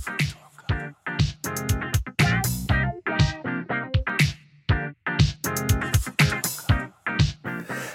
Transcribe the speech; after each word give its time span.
Freedom. 0.00 0.39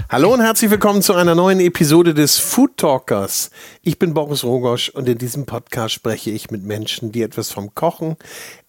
Hallo 0.07 0.31
und 0.31 0.41
herzlich 0.41 0.70
willkommen 0.70 1.02
zu 1.02 1.15
einer 1.15 1.33
neuen 1.33 1.60
Episode 1.60 2.13
des 2.13 2.38
Food 2.38 2.78
Talkers. 2.78 3.49
Ich 3.81 3.97
bin 3.97 4.13
Boris 4.13 4.44
Rogosch 4.44 4.89
und 4.89 5.10
in 5.10 5.17
diesem 5.17 5.47
Podcast 5.47 5.96
spreche 5.96 6.29
ich 6.29 6.51
mit 6.51 6.63
Menschen, 6.63 7.12
die 7.12 7.24
etwas 7.24 7.49
vom 7.49 7.74
Kochen, 7.74 8.15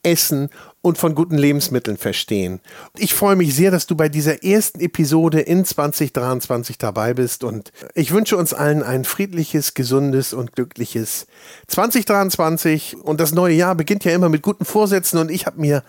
Essen 0.03 0.49
und 0.81 0.97
von 0.97 1.15
guten 1.15 1.37
Lebensmitteln 1.37 1.99
verstehen. 1.99 2.61
Ich 2.97 3.13
freue 3.13 3.37
mich 3.37 3.55
sehr, 3.55 3.71
dass 3.71 3.87
du 3.87 3.97
bei 3.97 4.09
dieser 4.09 4.45
ersten 4.45 4.81
Episode 4.81 5.41
in 5.41 5.67
2023 5.67 6.79
dabei 6.79 7.13
bist 7.13 7.45
und 7.45 7.71
ich 7.95 8.13
wünsche 8.13 8.39
uns 8.39 8.55
allen 8.55 8.83
ein 8.83 9.05
friedliches, 9.05 9.75
gesundes 9.75 10.33
und 10.33 10.55
glückliches 10.55 11.27
2023 11.67 12.97
und 12.97 13.21
das 13.21 13.35
neue 13.35 13.55
Jahr 13.55 13.75
beginnt 13.75 14.05
ja 14.05 14.13
immer 14.13 14.31
mit 14.31 14.41
guten 14.41 14.65
Vorsätzen 14.65 15.19
und 15.19 15.31
ich 15.31 15.45
habe 15.45 15.61
mir 15.61 15.83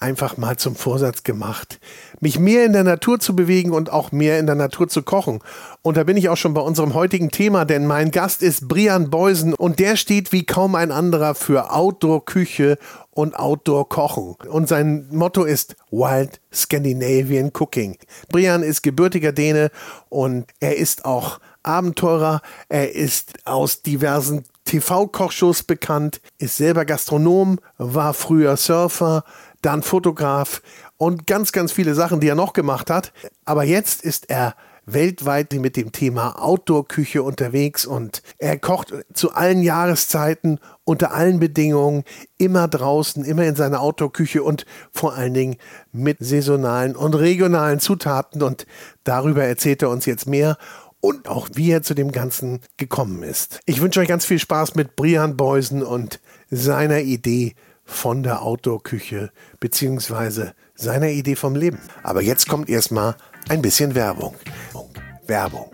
einfach 0.00 0.38
mal 0.38 0.56
zum 0.56 0.74
Vorsatz 0.74 1.22
gemacht, 1.22 1.78
mich 2.20 2.38
mehr 2.38 2.64
in 2.64 2.72
der 2.72 2.84
Natur 2.84 3.20
zu 3.20 3.36
bewegen 3.36 3.72
und 3.72 3.92
auch 3.92 4.12
mehr 4.12 4.38
in 4.38 4.46
der 4.46 4.54
Natur 4.54 4.88
zu 4.88 5.02
kochen. 5.02 5.40
Und 5.82 5.98
da 5.98 6.04
bin 6.04 6.16
ich 6.16 6.30
auch 6.30 6.38
schon 6.38 6.54
bei 6.54 6.62
unserem 6.62 6.94
heutigen 6.94 7.30
Thema, 7.30 7.66
denn 7.66 7.86
mein 7.86 8.10
Gast 8.10 8.42
ist 8.42 8.66
Brian 8.66 9.10
Beusen 9.10 9.52
und 9.54 9.78
der 9.78 9.96
steht 9.96 10.32
wie 10.32 10.44
kaum 10.44 10.74
ein 10.74 10.90
anderer 10.90 11.34
für 11.34 11.72
Outdoor-Küche 11.72 12.78
und 13.10 13.38
Outdoor-Kochen. 13.38 14.36
Und 14.48 14.68
sein 14.68 15.06
Motto 15.10 15.44
ist 15.44 15.76
Wild 15.90 16.40
Scandinavian 16.52 17.52
Cooking. 17.52 17.98
Brian 18.30 18.62
ist 18.62 18.82
gebürtiger 18.82 19.32
Däne 19.32 19.70
und 20.08 20.46
er 20.60 20.78
ist 20.78 21.04
auch 21.04 21.40
Abenteurer. 21.62 22.40
Er 22.70 22.94
ist 22.94 23.46
aus 23.46 23.82
diversen 23.82 24.44
TV-Kochshows 24.64 25.64
bekannt, 25.64 26.20
ist 26.38 26.56
selber 26.56 26.84
Gastronom, 26.84 27.58
war 27.76 28.14
früher 28.14 28.56
Surfer, 28.56 29.24
dann 29.62 29.82
Fotograf 29.82 30.62
und 30.96 31.26
ganz, 31.26 31.52
ganz 31.52 31.72
viele 31.72 31.94
Sachen, 31.94 32.20
die 32.20 32.28
er 32.28 32.34
noch 32.34 32.52
gemacht 32.52 32.90
hat. 32.90 33.12
Aber 33.44 33.64
jetzt 33.64 34.02
ist 34.02 34.30
er 34.30 34.54
weltweit 34.86 35.52
mit 35.52 35.76
dem 35.76 35.92
Thema 35.92 36.42
Outdoor-Küche 36.42 37.22
unterwegs 37.22 37.86
und 37.86 38.22
er 38.38 38.58
kocht 38.58 38.92
zu 39.12 39.32
allen 39.32 39.62
Jahreszeiten, 39.62 40.58
unter 40.84 41.12
allen 41.12 41.38
Bedingungen, 41.38 42.04
immer 42.38 42.68
draußen, 42.68 43.24
immer 43.24 43.44
in 43.44 43.56
seiner 43.56 43.80
Outdoor-Küche 43.80 44.42
und 44.42 44.66
vor 44.92 45.14
allen 45.14 45.34
Dingen 45.34 45.56
mit 45.92 46.18
saisonalen 46.20 46.96
und 46.96 47.14
regionalen 47.14 47.80
Zutaten 47.80 48.42
und 48.42 48.66
darüber 49.04 49.44
erzählt 49.44 49.82
er 49.82 49.90
uns 49.90 50.06
jetzt 50.06 50.26
mehr 50.26 50.56
und 51.00 51.28
auch 51.28 51.48
wie 51.54 51.70
er 51.70 51.82
zu 51.82 51.94
dem 51.94 52.12
Ganzen 52.12 52.60
gekommen 52.76 53.22
ist. 53.22 53.60
Ich 53.66 53.80
wünsche 53.80 54.00
euch 54.00 54.08
ganz 54.08 54.24
viel 54.24 54.38
Spaß 54.38 54.74
mit 54.74 54.96
Brian 54.96 55.36
Beusen 55.36 55.82
und 55.82 56.20
seiner 56.50 57.00
Idee 57.00 57.54
von 57.90 58.22
der 58.22 58.42
Outdoor-Küche 58.42 59.30
beziehungsweise 59.58 60.54
seiner 60.74 61.08
Idee 61.08 61.36
vom 61.36 61.56
Leben. 61.56 61.80
Aber 62.02 62.22
jetzt 62.22 62.48
kommt 62.48 62.70
erstmal 62.70 63.16
ein 63.48 63.60
bisschen 63.60 63.94
Werbung. 63.94 64.36
Werbung. 65.26 65.70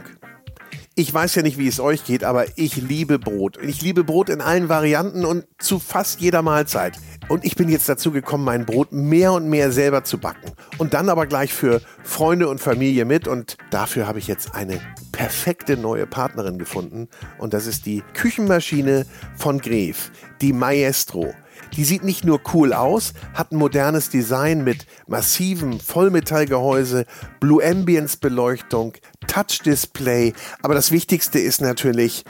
Ich 0.99 1.13
weiß 1.13 1.35
ja 1.35 1.43
nicht, 1.43 1.59
wie 1.59 1.69
es 1.69 1.79
euch 1.79 2.05
geht, 2.05 2.25
aber 2.25 2.47
ich 2.57 2.77
liebe 2.77 3.19
Brot. 3.19 3.59
Ich 3.63 3.83
liebe 3.83 4.03
Brot 4.03 4.31
in 4.31 4.41
allen 4.41 4.71
Varianten 4.71 5.27
und 5.27 5.45
zu 5.59 5.79
fast 5.79 6.21
jeder 6.21 6.41
Mahlzeit. 6.41 6.99
Und 7.29 7.45
ich 7.45 7.55
bin 7.55 7.69
jetzt 7.69 7.89
dazu 7.89 8.13
gekommen, 8.13 8.45
mein 8.45 8.65
Brot 8.65 8.93
mehr 8.93 9.33
und 9.33 9.49
mehr 9.49 9.73
selber 9.73 10.05
zu 10.05 10.19
backen. 10.19 10.53
Und 10.79 10.95
dann 10.95 11.11
aber 11.11 11.27
gleich 11.27 11.53
für 11.53 11.83
Freunde 12.03 12.49
und 12.49 12.61
Familie 12.61 13.05
mit. 13.05 13.29
Und 13.29 13.59
dafür 13.71 14.07
habe 14.07 14.21
ich 14.21 14.27
jetzt 14.27 14.55
eine 14.55 14.81
perfekte 15.13 15.77
neue 15.77 16.07
Partnerin 16.07 16.59
gefunden. 16.59 17.09
Und 17.39 17.53
das 17.53 17.67
ist 17.67 17.85
die 17.85 18.03
Küchenmaschine 18.15 19.05
von 19.37 19.59
Gref, 19.59 20.11
die 20.41 20.55
Maestro. 20.55 21.35
Die 21.77 21.85
sieht 21.85 22.05
nicht 22.05 22.25
nur 22.25 22.41
cool 22.55 22.73
aus, 22.73 23.13
hat 23.35 23.53
ein 23.53 23.57
modernes 23.57 24.11
Design 24.11 24.65
mit 24.65 24.87
massivem 25.07 25.81
Vollmetallgehäuse, 25.81 27.07
Blue 27.41 27.65
Ambience 27.65 28.17
Beleuchtung, 28.17 28.95
Touch 29.27 29.61
Display, 29.65 30.33
aber 30.63 30.75
das 30.75 30.91
Wichtigste 30.91 31.39
ist 31.39 31.61
natürlich, 31.61 32.25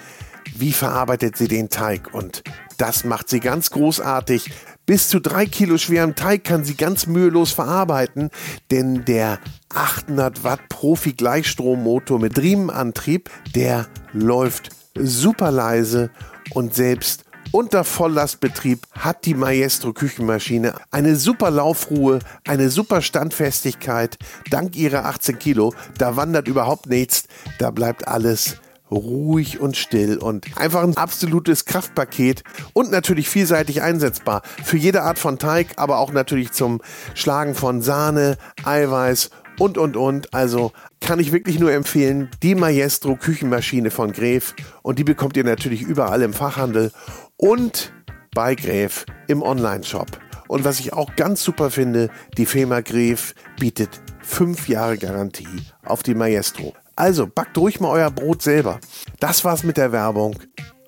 wie 0.54 0.72
verarbeitet 0.72 1.36
sie 1.36 1.48
den 1.48 1.68
Teig? 1.68 2.14
Und 2.14 2.42
das 2.78 3.04
macht 3.04 3.28
sie 3.28 3.40
ganz 3.40 3.70
großartig. 3.70 4.50
Bis 4.86 5.08
zu 5.08 5.20
drei 5.20 5.46
Kilo 5.46 5.78
schweren 5.78 6.14
Teig 6.14 6.44
kann 6.44 6.64
sie 6.64 6.76
ganz 6.76 7.06
mühelos 7.06 7.52
verarbeiten, 7.52 8.30
denn 8.70 9.04
der 9.04 9.40
800 9.74 10.44
Watt 10.44 10.60
Profi 10.68 11.12
Gleichstrommotor 11.12 12.20
mit 12.20 12.38
Riemenantrieb, 12.38 13.28
der 13.54 13.88
läuft 14.12 14.70
super 14.94 15.50
leise 15.50 16.10
und 16.54 16.74
selbst 16.74 17.24
unter 17.56 17.84
Volllastbetrieb 17.84 18.80
hat 18.92 19.24
die 19.24 19.32
Maestro 19.32 19.94
Küchenmaschine 19.94 20.74
eine 20.90 21.16
super 21.16 21.50
Laufruhe, 21.50 22.18
eine 22.46 22.68
super 22.68 23.00
Standfestigkeit. 23.00 24.18
Dank 24.50 24.76
ihrer 24.76 25.06
18 25.06 25.38
Kilo, 25.38 25.72
da 25.96 26.16
wandert 26.16 26.48
überhaupt 26.48 26.86
nichts, 26.86 27.24
da 27.58 27.70
bleibt 27.70 28.08
alles 28.08 28.58
ruhig 28.90 29.58
und 29.58 29.74
still 29.74 30.18
und 30.18 30.58
einfach 30.58 30.82
ein 30.82 30.98
absolutes 30.98 31.64
Kraftpaket 31.64 32.44
und 32.74 32.90
natürlich 32.90 33.30
vielseitig 33.30 33.80
einsetzbar 33.80 34.42
für 34.62 34.76
jede 34.76 35.00
Art 35.00 35.18
von 35.18 35.38
Teig, 35.38 35.68
aber 35.76 35.96
auch 35.96 36.12
natürlich 36.12 36.52
zum 36.52 36.82
Schlagen 37.14 37.54
von 37.54 37.80
Sahne, 37.80 38.36
Eiweiß 38.64 39.30
und 39.58 39.78
und 39.78 39.96
und. 39.96 40.34
Also 40.34 40.72
kann 41.00 41.20
ich 41.20 41.32
wirklich 41.32 41.58
nur 41.58 41.72
empfehlen, 41.72 42.28
die 42.42 42.54
Maestro 42.54 43.16
Küchenmaschine 43.16 43.90
von 43.90 44.12
Gref 44.12 44.54
und 44.82 44.98
die 44.98 45.04
bekommt 45.04 45.38
ihr 45.38 45.44
natürlich 45.44 45.80
überall 45.80 46.20
im 46.20 46.34
Fachhandel 46.34 46.92
und 47.36 47.92
bei 48.34 48.54
Gräf 48.54 49.06
im 49.28 49.42
Online-Shop. 49.42 50.18
Und 50.48 50.64
was 50.64 50.80
ich 50.80 50.92
auch 50.92 51.16
ganz 51.16 51.42
super 51.42 51.70
finde, 51.70 52.10
die 52.36 52.46
Firma 52.46 52.80
Gräf 52.80 53.34
bietet 53.58 54.00
fünf 54.20 54.68
Jahre 54.68 54.98
Garantie 54.98 55.62
auf 55.84 56.02
die 56.02 56.14
Maestro. 56.14 56.74
Also 56.94 57.26
backt 57.26 57.58
ruhig 57.58 57.80
mal 57.80 57.90
euer 57.90 58.10
Brot 58.10 58.42
selber. 58.42 58.80
Das 59.20 59.44
war's 59.44 59.64
mit 59.64 59.76
der 59.76 59.92
Werbung. 59.92 60.38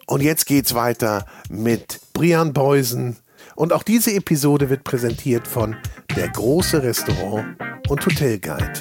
Und 0.07 0.23
jetzt 0.23 0.47
geht's 0.47 0.75
weiter 0.75 1.27
mit 1.51 2.01
Brian 2.13 2.53
Beusen. 2.53 3.17
Und 3.57 3.73
auch 3.73 3.83
diese 3.83 4.15
Episode 4.15 4.71
wird 4.71 4.85
präsentiert 4.85 5.47
von 5.47 5.77
der 6.17 6.29
große 6.29 6.83
Restaurant 6.83 7.57
und 7.89 8.07
Hotel 8.07 8.39
Guide. 8.39 8.73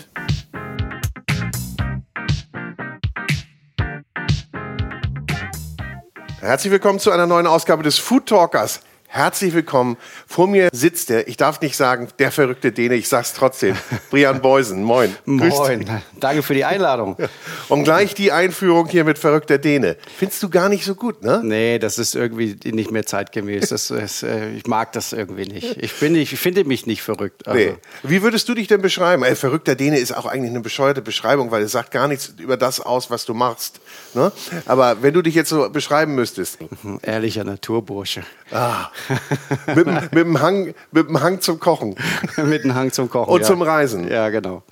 Herzlich 6.40 6.72
willkommen 6.72 7.00
zu 7.00 7.10
einer 7.10 7.26
neuen 7.26 7.48
Ausgabe 7.48 7.82
des 7.82 7.98
Food 7.98 8.28
Talkers. 8.28 8.82
Herzlich 9.10 9.54
willkommen. 9.54 9.96
Vor 10.28 10.48
mir 10.48 10.68
sitzt 10.74 11.10
der, 11.10 11.30
ich 11.30 11.38
darf 11.38 11.62
nicht 11.62 11.78
sagen, 11.78 12.10
der 12.20 12.30
verrückte 12.30 12.74
Däne, 12.74 12.96
ich 12.96 13.08
sag's 13.08 13.34
trotzdem, 13.34 13.78
Brian 14.10 14.42
Beusen. 14.42 14.84
Moin. 14.84 15.16
Moin. 15.24 15.90
Danke 16.20 16.44
für 16.44 16.54
die 16.54 16.66
Einladung. 16.66 17.16
Und 17.70 17.86
gleich 17.86 18.16
die 18.16 18.34
Einführung 18.34 18.90
hier 18.90 19.06
mit 19.06 19.18
verrückter 19.18 19.60
Däne. 19.60 19.96
Findest 20.18 20.44
du 20.44 20.50
gar 20.50 20.68
nicht 20.68 20.84
so 20.84 20.94
gut, 20.94 21.24
ne? 21.24 21.40
Nee, 21.42 21.80
das 21.80 21.98
ist 21.98 22.16
irgendwie 22.16 22.58
nicht 22.66 22.92
mehr 22.92 23.06
zeitgemäß. 23.06 23.70
Das 23.70 23.90
ist, 23.92 24.24
äh, 24.24 24.52
ich 24.52 24.68
mag 24.68 24.92
das 24.92 25.14
irgendwie 25.14 25.48
nicht. 25.48 25.78
Ich, 25.78 25.98
bin 26.00 26.12
nicht, 26.12 26.34
ich 26.34 26.40
finde 26.40 26.66
mich 26.66 26.86
nicht 26.86 27.02
verrückt. 27.02 27.48
Also. 27.48 27.58
Nee. 27.58 27.76
Wie 28.04 28.22
würdest 28.22 28.50
du 28.50 28.56
dich 28.56 28.68
denn 28.68 28.82
beschreiben? 28.82 29.24
Ey, 29.24 29.36
verrückter 29.38 29.76
Däne 29.76 30.00
ist 30.00 30.16
auch 30.16 30.26
eigentlich 30.26 30.52
eine 30.52 30.60
bescheuerte 30.60 31.02
Beschreibung, 31.02 31.50
weil 31.50 31.64
es 31.64 31.72
sagt 31.72 31.92
gar 31.92 32.10
nichts 32.10 32.34
über 32.38 32.58
das 32.58 32.82
aus, 32.82 33.10
was 33.10 33.24
du 33.24 33.34
machst. 33.34 33.80
Ne? 34.14 34.34
Aber 34.66 35.02
wenn 35.02 35.14
du 35.14 35.22
dich 35.22 35.34
jetzt 35.34 35.50
so 35.50 35.70
beschreiben 35.70 36.14
müsstest. 36.14 36.60
Ehrlicher 37.02 37.46
Naturbursche. 37.46 38.24
Ah. 38.52 38.90
mit, 39.76 39.86
mit, 39.86 40.14
dem 40.14 40.42
Hang, 40.42 40.74
mit 40.92 41.08
dem 41.08 41.22
Hang 41.22 41.42
zum 41.42 41.60
Kochen. 41.60 41.96
mit 42.38 42.64
dem 42.64 42.76
Hang 42.76 42.92
zum 42.92 43.10
Kochen. 43.10 43.32
Und 43.32 43.42
ja. 43.42 43.48
zum 43.48 43.62
Reisen. 43.62 44.10
Ja, 44.10 44.30
genau. 44.30 44.64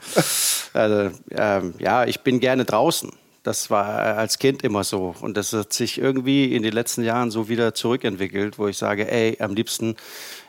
Also, 0.74 1.12
ähm, 1.32 1.74
ja, 1.80 2.06
ich 2.06 2.22
bin 2.22 2.40
gerne 2.40 2.66
draußen. 2.66 3.12
Das 3.44 3.70
war 3.70 4.18
als 4.18 4.40
Kind 4.40 4.64
immer 4.64 4.84
so. 4.84 5.14
Und 5.22 5.38
das 5.38 5.54
hat 5.54 5.72
sich 5.72 6.00
irgendwie 6.00 6.56
in 6.56 6.64
den 6.64 6.74
letzten 6.74 7.04
Jahren 7.04 7.30
so 7.30 7.48
wieder 7.48 7.76
zurückentwickelt, 7.76 8.58
wo 8.58 8.68
ich 8.68 8.78
sage, 8.78 9.10
ey, 9.12 9.38
am 9.40 9.54
liebsten, 9.54 9.96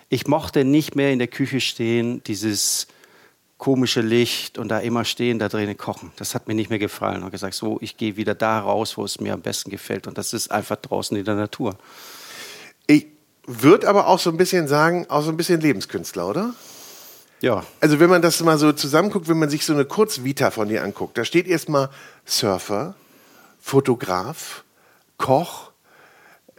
ich 0.08 0.26
mochte 0.26 0.64
nicht 0.64 0.96
mehr 0.96 1.12
in 1.12 1.18
der 1.18 1.28
Küche 1.28 1.60
stehen, 1.60 2.22
dieses 2.24 2.86
komische 3.58 4.02
Licht 4.02 4.58
und 4.58 4.68
da 4.68 4.78
immer 4.78 5.04
stehen, 5.04 5.38
da 5.38 5.48
drinnen 5.48 5.76
kochen. 5.76 6.12
Das 6.16 6.34
hat 6.34 6.46
mir 6.46 6.54
nicht 6.54 6.70
mehr 6.70 6.78
gefallen. 6.78 7.22
Und 7.22 7.30
gesagt, 7.30 7.54
so, 7.54 7.78
ich 7.80 7.96
gehe 7.96 8.16
wieder 8.16 8.34
da 8.34 8.60
raus, 8.60 8.96
wo 8.96 9.04
es 9.04 9.20
mir 9.20 9.32
am 9.34 9.40
besten 9.40 9.70
gefällt. 9.70 10.06
Und 10.06 10.18
das 10.18 10.32
ist 10.32 10.50
einfach 10.50 10.76
draußen 10.76 11.16
in 11.16 11.24
der 11.24 11.36
Natur. 11.36 11.76
Würde 13.46 13.88
aber 13.88 14.08
auch 14.08 14.18
so 14.18 14.30
ein 14.30 14.36
bisschen 14.36 14.68
sagen, 14.68 15.06
auch 15.08 15.22
so 15.22 15.30
ein 15.30 15.36
bisschen 15.36 15.60
Lebenskünstler, 15.60 16.26
oder? 16.28 16.54
Ja. 17.40 17.64
Also 17.80 18.00
wenn 18.00 18.10
man 18.10 18.22
das 18.22 18.40
mal 18.42 18.58
so 18.58 18.72
zusammenguckt, 18.72 19.28
wenn 19.28 19.38
man 19.38 19.50
sich 19.50 19.64
so 19.64 19.72
eine 19.72 19.84
Kurzvita 19.84 20.50
von 20.50 20.68
dir 20.68 20.82
anguckt, 20.82 21.16
da 21.16 21.24
steht 21.24 21.46
erstmal 21.46 21.90
Surfer, 22.24 22.94
Fotograf, 23.60 24.64
Koch, 25.18 25.70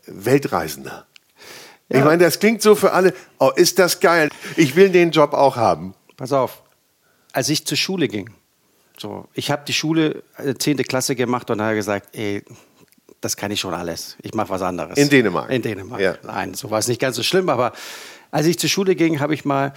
Weltreisender. 0.06 1.06
Ja. 1.89 2.00
Ich 2.00 2.06
meine, 2.06 2.24
das 2.24 2.39
klingt 2.39 2.62
so 2.62 2.75
für 2.75 2.92
alle, 2.92 3.13
oh, 3.40 3.51
ist 3.56 3.80
das 3.80 4.00
geil, 4.00 4.30
ich 4.56 4.75
will 4.75 4.90
den 4.90 5.12
Job 5.12 5.33
auch 5.33 5.56
haben. 5.56 5.94
Pass 6.16 6.31
auf, 6.31 6.63
als 7.33 7.50
ich 7.50 7.66
zur 7.66 7.78
Schule 7.78 8.07
ging, 8.07 8.30
so, 9.00 9.28
ich 9.33 9.51
habe 9.51 9.63
die 9.68 9.74
Schule, 9.74 10.24
10. 10.38 10.80
Äh, 10.80 10.83
Klasse 10.83 11.16
gemacht 11.16 11.50
und 11.51 11.62
habe 11.62 11.75
gesagt, 11.75 12.16
ey, 12.16 12.44
das 13.22 13.38
kann 13.38 13.52
ich 13.52 13.60
schon 13.60 13.74
alles. 13.74 14.16
Ich 14.22 14.34
mache 14.34 14.50
was 14.50 14.62
anderes. 14.62 14.98
In 14.98 15.10
Dänemark? 15.10 15.50
In 15.50 15.62
Dänemark. 15.62 16.00
Ja. 16.00 16.16
Nein, 16.24 16.54
so 16.54 16.69
war 16.69 16.80
es 16.80 16.88
nicht 16.88 17.02
ganz 17.02 17.16
so 17.16 17.24
schlimm. 17.24 17.50
Aber 17.50 17.74
als 18.31 18.46
ich 18.46 18.60
zur 18.60 18.69
Schule 18.69 18.96
ging, 18.96 19.19
habe 19.19 19.34
ich 19.34 19.46
mal, 19.46 19.74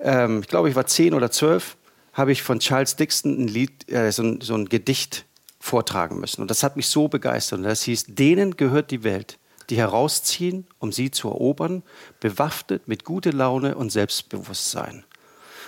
ähm, 0.00 0.40
ich 0.40 0.48
glaube, 0.48 0.68
ich 0.68 0.74
war 0.74 0.86
zehn 0.86 1.14
oder 1.14 1.30
zwölf, 1.30 1.76
habe 2.12 2.32
ich 2.32 2.42
von 2.42 2.58
Charles 2.58 2.96
Dixon 2.96 3.44
ein 3.44 3.48
Lied, 3.48 3.90
äh, 3.90 4.10
so, 4.10 4.22
ein, 4.22 4.40
so 4.40 4.54
ein 4.54 4.68
Gedicht 4.68 5.26
vortragen 5.60 6.18
müssen. 6.20 6.42
Und 6.42 6.50
das 6.50 6.62
hat 6.62 6.76
mich 6.76 6.88
so 6.88 7.08
begeistert. 7.08 7.60
Und 7.60 7.64
das 7.64 7.82
hieß, 7.82 8.06
denen 8.08 8.56
gehört 8.56 8.90
die 8.90 9.04
Welt, 9.04 9.38
die 9.70 9.76
herausziehen, 9.76 10.66
um 10.78 10.92
sie 10.92 11.10
zu 11.10 11.28
erobern, 11.28 11.82
bewaffnet 12.20 12.88
mit 12.88 13.04
guter 13.04 13.32
Laune 13.32 13.76
und 13.76 13.90
Selbstbewusstsein. 13.90 15.04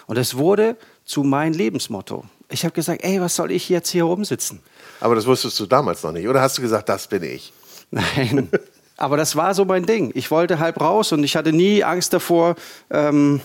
Und 0.06 0.18
es 0.18 0.36
wurde 0.36 0.76
zu 1.04 1.22
meinem 1.22 1.54
Lebensmotto. 1.54 2.24
Ich 2.50 2.64
habe 2.64 2.74
gesagt, 2.74 3.04
ey, 3.04 3.20
was 3.20 3.36
soll 3.36 3.50
ich 3.50 3.68
jetzt 3.68 3.90
hier 3.90 4.04
rumsitzen? 4.04 4.60
Aber 5.00 5.14
das 5.14 5.26
wusstest 5.26 5.58
du 5.60 5.66
damals 5.66 6.02
noch 6.02 6.12
nicht. 6.12 6.28
Oder 6.28 6.40
hast 6.40 6.58
du 6.58 6.62
gesagt, 6.62 6.88
das 6.88 7.06
bin 7.06 7.22
ich? 7.22 7.52
Nein. 7.90 8.48
Aber 8.96 9.16
das 9.16 9.36
war 9.36 9.54
so 9.54 9.64
mein 9.64 9.86
Ding. 9.86 10.12
Ich 10.14 10.30
wollte 10.30 10.58
halb 10.58 10.80
raus 10.80 11.12
und 11.12 11.24
ich 11.24 11.36
hatte 11.36 11.52
nie 11.52 11.82
Angst 11.82 12.12
davor, 12.12 12.54
ähm, 12.90 13.40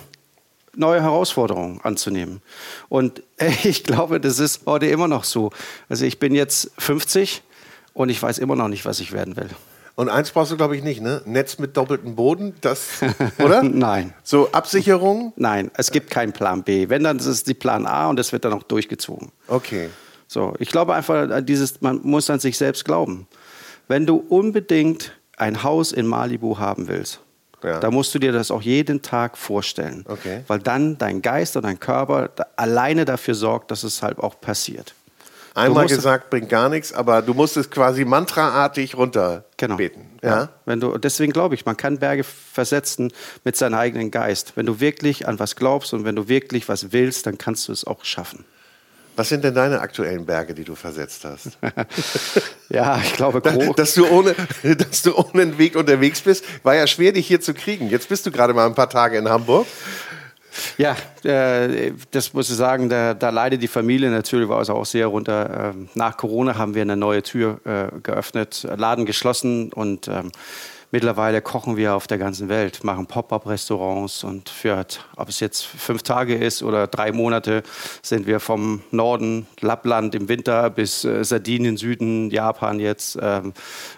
neue 0.76 1.02
Herausforderungen 1.02 1.82
anzunehmen. 1.82 2.42
Und 2.88 3.24
ich 3.64 3.84
glaube, 3.84 4.20
das 4.20 4.40
ist 4.40 4.66
heute 4.66 4.88
immer 4.88 5.08
noch 5.08 5.24
so. 5.24 5.52
Also 5.90 6.06
ich 6.06 6.20
bin 6.20 6.36
jetzt 6.36 6.72
50 6.78 7.44
und 7.94 8.10
ich 8.10 8.22
weiß 8.22 8.38
immer 8.38 8.56
noch 8.56 8.68
nicht, 8.68 8.86
was 8.86 9.00
ich 9.00 9.12
werden 9.12 9.36
will. 9.36 9.50
Und 9.96 10.08
eins 10.08 10.32
brauchst 10.32 10.50
du, 10.50 10.56
glaube 10.56 10.78
ich, 10.78 10.84
nicht, 10.84 11.02
ne? 11.02 11.22
Netz 11.26 11.58
mit 11.58 11.76
doppeltem 11.76 12.16
Boden, 12.16 12.56
das, 12.62 13.02
oder? 13.38 13.64
Nein. 13.64 14.14
So 14.24 14.50
Absicherung? 14.54 15.34
Nein, 15.36 15.72
es 15.74 15.92
gibt 15.92 16.10
keinen 16.10 16.32
Plan 16.32 16.64
B. 16.64 16.88
Wenn, 16.88 17.04
dann 17.04 17.20
ist 17.20 17.26
es 17.26 17.44
die 17.44 17.54
Plan 17.54 17.86
A 17.86 18.08
und 18.08 18.16
das 18.16 18.32
wird 18.32 18.46
dann 18.46 18.54
auch 18.54 18.64
durchgezogen. 18.64 19.34
Okay. 19.48 19.90
So, 20.32 20.54
ich 20.60 20.70
glaube 20.70 20.94
einfach, 20.94 21.28
an 21.32 21.46
dieses, 21.46 21.82
man 21.82 22.02
muss 22.04 22.30
an 22.30 22.40
sich 22.40 22.56
selbst 22.56 22.86
glauben. 22.86 23.28
Wenn 23.88 24.06
du 24.06 24.18
unbedingt 24.18 25.12
ein 25.38 25.64
Haus 25.64 25.92
in 25.92 26.06
Malibu 26.06 26.60
haben 26.60 26.88
willst, 26.88 27.20
Ja. 27.64 27.80
da 27.80 27.90
musst 27.90 28.14
du 28.14 28.20
dir 28.20 28.32
das 28.32 28.52
auch 28.52 28.62
jeden 28.62 29.02
Tag 29.02 29.40
vorstellen. 29.40 30.06
Okay. 30.08 30.44
Weil 30.46 30.60
dann 30.60 31.00
dein 31.00 31.24
Geist 31.24 31.56
und 31.58 31.64
dein 31.64 31.80
Körper 31.80 32.30
alleine 32.58 33.06
dafür 33.06 33.34
sorgt, 33.34 33.72
dass 33.72 33.84
es 33.84 34.04
halt 34.04 34.20
auch 34.20 34.40
passiert. 34.40 34.94
Einmal 35.56 35.88
gesagt, 35.88 36.30
bringt 36.30 36.48
gar 36.48 36.70
nichts, 36.70 36.94
aber 36.94 37.24
du 37.24 37.34
musst 37.34 37.58
es 37.58 37.72
quasi 37.72 38.06
mantraartig 38.06 38.96
runterbeten. 38.96 40.04
Genau. 40.22 40.36
Ja? 40.36 40.50
Wenn 40.66 40.80
du, 40.80 40.96
deswegen 41.00 41.34
glaube 41.34 41.56
ich, 41.56 41.66
man 41.66 41.76
kann 41.76 41.98
Berge 41.98 42.24
versetzen 42.24 43.12
mit 43.44 43.56
seinem 43.58 43.74
eigenen 43.74 44.12
Geist. 44.12 44.54
Wenn 44.56 44.68
du 44.68 44.80
wirklich 44.80 45.28
an 45.28 45.40
was 45.40 45.56
glaubst 45.56 45.92
und 45.96 46.06
wenn 46.06 46.16
du 46.16 46.28
wirklich 46.28 46.70
was 46.70 46.92
willst, 46.94 47.26
dann 47.26 47.40
kannst 47.40 47.68
du 47.68 47.72
es 47.72 47.84
auch 47.86 48.06
schaffen. 48.06 48.46
Was 49.20 49.28
sind 49.28 49.44
denn 49.44 49.54
deine 49.54 49.82
aktuellen 49.82 50.26
Berge, 50.26 50.54
die 50.54 50.64
du 50.64 50.76
versetzt 50.76 51.26
hast? 51.26 51.58
Ja, 52.70 53.02
ich 53.04 53.12
glaube, 53.16 53.42
gro- 53.42 53.74
dass, 53.74 53.94
du 53.96 54.08
ohne, 54.08 54.34
dass 54.64 55.02
du 55.02 55.14
ohne 55.14 55.42
einen 55.42 55.58
Weg 55.58 55.76
unterwegs 55.76 56.22
bist, 56.22 56.46
war 56.64 56.74
ja 56.76 56.88
schwer, 56.88 57.12
dich 57.12 57.28
hier 57.28 57.42
zu 57.42 57.54
kriegen. 57.54 57.90
Jetzt 57.90 58.08
bist 58.08 58.26
du 58.26 58.32
gerade 58.32 58.54
mal 58.54 58.66
ein 58.66 58.76
paar 58.76 58.90
Tage 58.90 59.18
in 59.18 59.28
Hamburg. 59.28 59.68
Ja, 60.78 60.96
äh, 61.24 61.92
das 62.12 62.32
muss 62.34 62.50
ich 62.50 62.56
sagen, 62.56 62.88
da, 62.88 63.14
da 63.14 63.30
leidet 63.30 63.62
die 63.62 63.68
Familie 63.68 64.10
natürlich, 64.10 64.48
war 64.48 64.60
also 64.60 64.74
auch 64.76 64.86
sehr 64.86 65.08
runter. 65.08 65.74
Ähm, 65.76 65.90
nach 65.96 66.16
Corona 66.16 66.58
haben 66.58 66.74
wir 66.74 66.84
eine 66.84 66.96
neue 66.96 67.22
Tür 67.22 67.60
äh, 67.66 68.00
geöffnet, 68.02 68.66
Laden 68.78 69.06
geschlossen 69.06 69.74
und 69.74 70.08
ähm, 70.08 70.32
mittlerweile 70.92 71.42
kochen 71.42 71.78
wir 71.78 71.96
auf 71.96 72.08
der 72.08 72.18
ganzen 72.18 72.50
Welt, 72.50 72.84
machen 72.84 73.06
Pop-up-Restaurants 73.06 74.24
und 74.24 74.50
für, 74.50 74.86
ob 75.16 75.30
es 75.30 75.40
jetzt 75.40 75.66
fünf 75.66 76.04
Tage 76.04 76.36
ist 76.36 76.64
oder 76.64 76.88
drei 76.88 77.12
Monate, 77.12 77.64
sind 78.02 78.28
wir 78.28 78.40
vom 78.40 78.82
Norden, 78.92 79.48
Lappland 79.62 80.16
im 80.16 80.30
Winter 80.30 80.70
bis 80.70 81.04
äh, 81.04 81.24
Sardinien, 81.24 81.78
Süden, 81.78 82.30
Japan 82.30 82.80
jetzt 82.80 83.18
ähm, 83.22 83.54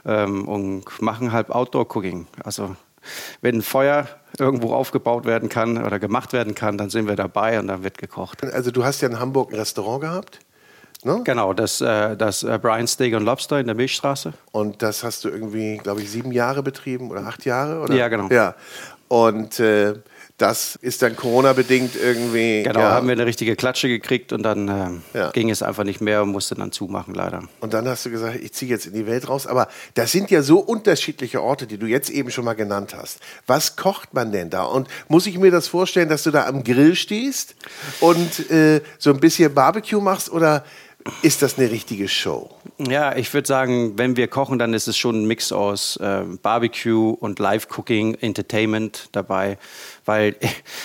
ähm, 0.05 0.47
und 0.47 1.01
machen 1.01 1.31
halt 1.31 1.49
Outdoor-Cooking. 1.49 2.27
Also 2.43 2.75
wenn 3.41 3.57
ein 3.57 3.61
Feuer 3.61 4.07
irgendwo 4.37 4.73
aufgebaut 4.73 5.25
werden 5.25 5.49
kann 5.49 5.83
oder 5.83 5.99
gemacht 5.99 6.33
werden 6.33 6.55
kann, 6.55 6.77
dann 6.77 6.89
sind 6.89 7.07
wir 7.07 7.15
dabei 7.15 7.59
und 7.59 7.67
dann 7.67 7.83
wird 7.83 7.97
gekocht. 7.97 8.43
Also 8.43 8.71
du 8.71 8.83
hast 8.83 9.01
ja 9.01 9.09
in 9.09 9.19
Hamburg 9.19 9.51
ein 9.51 9.55
Restaurant 9.55 10.01
gehabt. 10.01 10.39
Ne? 11.03 11.21
Genau, 11.23 11.53
das, 11.53 11.81
äh, 11.81 12.15
das 12.15 12.43
äh, 12.43 12.59
Brian 12.61 12.87
Steak 12.87 13.15
und 13.15 13.23
Lobster 13.23 13.59
in 13.59 13.65
der 13.65 13.75
Milchstraße. 13.75 14.33
Und 14.51 14.81
das 14.81 15.03
hast 15.03 15.23
du 15.23 15.29
irgendwie, 15.29 15.77
glaube 15.77 16.01
ich, 16.01 16.11
sieben 16.11 16.31
Jahre 16.31 16.61
betrieben 16.63 17.09
oder 17.09 17.25
acht 17.25 17.45
Jahre? 17.45 17.81
Oder? 17.81 17.95
Ja, 17.95 18.07
genau. 18.07 18.27
Ja. 18.29 18.55
Und 19.07 19.59
äh, 19.59 19.95
das 20.37 20.75
ist 20.81 21.01
dann 21.01 21.15
Corona-bedingt 21.15 21.95
irgendwie. 21.95 22.63
Genau, 22.63 22.79
ja. 22.79 22.91
haben 22.91 23.07
wir 23.07 23.13
eine 23.13 23.25
richtige 23.25 23.55
Klatsche 23.55 23.87
gekriegt 23.87 24.33
und 24.33 24.41
dann 24.41 24.67
ähm, 24.67 25.01
Ja. 25.13 25.29
ging 25.31 25.49
es 25.49 25.61
einfach 25.61 25.83
nicht 25.83 26.01
mehr 26.01 26.23
und 26.23 26.29
musste 26.29 26.55
dann 26.55 26.71
zumachen, 26.71 27.13
leider. 27.13 27.43
Und 27.59 27.73
dann 27.73 27.87
hast 27.87 28.05
du 28.05 28.09
gesagt, 28.09 28.37
ich 28.41 28.53
ziehe 28.53 28.71
jetzt 28.71 28.87
in 28.87 28.93
die 28.93 29.05
Welt 29.05 29.29
raus. 29.29 29.45
Aber 29.45 29.67
das 29.93 30.11
sind 30.11 30.31
ja 30.31 30.41
so 30.41 30.59
unterschiedliche 30.59 31.43
Orte, 31.43 31.67
die 31.67 31.77
du 31.77 31.85
jetzt 31.85 32.09
eben 32.09 32.31
schon 32.31 32.45
mal 32.45 32.53
genannt 32.53 32.95
hast. 32.97 33.19
Was 33.45 33.75
kocht 33.75 34.13
man 34.13 34.31
denn 34.31 34.49
da? 34.49 34.63
Und 34.63 34.87
muss 35.09 35.27
ich 35.27 35.37
mir 35.37 35.51
das 35.51 35.67
vorstellen, 35.67 36.09
dass 36.09 36.23
du 36.23 36.31
da 36.31 36.47
am 36.47 36.63
Grill 36.63 36.95
stehst 36.95 37.55
und 37.99 38.49
äh, 38.49 38.81
so 38.97 39.11
ein 39.11 39.19
bisschen 39.19 39.53
Barbecue 39.53 40.01
machst? 40.01 40.31
Oder 40.31 40.63
ist 41.21 41.41
das 41.41 41.57
eine 41.57 41.71
richtige 41.71 42.07
Show? 42.07 42.49
Ja, 42.77 43.15
ich 43.15 43.33
würde 43.33 43.47
sagen, 43.47 43.97
wenn 43.97 44.15
wir 44.17 44.27
kochen, 44.27 44.59
dann 44.59 44.73
ist 44.73 44.87
es 44.87 44.97
schon 44.97 45.23
ein 45.23 45.25
Mix 45.25 45.51
aus 45.51 45.99
ähm, 46.01 46.39
Barbecue 46.41 47.11
und 47.11 47.39
Live-Cooking, 47.39 48.15
Entertainment 48.15 49.09
dabei, 49.11 49.57
weil 50.05 50.35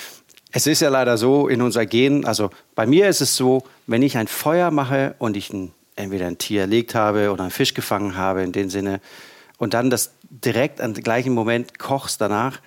es 0.53 0.67
ist 0.67 0.81
ja 0.81 0.89
leider 0.89 1.17
so 1.19 1.49
in 1.49 1.63
unser 1.63 1.87
Gen, 1.87 2.25
also 2.25 2.51
bei 2.75 2.87
mir 2.87 3.09
ist 3.09 3.21
es 3.21 3.37
so, 3.37 3.65
wenn 3.87 4.03
ich 4.03 4.17
ein 4.17 4.29
Feuer 4.29 4.71
mache 4.71 5.15
und 5.19 5.37
ich 5.37 5.53
ein, 5.53 5.73
entweder 5.97 6.27
ein 6.27 6.39
Tier 6.39 6.63
erlegt 6.63 6.95
habe 6.95 7.31
oder 7.31 7.43
einen 7.43 7.51
Fisch 7.51 7.75
gefangen 7.75 8.17
habe 8.17 8.43
in 8.43 8.53
dem 8.53 8.71
Sinne 8.71 9.01
und 9.59 9.75
dann 9.75 9.91
das 9.91 10.13
direkt 10.31 10.81
am 10.81 10.95
gleichen 10.95 11.33
Moment 11.33 11.79
kochst 11.79 12.21
danach, 12.21 12.61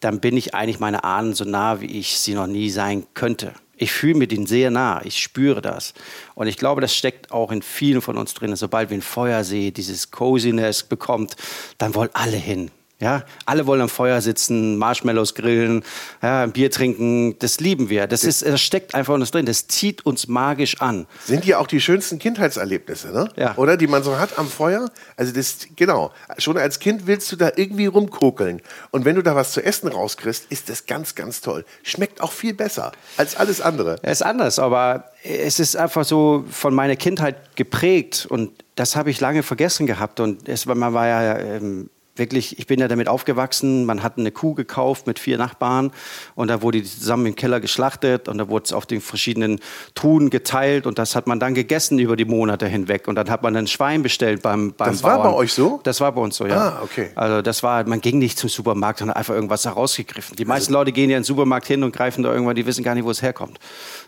dann 0.00 0.20
bin 0.20 0.36
ich 0.36 0.54
eigentlich 0.54 0.80
meine 0.80 1.04
Ahnen 1.04 1.34
so 1.34 1.44
nah, 1.44 1.80
wie 1.80 1.98
ich 1.98 2.18
sie 2.18 2.34
noch 2.34 2.46
nie 2.46 2.70
sein 2.70 3.06
könnte. 3.14 3.52
Ich 3.82 3.92
fühle 3.92 4.14
mir 4.14 4.28
den 4.28 4.44
sehr 4.44 4.70
nah, 4.70 5.00
ich 5.02 5.18
spüre 5.18 5.62
das. 5.62 5.94
Und 6.34 6.48
ich 6.48 6.58
glaube, 6.58 6.82
das 6.82 6.94
steckt 6.94 7.32
auch 7.32 7.50
in 7.50 7.62
vielen 7.62 8.02
von 8.02 8.18
uns 8.18 8.34
drin. 8.34 8.54
Sobald 8.54 8.90
wir 8.90 8.98
ein 8.98 9.02
Feuer 9.02 9.42
sehen, 9.42 9.72
dieses 9.72 10.10
Coziness 10.10 10.82
bekommt, 10.82 11.34
dann 11.78 11.94
wollen 11.94 12.10
alle 12.12 12.36
hin. 12.36 12.70
Ja, 13.00 13.24
alle 13.46 13.66
wollen 13.66 13.80
am 13.80 13.88
Feuer 13.88 14.20
sitzen, 14.20 14.76
Marshmallows 14.76 15.34
grillen, 15.34 15.82
ja, 16.22 16.44
Bier 16.46 16.70
trinken. 16.70 17.38
Das 17.38 17.58
lieben 17.58 17.88
wir. 17.88 18.06
Das, 18.06 18.24
ist, 18.24 18.44
das 18.46 18.60
steckt 18.60 18.94
einfach 18.94 19.14
in 19.14 19.20
uns 19.22 19.30
drin. 19.30 19.46
Das 19.46 19.66
zieht 19.68 20.04
uns 20.04 20.28
magisch 20.28 20.80
an. 20.82 21.06
Sind 21.24 21.46
ja 21.46 21.58
auch 21.58 21.66
die 21.66 21.80
schönsten 21.80 22.18
Kindheitserlebnisse, 22.18 23.08
ne? 23.12 23.28
Ja. 23.36 23.56
Oder? 23.56 23.78
Die 23.78 23.86
man 23.86 24.02
so 24.02 24.18
hat 24.18 24.38
am 24.38 24.48
Feuer. 24.48 24.90
Also 25.16 25.32
das, 25.32 25.58
genau. 25.76 26.12
Schon 26.38 26.58
als 26.58 26.78
Kind 26.78 27.06
willst 27.06 27.32
du 27.32 27.36
da 27.36 27.52
irgendwie 27.56 27.86
rumkokeln. 27.86 28.60
Und 28.90 29.04
wenn 29.06 29.16
du 29.16 29.22
da 29.22 29.34
was 29.34 29.52
zu 29.52 29.64
essen 29.64 29.88
rauskriegst, 29.88 30.46
ist 30.50 30.68
das 30.68 30.84
ganz, 30.86 31.14
ganz 31.14 31.40
toll. 31.40 31.64
Schmeckt 31.82 32.20
auch 32.20 32.32
viel 32.32 32.52
besser 32.52 32.92
als 33.16 33.34
alles 33.34 33.62
andere. 33.62 33.96
Er 34.02 34.12
ist 34.12 34.22
anders, 34.22 34.58
aber 34.58 35.04
es 35.24 35.58
ist 35.58 35.74
einfach 35.76 36.04
so 36.04 36.44
von 36.50 36.74
meiner 36.74 36.96
Kindheit 36.96 37.56
geprägt 37.56 38.26
und 38.28 38.50
das 38.76 38.94
habe 38.96 39.10
ich 39.10 39.20
lange 39.20 39.42
vergessen 39.42 39.86
gehabt. 39.86 40.20
Und 40.20 40.48
es, 40.48 40.66
war- 40.66 40.74
man 40.74 40.92
war 40.92 41.06
ja 41.06 41.38
ähm, 41.38 41.88
wirklich, 42.20 42.56
ich 42.60 42.68
bin 42.68 42.78
ja 42.78 42.86
damit 42.86 43.08
aufgewachsen, 43.08 43.84
man 43.84 44.04
hat 44.04 44.16
eine 44.18 44.30
Kuh 44.30 44.54
gekauft 44.54 45.08
mit 45.08 45.18
vier 45.18 45.36
Nachbarn 45.38 45.90
und 46.36 46.46
da 46.46 46.62
wurde 46.62 46.80
die 46.80 46.84
zusammen 46.88 47.26
im 47.26 47.34
Keller 47.34 47.58
geschlachtet 47.58 48.28
und 48.28 48.38
da 48.38 48.48
wurde 48.48 48.66
es 48.66 48.72
auf 48.72 48.86
den 48.86 49.00
verschiedenen 49.00 49.58
Truhen 49.96 50.30
geteilt 50.30 50.86
und 50.86 50.98
das 51.00 51.16
hat 51.16 51.26
man 51.26 51.40
dann 51.40 51.54
gegessen 51.54 51.98
über 51.98 52.14
die 52.14 52.24
Monate 52.24 52.68
hinweg 52.68 53.08
und 53.08 53.16
dann 53.16 53.28
hat 53.28 53.42
man 53.42 53.56
ein 53.56 53.66
Schwein 53.66 54.04
bestellt 54.04 54.42
beim, 54.42 54.72
beim 54.74 54.92
Das 54.92 55.02
war 55.02 55.16
Bauern. 55.16 55.32
bei 55.32 55.36
euch 55.38 55.52
so? 55.52 55.80
Das 55.82 56.00
war 56.00 56.12
bei 56.12 56.20
uns 56.20 56.36
so, 56.36 56.46
ja. 56.46 56.56
Ah, 56.56 56.80
okay. 56.84 57.10
Also 57.16 57.42
das 57.42 57.64
war, 57.64 57.82
man 57.88 58.00
ging 58.00 58.18
nicht 58.18 58.38
zum 58.38 58.48
Supermarkt 58.48 59.02
und 59.02 59.08
hat 59.08 59.16
einfach 59.16 59.34
irgendwas 59.34 59.64
herausgegriffen. 59.64 60.36
Die 60.36 60.44
meisten 60.44 60.72
Leute 60.72 60.92
gehen 60.92 61.10
ja 61.10 61.16
in 61.16 61.22
den 61.22 61.24
Supermarkt 61.26 61.66
hin 61.66 61.82
und 61.82 61.92
greifen 61.96 62.22
da 62.22 62.30
irgendwann, 62.32 62.54
die 62.54 62.66
wissen 62.66 62.84
gar 62.84 62.94
nicht, 62.94 63.04
wo 63.04 63.10
es 63.10 63.22
herkommt. 63.22 63.58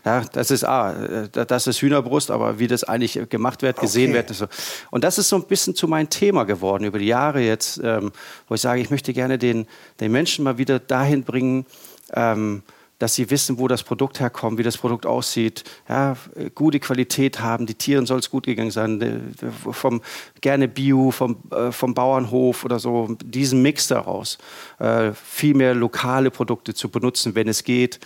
Ja, 0.05 0.21
das 0.31 0.51
ist, 0.51 0.63
ah, 0.63 0.93
äh, 0.93 1.45
das 1.45 1.67
ist 1.67 1.81
Hühnerbrust, 1.81 2.29
aber 2.31 2.59
wie 2.59 2.67
das 2.67 2.83
eigentlich 2.83 3.19
gemacht 3.29 3.61
wird, 3.63 3.79
gesehen 3.79 4.11
Okay. 4.11 4.13
wird. 4.29 4.49
Und 4.91 5.03
das 5.03 5.17
ist 5.17 5.29
so 5.29 5.37
ein 5.37 5.43
bisschen 5.45 5.73
zu 5.75 5.87
meinem 5.87 6.09
Thema 6.09 6.43
geworden 6.43 6.83
über 6.83 6.99
die 6.99 7.07
Jahre 7.07 7.41
jetzt, 7.41 7.79
ähm, 8.03 8.11
wo 8.47 8.55
ich 8.55 8.61
sage, 8.61 8.81
ich 8.81 8.89
möchte 8.89 9.13
gerne 9.13 9.37
den, 9.37 9.67
den 9.99 10.11
Menschen 10.11 10.43
mal 10.43 10.57
wieder 10.57 10.79
dahin 10.79 11.23
bringen, 11.23 11.65
ähm, 12.13 12.63
dass 12.99 13.15
sie 13.15 13.29
wissen, 13.29 13.57
wo 13.59 13.67
das 13.67 13.83
Produkt 13.83 14.19
herkommt, 14.21 14.57
wie 14.57 14.63
das 14.63 14.77
Produkt 14.77 15.05
aussieht, 15.05 15.63
ja, 15.89 16.15
äh, 16.35 16.49
gute 16.51 16.79
Qualität 16.79 17.41
haben, 17.41 17.65
die 17.65 17.73
Tieren 17.75 18.05
soll 18.05 18.19
es 18.19 18.29
gut 18.29 18.45
gegangen 18.45 18.71
sein, 18.71 19.01
äh, 19.01 19.71
vom, 19.73 20.01
gerne 20.39 20.67
Bio, 20.69 21.11
vom, 21.11 21.37
äh, 21.51 21.71
vom 21.71 21.93
Bauernhof 21.93 22.63
oder 22.63 22.79
so, 22.79 23.17
diesen 23.23 23.61
Mix 23.61 23.87
daraus, 23.87 24.37
äh, 24.79 25.11
viel 25.13 25.53
mehr 25.53 25.73
lokale 25.75 26.31
Produkte 26.31 26.73
zu 26.73 26.89
benutzen, 26.89 27.35
wenn 27.35 27.49
es 27.49 27.63
geht. 27.63 27.99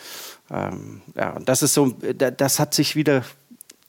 Ähm, 0.49 1.01
ja, 1.15 1.37
das 1.45 1.61
ist 1.61 1.73
so, 1.73 1.89
da- 2.17 2.31
das 2.31 2.57
hat 2.57 2.73
sich 2.73 2.95
wieder 2.95 3.23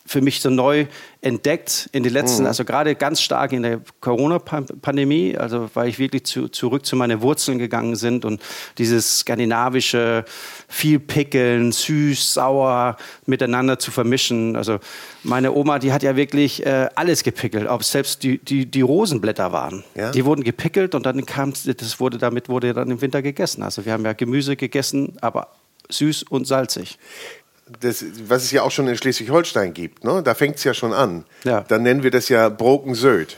für 0.09 0.23
mich 0.23 0.41
so 0.41 0.49
neu 0.49 0.87
entdeckt 1.21 1.89
in 1.93 2.03
den 2.03 2.13
letzten, 2.13 2.43
mhm. 2.43 2.49
also 2.49 2.65
gerade 2.65 2.95
ganz 2.95 3.21
stark 3.21 3.53
in 3.53 3.63
der 3.63 3.81
Corona-Pandemie, 4.01 5.37
also 5.37 5.69
weil 5.75 5.89
ich 5.89 5.99
wirklich 5.99 6.25
zu, 6.25 6.49
zurück 6.49 6.87
zu 6.87 6.97
meinen 6.97 7.21
Wurzeln 7.21 7.59
gegangen 7.59 7.95
sind 7.95 8.25
und 8.25 8.41
dieses 8.79 9.21
skandinavische 9.21 10.25
viel 10.67 10.99
pickeln, 10.99 11.73
süß, 11.73 12.35
sauer 12.35 12.97
miteinander 13.27 13.79
zu 13.79 13.91
vermischen. 13.91 14.57
Also 14.57 14.79
meine 15.25 15.53
Oma, 15.53 15.79
die 15.79 15.93
hat 15.93 16.03
ja 16.03 16.17
wirklich 16.17 16.65
äh, 16.65 16.89
alles 16.95 17.23
gepickelt, 17.23 17.69
ob 17.69 17.85
selbst 17.85 18.23
die, 18.23 18.39
die, 18.39 18.65
die 18.67 18.81
Rosenblätter 18.81 19.53
waren. 19.53 19.85
Ja? 19.95 20.11
Die 20.11 20.25
wurden 20.25 20.43
gepickelt 20.43 20.95
und 20.95 21.05
dann 21.05 21.27
kam, 21.27 21.53
das 21.53 22.01
wurde 22.01 22.17
damit 22.17 22.49
wurde 22.49 22.73
dann 22.73 22.91
im 22.91 23.01
Winter 23.03 23.21
gegessen. 23.21 23.63
Also 23.63 23.85
wir 23.85 23.93
haben 23.93 24.05
ja 24.05 24.15
Gemüse 24.15 24.57
gegessen, 24.57 25.17
aber 25.21 25.49
süß 25.91 26.25
und 26.25 26.47
salzig 26.47 26.99
das, 27.81 28.05
was 28.27 28.45
es 28.45 28.51
ja 28.51 28.63
auch 28.63 28.71
schon 28.71 28.89
in 28.89 28.97
Schleswig-Holstein 28.97 29.75
gibt, 29.75 30.05
ne? 30.05 30.23
da 30.23 30.35
fängt 30.35 30.57
es 30.57 30.65
ja 30.65 30.75
schon 30.75 30.93
an. 30.93 31.25
Ja. 31.45 31.63
Dann 31.63 31.83
nennen 31.83 32.03
wir 32.03 32.11
das 32.11 32.29
ja 32.29 32.49
Broken 32.49 32.95
Söd. 32.95 33.37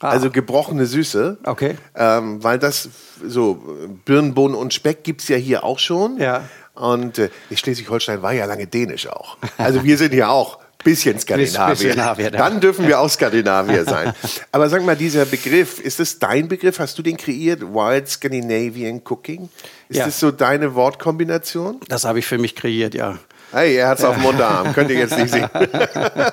Ah. 0.00 0.10
Also 0.10 0.30
gebrochene 0.30 0.86
Süße. 0.86 1.38
Okay. 1.44 1.76
Ähm, 1.94 2.42
weil 2.42 2.58
das 2.58 2.88
so 3.26 3.62
Birnen, 4.04 4.34
Bohnen 4.34 4.54
und 4.54 4.74
Speck 4.74 5.02
gibt 5.04 5.22
es 5.22 5.28
ja 5.28 5.36
hier 5.36 5.64
auch 5.64 5.78
schon. 5.78 6.18
Ja. 6.18 6.44
Und 6.74 7.18
äh, 7.18 7.30
Schleswig-Holstein 7.54 8.20
war 8.20 8.32
ja 8.32 8.44
lange 8.46 8.66
dänisch 8.66 9.06
auch. 9.06 9.38
Also 9.56 9.84
wir 9.84 9.96
sind 9.96 10.12
ja 10.12 10.28
auch 10.28 10.58
bisschen 10.84 11.18
Skandinavier. 11.18 11.92
Skandinavier 11.92 12.30
Dann 12.30 12.60
dürfen 12.60 12.86
wir 12.86 13.00
auch 13.00 13.08
Skandinavier 13.08 13.84
sein. 13.86 14.12
Aber 14.52 14.68
sag 14.68 14.84
mal, 14.84 14.94
dieser 14.94 15.24
Begriff, 15.24 15.80
ist 15.80 15.98
das 15.98 16.18
dein 16.18 16.46
Begriff? 16.46 16.78
Hast 16.78 16.96
du 16.98 17.02
den 17.02 17.16
kreiert? 17.16 17.62
Wild 17.62 18.08
Scandinavian 18.08 19.00
Cooking? 19.04 19.48
Ist 19.88 19.98
ja. 19.98 20.04
das 20.04 20.20
so 20.20 20.30
deine 20.30 20.74
Wortkombination? 20.74 21.80
Das 21.88 22.04
habe 22.04 22.20
ich 22.20 22.26
für 22.26 22.38
mich 22.38 22.54
kreiert, 22.54 22.94
ja. 22.94 23.18
Hey, 23.54 23.76
er 23.76 23.86
hat 23.86 24.00
es 24.00 24.04
auf 24.04 24.16
dem 24.16 24.24
Unterarm. 24.24 24.72
Könnt 24.72 24.90
ihr 24.90 24.98
jetzt 24.98 25.16
nicht 25.16 25.30
sehen. 25.30 25.48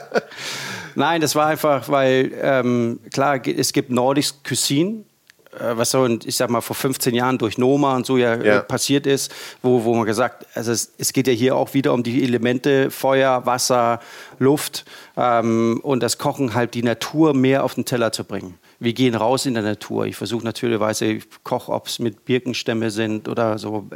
Nein, 0.95 1.21
das 1.21 1.35
war 1.35 1.45
einfach, 1.45 1.87
weil 1.87 2.31
ähm, 2.41 2.99
klar, 3.13 3.39
es 3.45 3.73
gibt 3.73 3.91
Nordisch 3.91 4.33
Cuisine, 4.43 5.03
äh, 5.51 5.77
was 5.77 5.91
so, 5.91 6.07
ich 6.07 6.35
sag 6.35 6.49
mal, 6.49 6.61
vor 6.61 6.75
15 6.75 7.13
Jahren 7.13 7.37
durch 7.37 7.59
Noma 7.59 7.95
und 7.95 8.07
so 8.07 8.17
ja, 8.17 8.33
äh, 8.33 8.47
ja. 8.47 8.61
passiert 8.61 9.05
ist, 9.05 9.31
wo, 9.61 9.83
wo 9.83 9.93
man 9.93 10.07
gesagt, 10.07 10.47
also 10.55 10.71
es, 10.71 10.93
es, 10.97 11.13
geht 11.13 11.27
ja 11.27 11.33
hier 11.33 11.55
auch 11.55 11.75
wieder 11.75 11.93
um 11.93 12.01
die 12.01 12.23
Elemente 12.23 12.89
Feuer, 12.89 13.45
Wasser, 13.45 13.99
Luft 14.39 14.83
ähm, 15.15 15.79
und 15.83 16.01
das 16.01 16.17
Kochen 16.17 16.55
halt 16.55 16.73
die 16.73 16.83
Natur 16.83 17.35
mehr 17.35 17.63
auf 17.63 17.75
den 17.75 17.85
Teller 17.85 18.11
zu 18.11 18.23
bringen 18.23 18.57
wir 18.81 18.93
gehen 18.93 19.13
raus 19.13 19.45
in 19.45 19.53
der 19.53 19.61
Natur. 19.61 20.07
Ich 20.07 20.15
versuche 20.15 20.43
natürlich, 20.43 20.81
ich 21.01 21.23
koche, 21.43 21.71
ob 21.71 21.85
es 21.85 22.00
mit 22.00 22.25
Birkenstämme 22.25 22.89
sind 22.89 23.29
oder 23.29 23.59
so. 23.59 23.88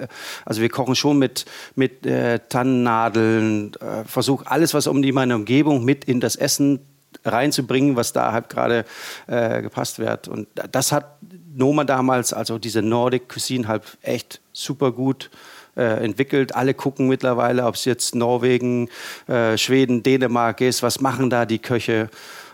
Also 0.46 0.62
wir 0.62 0.70
kochen 0.70 0.96
schon 0.96 1.18
mit, 1.18 1.46
mit 1.74 2.06
äh, 2.06 2.40
Tannennadeln, 2.50 3.74
äh, 3.82 4.04
versuche 4.06 4.46
alles, 4.46 4.76
was 4.76 4.86
um 4.86 5.02
die 5.02 5.12
meine 5.12 5.36
Umgebung 5.36 5.84
mit 5.84 6.06
in 6.06 6.20
das 6.20 6.36
Essen 6.36 6.82
reinzubringen, 7.24 7.96
was 7.96 8.14
da 8.14 8.32
halt 8.32 8.50
gerade 8.50 8.86
äh, 9.26 9.64
gepasst 9.64 9.98
wird. 9.98 10.28
Und 10.28 10.48
das 10.72 10.92
hat 10.92 11.18
Noma 11.56 11.84
damals, 11.84 12.32
also 12.32 12.60
diese 12.60 12.84
Nordic 12.84 13.28
Cuisine, 13.28 13.68
halt 13.68 13.82
echt 14.04 14.40
super 14.54 14.92
gut 14.92 15.32
äh, 15.76 16.04
entwickelt. 16.04 16.54
Alle 16.54 16.76
gucken 16.76 17.08
mittlerweile, 17.08 17.66
ob 17.66 17.74
es 17.74 17.86
jetzt 17.86 18.14
Norwegen, 18.14 18.90
äh, 19.28 19.58
Schweden, 19.58 20.04
Dänemark 20.04 20.62
ist, 20.62 20.84
was 20.84 21.02
machen 21.02 21.32
da 21.32 21.48
die 21.48 21.60
Köche. 21.60 22.12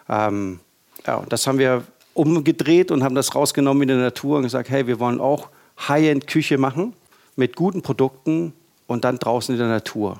Ähm, 0.08 0.62
ja, 1.06 1.22
das 1.28 1.46
haben 1.46 1.60
wir 1.60 1.84
umgedreht 2.14 2.92
und 2.92 3.04
haben 3.04 3.16
das 3.16 3.36
rausgenommen 3.36 3.84
in 3.84 3.88
der 3.90 3.98
Natur 3.98 4.38
und 4.38 4.44
gesagt, 4.44 4.70
hey, 4.70 4.88
wir 4.88 5.00
wollen 5.00 5.20
auch 5.20 5.50
High-End-Küche 5.88 6.58
machen 6.58 6.94
mit 7.36 7.56
guten 7.56 7.82
Produkten 7.82 8.54
und 8.88 9.06
dann 9.06 9.18
draußen 9.18 9.56
in 9.56 9.60
der 9.60 9.70
Natur. 9.70 10.20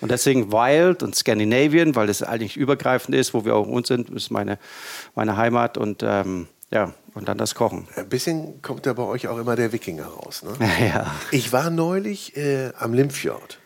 Und 0.00 0.10
deswegen 0.10 0.52
Wild 0.52 1.02
und 1.02 1.14
Scandinavian, 1.14 1.94
weil 1.94 2.06
das 2.06 2.22
eigentlich 2.22 2.56
übergreifend 2.56 3.14
ist, 3.14 3.34
wo 3.34 3.44
wir 3.44 3.54
auch 3.54 3.66
uns 3.66 3.88
sind, 3.88 4.10
ist 4.10 4.30
meine, 4.30 4.58
meine 5.14 5.36
Heimat 5.36 5.76
und 5.76 6.02
ähm, 6.02 6.46
ja, 6.70 6.92
und 7.14 7.28
dann 7.28 7.36
das 7.36 7.54
Kochen. 7.54 7.88
Ein 7.96 8.08
bisschen 8.08 8.62
kommt 8.62 8.86
da 8.86 8.92
bei 8.92 9.02
euch 9.02 9.26
auch 9.26 9.38
immer 9.38 9.56
der 9.56 9.72
Wikinger 9.72 10.06
raus. 10.06 10.42
Ne? 10.42 10.52
Ja. 10.80 11.14
Ich 11.32 11.52
war 11.52 11.70
neulich 11.70 12.36
äh, 12.36 12.70
am 12.78 12.94
Limfjord 12.94 13.58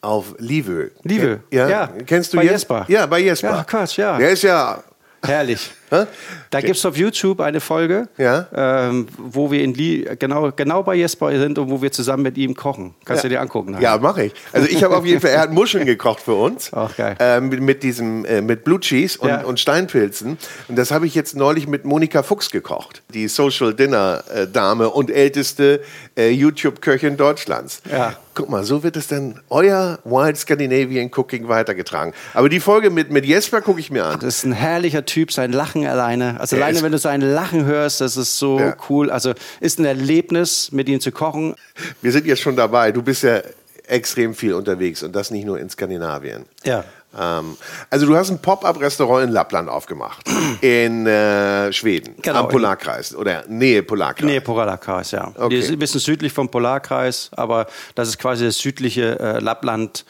auf 0.00 0.34
Livö. 0.38 0.90
Livö, 1.02 1.38
ja, 1.50 1.68
ja. 1.68 1.86
Kennst 2.04 2.34
du 2.34 2.36
bei 2.36 2.44
Jesper? 2.44 2.84
Ja, 2.88 3.06
bei 3.06 3.20
Jesper. 3.20 3.50
Ja, 3.50 3.64
krass, 3.64 3.96
ja. 3.96 4.18
Der 4.18 4.30
ist 4.30 4.42
ja 4.42 4.82
Herrlich. 5.24 5.70
Da 5.90 6.60
gibt 6.60 6.76
es 6.76 6.86
auf 6.86 6.96
YouTube 6.96 7.40
eine 7.40 7.60
Folge, 7.60 8.08
ja? 8.18 8.46
ähm, 8.54 9.06
wo 9.18 9.50
wir 9.50 9.62
in 9.62 9.74
Lie 9.74 10.16
genau, 10.18 10.52
genau 10.52 10.82
bei 10.82 10.94
Jesper 10.94 11.30
sind 11.38 11.58
und 11.58 11.70
wo 11.70 11.82
wir 11.82 11.92
zusammen 11.92 12.22
mit 12.22 12.36
ihm 12.36 12.54
kochen. 12.54 12.94
Kannst 13.04 13.24
ja. 13.24 13.28
du 13.28 13.34
dir 13.34 13.40
angucken? 13.40 13.72
Nachher. 13.72 13.82
Ja, 13.82 13.98
mache 13.98 14.24
ich. 14.26 14.34
Also 14.52 14.68
ich 14.68 14.82
habe 14.82 14.96
auf 14.96 15.04
jeden 15.04 15.20
Fall, 15.20 15.30
er 15.30 15.40
hat 15.40 15.52
Muscheln 15.52 15.86
gekocht 15.86 16.20
für 16.20 16.34
uns. 16.34 16.72
Auch 16.72 16.94
geil. 16.96 17.16
Äh, 17.18 17.40
mit, 17.40 17.60
mit, 17.60 17.82
diesem, 17.82 18.24
äh, 18.24 18.40
mit 18.40 18.64
Blue 18.64 18.80
Cheese 18.80 19.18
und, 19.18 19.28
ja. 19.28 19.42
und 19.42 19.60
Steinpilzen. 19.60 20.38
Und 20.68 20.76
das 20.76 20.90
habe 20.90 21.06
ich 21.06 21.14
jetzt 21.14 21.36
neulich 21.36 21.66
mit 21.66 21.84
Monika 21.84 22.22
Fuchs 22.22 22.50
gekocht. 22.50 23.02
Die 23.12 23.28
Social 23.28 23.74
Dinner 23.74 24.24
äh, 24.34 24.46
Dame 24.46 24.90
und 24.90 25.10
älteste 25.10 25.80
äh, 26.16 26.30
YouTube-Köchin 26.30 27.16
Deutschlands. 27.16 27.82
Ja. 27.90 28.14
Guck 28.34 28.48
mal, 28.48 28.64
so 28.64 28.82
wird 28.82 28.96
es 28.96 29.06
dann 29.06 29.40
euer 29.48 30.00
Wild 30.04 30.36
Scandinavian 30.36 31.10
Cooking 31.14 31.48
weitergetragen. 31.48 32.12
Aber 32.32 32.48
die 32.48 32.58
Folge 32.58 32.90
mit, 32.90 33.10
mit 33.10 33.24
Jesper 33.24 33.60
gucke 33.60 33.78
ich 33.78 33.92
mir 33.92 34.04
an. 34.04 34.18
Das 34.18 34.38
ist 34.38 34.44
ein 34.44 34.52
herrlicher 34.52 35.04
Typ, 35.04 35.30
sein 35.30 35.52
Lachen 35.52 35.73
alleine. 35.82 36.40
Also 36.40 36.56
alleine, 36.56 36.82
wenn 36.82 36.92
du 36.92 36.98
sein 36.98 37.20
Lachen 37.20 37.64
hörst, 37.64 38.00
das 38.00 38.16
ist 38.16 38.38
so 38.38 38.58
ja. 38.58 38.76
cool. 38.88 39.10
Also 39.10 39.34
ist 39.60 39.78
ein 39.78 39.84
Erlebnis, 39.84 40.70
mit 40.72 40.88
ihm 40.88 41.00
zu 41.00 41.12
kochen. 41.12 41.54
Wir 42.00 42.12
sind 42.12 42.26
jetzt 42.26 42.40
schon 42.40 42.56
dabei. 42.56 42.92
Du 42.92 43.02
bist 43.02 43.22
ja 43.22 43.40
extrem 43.86 44.34
viel 44.34 44.54
unterwegs 44.54 45.02
und 45.02 45.14
das 45.14 45.30
nicht 45.30 45.44
nur 45.44 45.58
in 45.58 45.68
Skandinavien. 45.68 46.46
Ja. 46.64 46.84
Ähm, 47.18 47.56
also 47.90 48.06
du 48.06 48.16
hast 48.16 48.30
ein 48.30 48.38
Pop-up-Restaurant 48.38 49.28
in 49.28 49.30
Lappland 49.30 49.68
aufgemacht, 49.68 50.26
in 50.60 51.06
äh, 51.06 51.72
Schweden, 51.72 52.16
genau, 52.20 52.40
am 52.40 52.48
Polarkreis 52.48 53.14
oder 53.14 53.44
Nähe 53.48 53.82
Polarkreis. 53.82 54.26
Nähe 54.26 54.40
Polarkreis, 54.40 55.12
ja. 55.12 55.32
Okay. 55.36 55.48
Die 55.50 55.56
ist 55.56 55.70
ein 55.70 55.78
bisschen 55.78 56.00
südlich 56.00 56.32
vom 56.32 56.48
Polarkreis, 56.48 57.30
aber 57.36 57.66
das 57.94 58.08
ist 58.08 58.18
quasi 58.18 58.44
das 58.44 58.58
südliche 58.58 59.18
äh, 59.18 59.38
Lappland. 59.38 60.04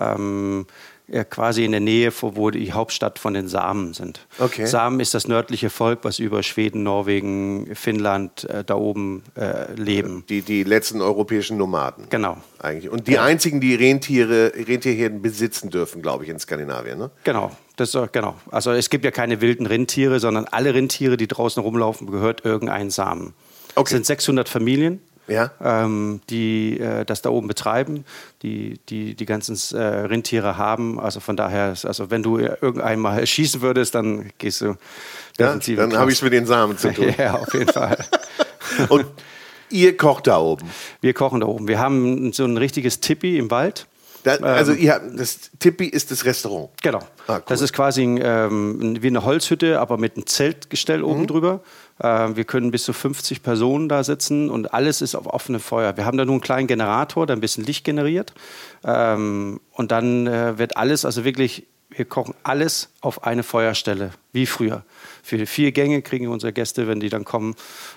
Ähm, 0.00 0.66
ja, 0.66 0.74
quasi 1.30 1.64
in 1.64 1.70
der 1.70 1.80
Nähe, 1.80 2.12
wo 2.20 2.50
die 2.50 2.72
Hauptstadt 2.72 3.18
von 3.18 3.34
den 3.34 3.48
Samen 3.48 3.94
sind. 3.94 4.26
Okay. 4.38 4.66
Samen 4.66 4.98
ist 5.00 5.14
das 5.14 5.28
nördliche 5.28 5.70
Volk, 5.70 6.00
was 6.02 6.18
über 6.18 6.42
Schweden, 6.42 6.82
Norwegen, 6.82 7.74
Finnland 7.74 8.44
äh, 8.44 8.64
da 8.64 8.74
oben 8.74 9.22
äh, 9.36 9.72
leben. 9.74 10.24
Die, 10.28 10.42
die 10.42 10.64
letzten 10.64 11.00
europäischen 11.00 11.56
Nomaden. 11.58 12.06
Genau. 12.10 12.38
Eigentlich. 12.58 12.90
Und 12.90 13.06
die 13.06 13.12
ja. 13.12 13.24
einzigen, 13.24 13.60
die 13.60 13.74
Rentiere, 13.74 14.52
Rentierherden 14.54 15.22
besitzen 15.22 15.70
dürfen, 15.70 16.02
glaube 16.02 16.24
ich, 16.24 16.30
in 16.30 16.40
Skandinavien. 16.40 16.98
Ne? 16.98 17.10
Genau. 17.24 17.52
Das, 17.76 17.96
genau. 18.10 18.34
Also 18.50 18.72
es 18.72 18.90
gibt 18.90 19.04
ja 19.04 19.10
keine 19.10 19.40
wilden 19.40 19.66
Rentiere, 19.66 20.18
sondern 20.18 20.46
alle 20.46 20.74
Rentiere, 20.74 21.16
die 21.16 21.28
draußen 21.28 21.62
rumlaufen, 21.62 22.10
gehört 22.10 22.44
irgendein 22.44 22.90
Samen. 22.90 23.34
Okay. 23.74 23.84
Es 23.84 23.90
sind 23.90 24.06
600 24.06 24.48
Familien 24.48 25.00
ja. 25.28 25.50
ähm, 25.62 26.20
die 26.30 26.78
äh, 26.78 27.04
das 27.04 27.22
da 27.22 27.30
oben 27.30 27.48
betreiben, 27.48 28.04
die 28.42 28.80
die, 28.88 29.14
die 29.14 29.26
ganzen 29.26 29.56
äh, 29.76 29.82
Rentiere 29.82 30.56
haben. 30.56 31.00
Also 31.00 31.20
von 31.20 31.36
daher, 31.36 31.74
also 31.82 32.10
wenn 32.10 32.22
du 32.22 32.38
irgendeinmal 32.38 33.26
schießen 33.26 33.60
würdest, 33.60 33.94
dann 33.94 34.30
gehst 34.38 34.60
du. 34.60 34.76
Ja, 35.38 35.54
dann 35.54 35.96
habe 35.96 36.10
ich 36.10 36.18
es 36.18 36.22
mit 36.22 36.32
den 36.32 36.46
Samen 36.46 36.78
zu 36.78 36.92
tun. 36.92 37.14
ja, 37.18 37.34
auf 37.34 37.52
jeden 37.52 37.70
Fall. 37.70 37.98
Und 38.88 39.06
ihr 39.70 39.96
kocht 39.96 40.26
da 40.26 40.38
oben? 40.38 40.68
Wir 41.00 41.12
kochen 41.12 41.40
da 41.40 41.46
oben. 41.46 41.68
Wir 41.68 41.78
haben 41.78 42.32
so 42.32 42.44
ein 42.44 42.56
richtiges 42.56 43.00
Tippi 43.00 43.38
im 43.38 43.50
Wald. 43.50 43.86
Da, 44.26 44.34
also 44.38 44.72
ähm, 44.72 44.78
ihr, 44.78 45.00
das 45.16 45.52
Tippi 45.60 45.86
ist 45.86 46.10
das 46.10 46.24
Restaurant. 46.24 46.70
Genau. 46.82 46.98
Ah, 47.28 47.36
cool. 47.36 47.42
Das 47.46 47.60
ist 47.60 47.72
quasi 47.72 48.02
ähm, 48.02 48.96
wie 49.00 49.06
eine 49.06 49.24
Holzhütte, 49.24 49.78
aber 49.78 49.98
mit 49.98 50.16
einem 50.16 50.26
Zeltgestell 50.26 51.04
oben 51.04 51.22
mhm. 51.22 51.26
drüber. 51.28 51.60
Ähm, 52.02 52.34
wir 52.34 52.42
können 52.42 52.72
bis 52.72 52.82
zu 52.82 52.92
50 52.92 53.44
Personen 53.44 53.88
da 53.88 54.02
sitzen 54.02 54.50
und 54.50 54.74
alles 54.74 55.00
ist 55.00 55.14
auf 55.14 55.26
offenem 55.26 55.60
Feuer. 55.60 55.96
Wir 55.96 56.06
haben 56.06 56.18
da 56.18 56.24
nur 56.24 56.34
einen 56.34 56.40
kleinen 56.40 56.66
Generator, 56.66 57.24
der 57.26 57.36
ein 57.36 57.40
bisschen 57.40 57.62
Licht 57.62 57.84
generiert. 57.84 58.34
Ähm, 58.84 59.60
und 59.70 59.92
dann 59.92 60.26
äh, 60.26 60.58
wird 60.58 60.76
alles, 60.76 61.04
also 61.04 61.24
wirklich, 61.24 61.68
wir 61.96 62.04
kochen 62.04 62.34
alles 62.42 62.90
auf 63.00 63.24
eine 63.24 63.42
Feuerstelle, 63.42 64.10
wie 64.32 64.46
früher. 64.46 64.84
Für 65.22 65.44
vier 65.46 65.72
Gänge 65.72 66.02
kriegen 66.02 66.28
unsere 66.28 66.52
Gäste, 66.52 66.86
wenn 66.86 67.00
die 67.00 67.08
dann 67.08 67.24
kommen. 67.24 67.54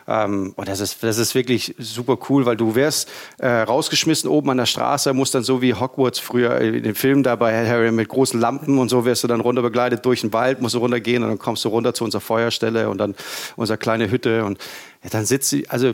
Ähm, 0.07 0.53
und 0.55 0.69
das 0.69 0.79
ist, 0.79 1.03
das 1.03 1.17
ist 1.17 1.35
wirklich 1.35 1.75
super 1.77 2.17
cool, 2.29 2.45
weil 2.45 2.55
du 2.55 2.75
wärst 2.75 3.09
äh, 3.39 3.47
rausgeschmissen 3.47 4.29
oben 4.29 4.49
an 4.51 4.57
der 4.57 4.65
Straße, 4.65 5.13
musst 5.13 5.35
dann 5.35 5.43
so 5.43 5.61
wie 5.61 5.73
Hogwarts 5.73 6.19
früher 6.19 6.59
in 6.61 6.83
den 6.83 6.95
Filmen 6.95 7.23
da 7.23 7.35
bei 7.35 7.67
Harry 7.67 7.91
mit 7.91 8.07
großen 8.07 8.39
Lampen 8.39 8.79
und 8.79 8.89
so 8.89 9.03
wirst 9.03 9.23
du 9.23 9.27
dann 9.27 9.41
runter 9.41 9.61
begleitet 9.61 10.05
durch 10.05 10.21
den 10.21 10.31
Wald, 10.31 10.61
musst 10.61 10.75
du 10.75 10.79
runtergehen 10.79 11.23
und 11.23 11.29
dann 11.29 11.39
kommst 11.39 11.65
du 11.65 11.69
runter 11.69 11.93
zu 11.93 12.05
unserer 12.05 12.21
Feuerstelle 12.21 12.89
und 12.89 12.99
dann 12.99 13.15
unsere 13.57 13.77
kleine 13.77 14.09
Hütte 14.09 14.45
und 14.45 14.59
ja, 15.03 15.09
dann 15.09 15.25
sitzt 15.25 15.49
sie, 15.49 15.69
also 15.69 15.93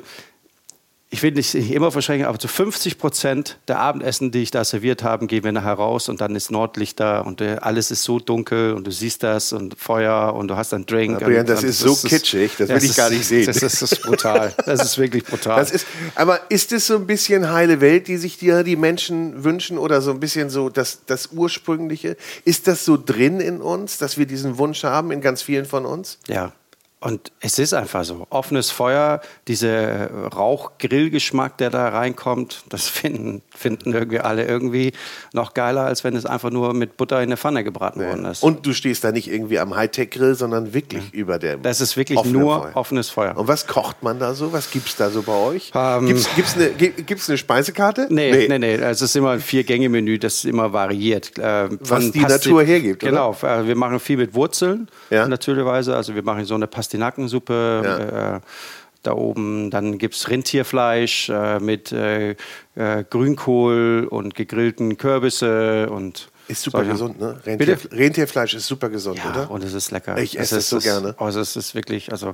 ich 1.15 1.24
will 1.24 1.31
nicht 1.31 1.55
immer 1.55 1.93
verschränken, 1.93 2.27
aber 2.27 2.38
zu 2.38 2.50
50 2.50 2.98
Prozent 2.98 3.57
der 3.69 3.79
Abendessen, 3.79 4.31
die 4.31 4.41
ich 4.41 4.51
da 4.51 4.65
serviert 4.65 5.01
habe, 5.01 5.27
gehen 5.27 5.45
wir 5.45 5.53
nachher 5.53 5.75
raus 5.75 6.10
und 6.10 6.19
dann 6.19 6.36
ist 6.36 6.51
Nordlicht 6.51 7.00
da 7.00 7.22
und 7.22 7.39
äh, 7.39 7.55
alles 7.62 7.89
ist 7.89 8.03
so 8.03 8.19
dunkel 8.19 8.74
und 8.74 8.86
du 8.86 8.91
siehst 8.91 9.24
das 9.24 9.53
und 9.53 9.79
Feuer 9.79 10.34
und 10.36 10.50
du 10.50 10.57
hast 10.57 10.74
einen 10.74 10.86
Drink. 10.86 11.22
Ja, 11.22 11.25
Brian, 11.25 11.45
das 11.45 11.63
ist 11.63 11.79
so 11.79 11.95
kitschig, 11.95 12.51
das 12.57 12.67
will 12.67 12.84
ich 12.84 12.98
gar 12.98 13.10
nicht 13.10 13.24
sehen. 13.24 13.45
Das 13.45 13.63
ist, 13.63 13.81
das 13.81 13.93
ist 13.93 14.01
brutal. 14.01 14.53
Das 14.65 14.84
ist 14.84 14.98
wirklich 14.98 15.24
brutal. 15.24 15.57
Das 15.57 15.72
ist, 15.72 15.88
aber 16.15 16.39
ist 16.50 16.74
es 16.74 16.88
so 16.88 16.95
ein 16.95 17.07
bisschen 17.07 17.50
heile 17.50 17.79
Welt, 17.79 18.10
die 18.10 18.17
sich 18.17 18.38
dir 18.38 18.63
die 18.63 18.75
Menschen 18.75 19.45
wünschen 19.45 19.77
oder 19.77 20.01
so 20.01 20.12
ein 20.12 20.19
bisschen 20.19 20.50
so 20.50 20.67
das, 20.67 21.05
das 21.05 21.29
Ursprüngliche? 21.31 22.17
Ist 22.43 22.67
das 22.67 22.84
so 22.84 22.98
drin 22.98 23.39
in 23.39 23.62
uns, 23.62 23.98
dass 23.98 24.17
wir 24.17 24.25
diesen 24.25 24.57
Wunsch 24.57 24.84
haben 24.84 25.12
in 25.12 25.22
ganz 25.22 25.41
vielen 25.41 25.65
von 25.65 25.86
uns? 25.86 26.19
Ja, 26.27 26.51
und 27.05 27.31
es 27.39 27.59
ist 27.59 27.75
einfach 27.75 28.03
so. 28.03 28.25
Offenes 28.31 28.71
Feuer, 28.71 29.21
dieser 29.47 30.09
Rauchgrillgeschmack, 30.09 31.55
der 31.59 31.69
da 31.69 31.89
reinkommt, 31.89 32.63
das 32.69 32.88
finden, 32.88 33.43
finden 33.55 33.93
irgendwie 33.93 34.21
alle 34.21 34.43
irgendwie 34.45 34.91
noch 35.31 35.53
geiler, 35.53 35.81
als 35.81 36.03
wenn 36.03 36.15
es 36.15 36.25
einfach 36.25 36.50
nur 36.50 36.74
mit 36.74 36.97
Butter 36.97 37.21
in 37.21 37.29
der 37.29 37.38
Pfanne 37.38 37.63
gebraten 37.63 38.01
ja. 38.01 38.07
worden 38.07 38.25
ist. 38.25 38.41
Und 38.41 38.65
du 38.65 38.74
stehst 38.74 39.03
da 39.03 39.12
nicht 39.12 39.29
irgendwie 39.31 39.59
am 39.59 39.75
Hightech-Grill, 39.75 40.33
sondern 40.33 40.74
wirklich 40.74 41.03
ja. 41.13 41.19
über 41.19 41.38
dem. 41.38 41.62
Das 41.62 41.79
ist 41.79 41.95
wirklich 41.95 42.24
nur 42.25 42.63
Feuer. 42.63 42.71
offenes 42.74 43.09
Feuer. 43.12 43.38
Und 43.38 43.47
was 43.47 43.67
kocht 43.67 44.01
man 44.01 44.17
da 44.17 44.33
so? 44.33 44.51
Was 44.51 44.71
gibt 44.71 44.88
es 44.88 44.95
da 44.95 45.12
so 45.12 45.21
bei 45.21 45.35
euch? 45.35 45.71
Ähm, 45.75 46.07
gibt 46.07 46.21
es 46.39 46.55
eine, 46.55 46.71
gibt's 46.71 47.29
eine 47.29 47.38
Speisekarte? 47.38 48.07
Nee, 48.09 48.31
nee, 48.31 48.47
nee. 48.47 48.57
nee. 48.57 48.75
Es 48.77 49.03
ist 49.03 49.15
immer 49.15 49.29
ein 49.29 49.41
Vier-Gänge-Menü, 49.41 50.17
das 50.17 50.43
immer 50.43 50.74
variiert. 50.74 51.38
Äh, 51.38 51.69
was 51.81 52.09
die 52.09 52.19
Pasti 52.19 52.50
Natur 52.50 52.63
hergibt, 52.63 53.01
Genau. 53.01 53.38
Oder? 53.39 53.67
Wir 53.67 53.75
machen 53.75 54.00
viel 54.00 54.17
mit 54.17 54.33
Wurzeln, 54.33 54.88
ja. 55.12 55.27
natürlicherweise. 55.27 55.95
Also 55.95 56.15
wir 56.15 56.24
machen 56.24 56.45
so 56.45 56.55
eine 56.55 56.65
Pasti 56.65 56.95
Pastinackensuppe. 56.96 57.82
Ja. 57.84 58.36
Äh, 58.38 58.40
da 59.04 59.14
oben. 59.14 59.70
Dann 59.70 60.00
gibt 60.00 60.16
es 60.16 60.30
Rentierfleisch 60.30 61.30
äh, 61.30 61.60
mit 61.60 61.92
äh, 61.92 62.32
äh, 62.74 63.04
Grünkohl 63.08 64.08
und 64.10 64.34
gegrillten 64.34 64.98
Kürbisse 64.98 65.92
und 65.92 66.30
ist 66.48 66.62
super 66.62 66.80
Solche. 66.80 66.92
gesund, 66.92 67.20
ne? 67.20 67.40
Rentier, 67.46 67.78
Rentierfleisch 67.92 68.54
ist 68.54 68.68
super 68.68 68.90
gesund, 68.90 69.18
ja, 69.18 69.32
oder? 69.32 69.52
und 69.52 69.64
es 69.64 69.74
ist 69.74 69.92
lecker. 69.92 70.18
Ich 70.18 70.38
esse 70.38 70.58
es 70.58 70.70
so 70.70 70.80
gerne. 70.80 71.16
Also 71.18 71.40
es 71.40 71.56
ist 71.56 71.74
wirklich, 71.75 72.12
also. 72.12 72.34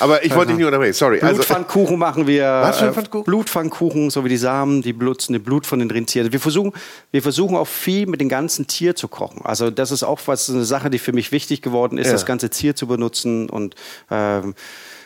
Aber 0.00 0.24
ich 0.24 0.34
wollte 0.34 0.48
dich 0.48 0.58
nicht 0.58 0.66
unterbrechen, 0.66 0.92
sorry. 0.92 1.20
Also- 1.20 1.36
Blutpfannkuchen 1.36 1.98
machen 1.98 2.26
wir. 2.26 2.44
Was 2.44 2.78
für 2.78 2.86
ein 2.86 2.94
Pfannkuchen? 2.94 3.24
Blutpfannkuchen, 3.24 4.10
so 4.10 4.24
wie 4.24 4.28
die 4.28 4.36
Samen, 4.36 4.82
die 4.82 4.92
benutzen 4.92 5.32
das 5.32 5.42
Blut 5.42 5.66
von 5.66 5.78
den 5.78 5.90
Rentieren. 5.90 6.32
Wir 6.32 6.40
versuchen, 6.40 6.72
wir 7.10 7.22
versuchen 7.22 7.56
auch 7.56 7.66
viel 7.66 8.06
mit 8.06 8.20
dem 8.20 8.28
ganzen 8.28 8.66
Tier 8.66 8.94
zu 8.94 9.08
kochen. 9.08 9.42
Also 9.44 9.70
das 9.70 9.90
ist 9.90 10.02
auch 10.02 10.20
was, 10.26 10.50
eine 10.50 10.64
Sache, 10.64 10.90
die 10.90 10.98
für 10.98 11.12
mich 11.12 11.32
wichtig 11.32 11.62
geworden 11.62 11.98
ist, 11.98 12.06
ja. 12.06 12.12
das 12.12 12.26
ganze 12.26 12.50
Tier 12.50 12.76
zu 12.76 12.86
benutzen 12.86 13.48
und 13.48 13.74
ähm, 14.10 14.54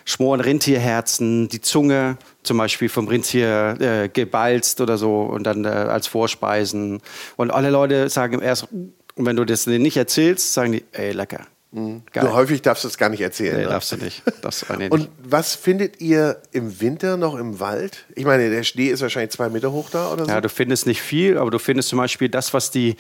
schmoren 0.05 0.41
Rentierherzen, 0.41 1.49
die 1.49 1.61
Zunge 1.61 2.17
zum 2.43 2.59
Beispiel 2.59 2.89
vom 2.89 3.09
Rentier 3.09 3.77
äh, 3.81 4.09
gebalzt 4.09 4.81
oder 4.81 4.99
so 4.99 5.23
und 5.23 5.45
dann 5.45 5.65
äh, 5.65 5.69
als 5.69 6.07
Vorspeisen. 6.07 7.01
Und 7.37 7.51
alle 7.51 7.71
Leute 7.71 8.09
sagen 8.09 8.41
erst, 8.41 8.69
und 8.73 9.27
wenn 9.27 9.37
du 9.37 9.45
das 9.45 9.67
nicht 9.67 9.97
erzählst, 9.97 10.53
sagen 10.53 10.73
die, 10.73 10.85
ey, 10.93 11.13
lecker. 11.13 11.47
Mhm. 11.73 12.03
Du 12.13 12.33
häufig 12.33 12.61
darfst 12.61 12.85
du 12.85 12.89
es 12.89 12.99
gar 12.99 13.09
nicht 13.09 13.23
erzählen. 13.23 13.57
Nee, 13.57 13.65
ne? 13.65 13.71
darfst 13.71 13.93
du 13.93 13.97
nicht. 13.97 14.23
Darfst 14.43 14.69
du 14.69 14.77
nicht. 14.77 14.93
Und 14.93 15.09
was 15.23 15.55
findet 15.55 16.03
ihr 16.03 16.43
im 16.53 16.83
Winter 16.83 17.17
noch 17.17 17.35
im 17.35 17.61
Wald? 17.61 18.05
Ich 18.15 18.27
meine, 18.27 18.51
der 18.51 18.63
Schnee 18.63 18.89
ist 18.89 19.01
wahrscheinlich 19.01 19.31
zwei 19.31 19.49
Meter 19.49 19.73
hoch 19.73 19.89
da 19.89 20.13
oder 20.13 20.27
so. 20.27 20.31
Ja, 20.31 20.43
du 20.43 20.51
findest 20.51 20.87
nicht 20.87 21.01
viel, 21.01 21.39
aber 21.39 21.51
du 21.51 21.59
findest 21.59 21.89
zum 21.89 21.99
Beispiel 21.99 22.29
das, 22.29 22.53
was 22.53 22.71
die 22.71 22.97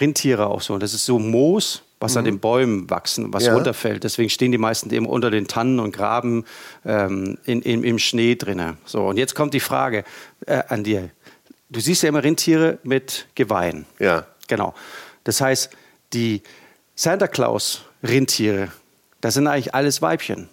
Rentiere 0.00 0.46
auch 0.46 0.60
so. 0.60 0.78
Das 0.78 0.94
ist 0.94 1.04
so 1.04 1.18
Moos, 1.18 1.82
was 2.00 2.12
mhm. 2.12 2.18
an 2.18 2.24
den 2.24 2.38
Bäumen 2.40 2.90
wachsen, 2.90 3.32
was 3.32 3.46
ja. 3.46 3.54
runterfällt. 3.54 4.04
Deswegen 4.04 4.30
stehen 4.30 4.52
die 4.52 4.58
meisten 4.58 4.92
eben 4.92 5.06
unter 5.06 5.30
den 5.30 5.46
Tannen 5.46 5.80
und 5.80 5.92
graben 5.92 6.44
ähm, 6.84 7.38
in, 7.44 7.62
in, 7.62 7.84
im 7.84 7.98
Schnee 7.98 8.34
drinnen. 8.34 8.78
So, 8.84 9.06
und 9.06 9.16
jetzt 9.16 9.34
kommt 9.34 9.54
die 9.54 9.60
Frage 9.60 10.04
äh, 10.46 10.62
an 10.68 10.84
dir. 10.84 11.10
Du 11.70 11.80
siehst 11.80 12.02
ja 12.02 12.08
immer 12.08 12.22
Rentiere 12.22 12.78
mit 12.82 13.26
Geweihen. 13.34 13.84
Ja. 13.98 14.26
Genau. 14.46 14.74
Das 15.24 15.40
heißt, 15.40 15.70
die 16.12 16.42
Santa 16.94 17.26
Claus 17.28 17.82
Rentiere, 18.02 18.68
das 19.20 19.34
sind 19.34 19.46
eigentlich 19.46 19.74
alles 19.74 20.00
Weibchen. 20.00 20.48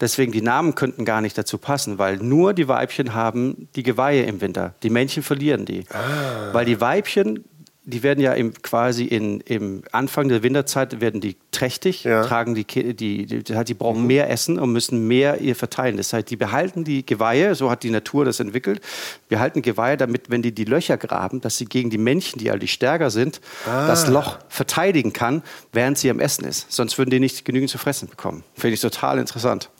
Deswegen 0.00 0.32
die 0.32 0.42
Namen 0.42 0.74
könnten 0.74 1.04
gar 1.04 1.20
nicht 1.20 1.38
dazu 1.38 1.58
passen, 1.58 1.96
weil 1.98 2.16
nur 2.16 2.54
die 2.54 2.66
Weibchen 2.66 3.14
haben 3.14 3.68
die 3.76 3.84
Geweihe 3.84 4.24
im 4.24 4.40
Winter. 4.40 4.74
Die 4.82 4.90
Männchen 4.90 5.22
verlieren 5.22 5.64
die. 5.64 5.84
Ah. 5.90 6.52
Weil 6.52 6.64
die 6.64 6.80
Weibchen 6.80 7.44
die 7.84 8.04
werden 8.04 8.20
ja 8.20 8.32
im, 8.32 8.54
quasi 8.62 9.04
in, 9.04 9.40
im 9.40 9.82
Anfang 9.90 10.28
der 10.28 10.44
Winterzeit 10.44 11.00
werden 11.00 11.20
die 11.20 11.36
trächtig, 11.50 12.04
ja. 12.04 12.22
tragen 12.24 12.54
die, 12.54 12.64
die, 12.64 13.26
die, 13.26 13.42
die, 13.42 13.74
brauchen 13.74 14.02
mhm. 14.02 14.06
mehr 14.06 14.30
Essen 14.30 14.58
und 14.60 14.72
müssen 14.72 15.08
mehr 15.08 15.40
ihr 15.40 15.56
verteilen. 15.56 15.96
Das 15.96 16.12
heißt, 16.12 16.30
die 16.30 16.36
behalten 16.36 16.84
die 16.84 17.04
Geweihe, 17.04 17.56
so 17.56 17.70
hat 17.70 17.82
die 17.82 17.90
Natur 17.90 18.24
das 18.24 18.38
entwickelt, 18.38 18.80
behalten 19.28 19.62
Geweihe, 19.62 19.96
damit, 19.96 20.30
wenn 20.30 20.42
die 20.42 20.52
die 20.52 20.64
Löcher 20.64 20.96
graben, 20.96 21.40
dass 21.40 21.58
sie 21.58 21.64
gegen 21.64 21.90
die 21.90 21.98
Männchen, 21.98 22.38
die 22.38 22.52
eigentlich 22.52 22.72
stärker 22.72 23.10
sind, 23.10 23.40
ah. 23.66 23.88
das 23.88 24.06
Loch 24.06 24.38
verteidigen 24.48 25.12
kann, 25.12 25.42
während 25.72 25.98
sie 25.98 26.08
am 26.08 26.20
Essen 26.20 26.44
ist. 26.44 26.70
Sonst 26.70 26.98
würden 26.98 27.10
die 27.10 27.20
nicht 27.20 27.44
genügend 27.44 27.70
zu 27.70 27.78
fressen 27.78 28.08
bekommen. 28.08 28.44
Finde 28.54 28.74
ich 28.74 28.80
total 28.80 29.18
interessant. 29.18 29.70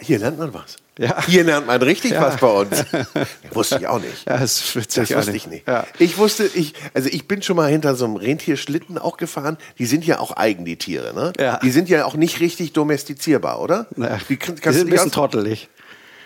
Hier 0.00 0.18
lernt 0.18 0.38
man 0.38 0.52
was. 0.52 0.76
Ja. 0.98 1.22
Hier 1.26 1.44
lernt 1.44 1.66
man 1.66 1.80
richtig 1.82 2.12
ja. 2.12 2.22
was 2.22 2.38
bei 2.38 2.48
uns. 2.48 2.84
wusste 3.50 3.78
ich 3.78 3.86
auch 3.86 4.00
nicht. 4.00 4.26
Ja, 4.26 4.38
das, 4.38 4.62
das 4.72 4.74
wusste 4.74 5.32
nicht. 5.32 5.34
ich 5.34 5.46
nicht. 5.46 5.68
Ja. 5.68 5.86
Ich 5.98 6.16
wusste, 6.16 6.48
ich, 6.54 6.72
also 6.94 7.08
ich 7.10 7.28
bin 7.28 7.42
schon 7.42 7.56
mal 7.56 7.70
hinter 7.70 7.94
so 7.96 8.06
einem 8.06 8.16
Rentierschlitten 8.16 8.96
auch 8.96 9.18
gefahren. 9.18 9.58
Die 9.78 9.86
sind 9.86 10.06
ja 10.06 10.18
auch 10.20 10.36
eigen, 10.36 10.64
die 10.64 10.76
Tiere, 10.76 11.14
ne? 11.14 11.32
Ja. 11.38 11.58
Die 11.58 11.70
sind 11.70 11.88
ja 11.88 12.06
auch 12.06 12.14
nicht 12.14 12.40
richtig 12.40 12.72
domestizierbar, 12.72 13.60
oder? 13.60 13.88
Ja. 13.96 14.18
Die, 14.28 14.38
die 14.38 14.72
sind 14.72 14.86
ein 14.86 14.90
bisschen 14.90 15.12
trottelig. 15.12 15.68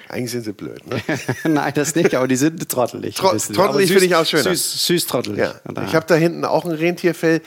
Eigentlich 0.08 0.32
sind 0.32 0.42
sie 0.42 0.52
blöd, 0.52 0.84
ne? 0.88 1.00
Nein, 1.44 1.72
das 1.74 1.94
nicht, 1.94 2.14
aber 2.14 2.26
die 2.26 2.36
sind 2.36 2.68
trottelig. 2.68 3.14
Tro 3.14 3.36
trottelig 3.36 3.90
finde 3.90 4.06
ich 4.06 4.14
auch 4.16 4.26
schön. 4.26 4.42
Süß, 4.42 4.86
süß 4.86 5.06
trottelig. 5.06 5.38
Ja. 5.38 5.54
Ich 5.86 5.94
habe 5.94 6.06
da 6.06 6.16
hinten 6.16 6.44
auch 6.44 6.64
ein 6.64 6.72
Rentierfell 6.72 7.42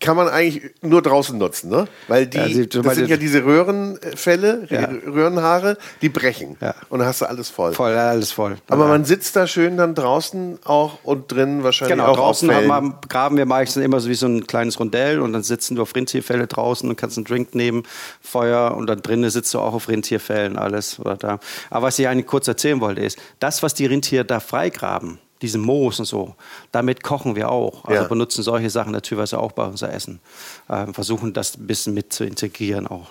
kann 0.00 0.16
man 0.16 0.28
eigentlich 0.28 0.70
nur 0.80 1.02
draußen 1.02 1.36
nutzen, 1.36 1.70
ne? 1.70 1.88
Weil 2.06 2.26
die, 2.26 2.38
ja, 2.38 2.48
sie, 2.48 2.68
das 2.68 2.94
sind 2.94 3.08
ja 3.08 3.16
diese 3.16 3.44
Röhrenfälle, 3.44 4.66
ja. 4.70 4.88
Röhrenhaare, 5.06 5.76
die 6.02 6.08
brechen. 6.08 6.56
Ja. 6.60 6.74
Und 6.88 7.00
dann 7.00 7.08
hast 7.08 7.20
du 7.20 7.26
alles 7.26 7.50
voll. 7.50 7.72
Voll, 7.72 7.92
alles 7.94 8.30
voll. 8.30 8.56
Aber 8.68 8.86
man 8.86 9.04
sitzt 9.04 9.34
da 9.34 9.46
schön 9.46 9.76
dann 9.76 9.94
draußen 9.94 10.60
auch 10.64 11.00
und 11.02 11.32
drinnen 11.32 11.64
wahrscheinlich 11.64 11.96
genau, 11.96 12.12
auch 12.12 12.16
draußen 12.16 12.52
haben 12.54 12.68
wir, 12.68 13.00
graben 13.08 13.36
wir 13.36 13.46
meistens 13.46 13.82
immer 13.82 13.98
so 13.98 14.08
wie 14.08 14.14
so 14.14 14.26
ein 14.26 14.46
kleines 14.46 14.78
Rondell 14.78 15.20
und 15.20 15.32
dann 15.32 15.42
sitzen 15.42 15.74
du 15.74 15.82
auf 15.82 15.94
Rentierfälle 15.94 16.46
draußen 16.46 16.88
und 16.88 16.96
kannst 16.96 17.18
einen 17.18 17.24
Drink 17.24 17.54
nehmen, 17.54 17.82
Feuer 18.20 18.76
und 18.76 18.86
dann 18.86 19.02
drinnen 19.02 19.28
sitzt 19.30 19.52
du 19.54 19.58
auch 19.58 19.74
auf 19.74 19.88
Rentierfällen, 19.88 20.56
alles. 20.56 21.00
Oder 21.00 21.16
da. 21.16 21.40
Aber 21.70 21.86
was 21.86 21.98
ich 21.98 22.06
eigentlich 22.06 22.26
kurz 22.26 22.46
erzählen 22.46 22.80
wollte 22.80 23.00
ist, 23.00 23.18
das, 23.40 23.62
was 23.62 23.74
die 23.74 23.86
Rentiere 23.86 24.24
da 24.24 24.38
freigraben, 24.38 25.18
diesen 25.42 25.60
Moos 25.60 25.98
und 25.98 26.06
so. 26.06 26.34
Damit 26.72 27.02
kochen 27.02 27.36
wir 27.36 27.50
auch. 27.50 27.84
Also 27.84 28.02
ja. 28.02 28.08
benutzen 28.08 28.42
solche 28.42 28.70
Sachen 28.70 28.92
natürlich 28.92 29.34
auch 29.34 29.52
bei 29.52 29.64
unser 29.64 29.92
Essen. 29.92 30.20
Äh, 30.68 30.92
versuchen 30.92 31.32
das 31.32 31.56
ein 31.56 31.66
bisschen 31.66 31.94
mit 31.94 32.12
zu 32.12 32.24
integrieren 32.24 32.86
auch. 32.86 33.10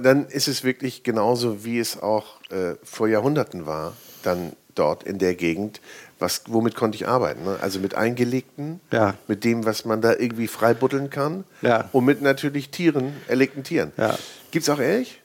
Dann 0.00 0.26
ist 0.26 0.48
es 0.48 0.62
wirklich 0.62 1.02
genauso, 1.02 1.64
wie 1.64 1.78
es 1.78 2.00
auch 2.00 2.40
äh, 2.50 2.74
vor 2.84 3.08
Jahrhunderten 3.08 3.66
war, 3.66 3.94
dann 4.22 4.52
dort 4.74 5.04
in 5.04 5.18
der 5.18 5.34
Gegend. 5.34 5.80
Was, 6.18 6.42
womit 6.46 6.74
konnte 6.74 6.96
ich 6.96 7.08
arbeiten? 7.08 7.44
Ne? 7.44 7.58
Also 7.60 7.78
mit 7.78 7.94
Eingelegten, 7.94 8.80
ja. 8.92 9.14
mit 9.26 9.44
dem, 9.44 9.64
was 9.64 9.84
man 9.84 10.00
da 10.00 10.12
irgendwie 10.12 10.48
freibuddeln 10.48 11.10
kann 11.10 11.44
ja. 11.62 11.88
und 11.92 12.04
mit 12.04 12.22
natürlich 12.22 12.70
Tieren, 12.70 13.14
erlegten 13.28 13.64
Tieren. 13.64 13.92
Ja. 13.96 14.18
Gibt 14.50 14.62
es 14.62 14.70
auch 14.70 14.78
Elch? 14.78 15.20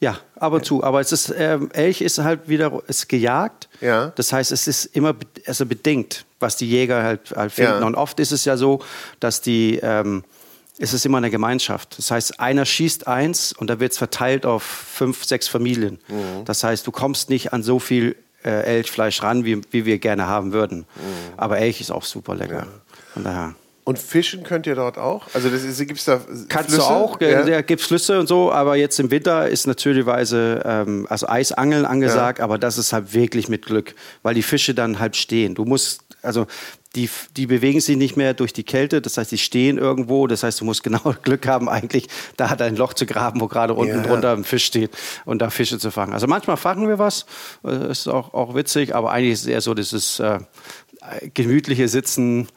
Ja, 0.00 0.18
ab 0.36 0.52
und 0.52 0.64
zu. 0.64 0.84
Aber 0.84 1.00
es 1.00 1.10
ist, 1.10 1.34
ähm, 1.36 1.70
Elch 1.72 2.00
ist 2.00 2.18
halt 2.18 2.48
wieder 2.48 2.82
ist 2.86 3.08
gejagt. 3.08 3.68
Ja. 3.80 4.12
Das 4.14 4.32
heißt, 4.32 4.52
es 4.52 4.68
ist 4.68 4.84
immer 4.84 5.14
also 5.46 5.66
bedingt, 5.66 6.24
was 6.38 6.56
die 6.56 6.68
Jäger 6.68 7.02
halt, 7.02 7.32
halt 7.34 7.52
finden. 7.52 7.80
Ja. 7.80 7.86
Und 7.86 7.96
oft 7.96 8.20
ist 8.20 8.30
es 8.30 8.44
ja 8.44 8.56
so, 8.56 8.80
dass 9.18 9.40
die, 9.40 9.80
ähm, 9.82 10.22
es 10.78 10.94
ist 10.94 11.04
immer 11.04 11.18
eine 11.18 11.30
Gemeinschaft. 11.30 11.98
Das 11.98 12.12
heißt, 12.12 12.38
einer 12.38 12.64
schießt 12.64 13.08
eins 13.08 13.52
und 13.52 13.68
da 13.68 13.80
wird 13.80 13.92
es 13.92 13.98
verteilt 13.98 14.46
auf 14.46 14.62
fünf, 14.62 15.24
sechs 15.24 15.48
Familien. 15.48 15.98
Mhm. 16.06 16.44
Das 16.44 16.62
heißt, 16.62 16.86
du 16.86 16.92
kommst 16.92 17.28
nicht 17.28 17.52
an 17.52 17.64
so 17.64 17.80
viel 17.80 18.14
äh, 18.44 18.62
Elchfleisch 18.62 19.22
ran, 19.24 19.44
wie, 19.44 19.60
wie 19.72 19.84
wir 19.84 19.98
gerne 19.98 20.28
haben 20.28 20.52
würden. 20.52 20.78
Mhm. 20.78 21.34
Aber 21.36 21.58
Elch 21.58 21.80
ist 21.80 21.90
auch 21.90 22.04
super 22.04 22.36
lecker. 22.36 22.54
Ja. 22.54 22.66
Von 23.14 23.24
daher. 23.24 23.54
Und 23.88 23.98
fischen 23.98 24.42
könnt 24.42 24.66
ihr 24.66 24.74
dort 24.74 24.98
auch? 24.98 25.26
Also 25.32 25.48
das 25.48 25.62
gibt 25.78 25.98
es 25.98 26.04
da 26.04 26.20
Kannst 26.50 26.72
Flüsse? 26.72 26.76
du 26.76 26.82
auch, 26.82 27.18
ja. 27.22 27.42
da 27.42 27.62
gibt 27.62 27.80
Flüsse 27.80 28.20
und 28.20 28.26
so, 28.26 28.52
aber 28.52 28.76
jetzt 28.76 29.00
im 29.00 29.10
Winter 29.10 29.48
ist 29.48 29.66
natürlicherweise 29.66 30.60
ähm, 30.66 31.06
also 31.08 31.26
Eisangeln 31.26 31.86
angesagt, 31.86 32.40
ja. 32.40 32.44
aber 32.44 32.58
das 32.58 32.76
ist 32.76 32.92
halt 32.92 33.14
wirklich 33.14 33.48
mit 33.48 33.64
Glück, 33.64 33.94
weil 34.22 34.34
die 34.34 34.42
Fische 34.42 34.74
dann 34.74 34.98
halt 34.98 35.16
stehen. 35.16 35.54
Du 35.54 35.64
musst, 35.64 36.02
also 36.20 36.46
die, 36.96 37.08
die 37.38 37.46
bewegen 37.46 37.80
sich 37.80 37.96
nicht 37.96 38.14
mehr 38.14 38.34
durch 38.34 38.52
die 38.52 38.62
Kälte, 38.62 39.00
das 39.00 39.16
heißt, 39.16 39.32
die 39.32 39.38
stehen 39.38 39.78
irgendwo, 39.78 40.26
das 40.26 40.42
heißt, 40.42 40.60
du 40.60 40.66
musst 40.66 40.82
genau 40.82 41.14
Glück 41.22 41.46
haben, 41.46 41.70
eigentlich 41.70 42.08
da 42.36 42.50
hat 42.50 42.60
ein 42.60 42.76
Loch 42.76 42.92
zu 42.92 43.06
graben, 43.06 43.40
wo 43.40 43.48
gerade 43.48 43.72
unten 43.72 43.96
ja. 43.96 44.02
drunter 44.02 44.32
ein 44.34 44.44
Fisch 44.44 44.66
steht 44.66 44.90
und 45.24 45.40
da 45.40 45.48
Fische 45.48 45.78
zu 45.78 45.90
fangen. 45.90 46.12
Also 46.12 46.26
manchmal 46.26 46.58
fangen 46.58 46.88
wir 46.88 46.98
was, 46.98 47.24
das 47.62 47.82
äh, 47.84 47.90
ist 47.90 48.08
auch, 48.08 48.34
auch 48.34 48.54
witzig, 48.54 48.94
aber 48.94 49.12
eigentlich 49.12 49.32
ist 49.32 49.40
es 49.40 49.46
eher 49.46 49.62
so 49.62 49.72
dieses 49.72 50.20
äh, 50.20 50.40
gemütliche 51.32 51.88
Sitzen, 51.88 52.48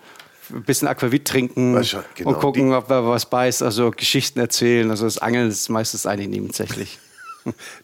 ein 0.54 0.64
bisschen 0.64 0.88
Aquavit 0.88 1.26
trinken 1.26 1.74
genau, 2.16 2.30
und 2.30 2.40
gucken, 2.40 2.74
ob 2.74 2.90
er 2.90 3.08
was 3.08 3.30
beißt, 3.30 3.64
also 3.64 3.92
Geschichten 3.92 4.40
erzählen. 4.40 4.90
Also 4.90 5.06
das 5.06 5.18
Angeln 5.18 5.50
ist 5.50 5.70
meistens 5.70 6.06
eigentlich 6.06 6.30
nebensächlich. 6.30 7.00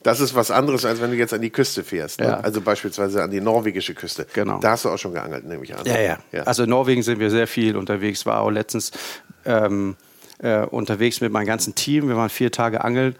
Das 0.04 0.20
ist 0.20 0.36
was 0.36 0.52
anderes, 0.52 0.86
als 0.86 1.02
wenn 1.02 1.10
du 1.10 1.18
jetzt 1.18 1.34
an 1.34 1.42
die 1.42 1.50
Küste 1.50 1.84
fährst. 1.84 2.20
Ne? 2.20 2.28
Ja. 2.28 2.40
Also 2.42 2.62
beispielsweise 2.62 3.24
an 3.24 3.32
die 3.32 3.42
norwegische 3.42 3.96
Küste. 3.96 4.28
Genau. 4.32 4.60
Da 4.60 4.70
hast 4.72 4.86
du 4.86 4.90
auch 4.90 5.00
schon 5.00 5.14
geangelt, 5.14 5.46
nehme 5.46 5.64
ich 5.64 5.76
an. 5.76 5.84
Ja, 5.84 6.00
ja, 6.32 6.44
Also 6.44 6.62
in 6.62 6.70
Norwegen 6.70 7.02
sind 7.02 7.20
wir 7.20 7.32
sehr 7.32 7.48
viel 7.48 7.76
unterwegs. 7.76 8.28
War 8.28 8.42
auch 8.42 8.52
letztens 8.52 8.92
ähm, 9.46 9.96
äh, 10.40 10.60
unterwegs 10.60 11.22
mit 11.22 11.32
meinem 11.32 11.48
ganzen 11.48 11.74
Team. 11.74 12.08
Wir 12.08 12.16
waren 12.16 12.30
vier 12.30 12.52
Tage 12.52 12.84
angeln 12.84 13.16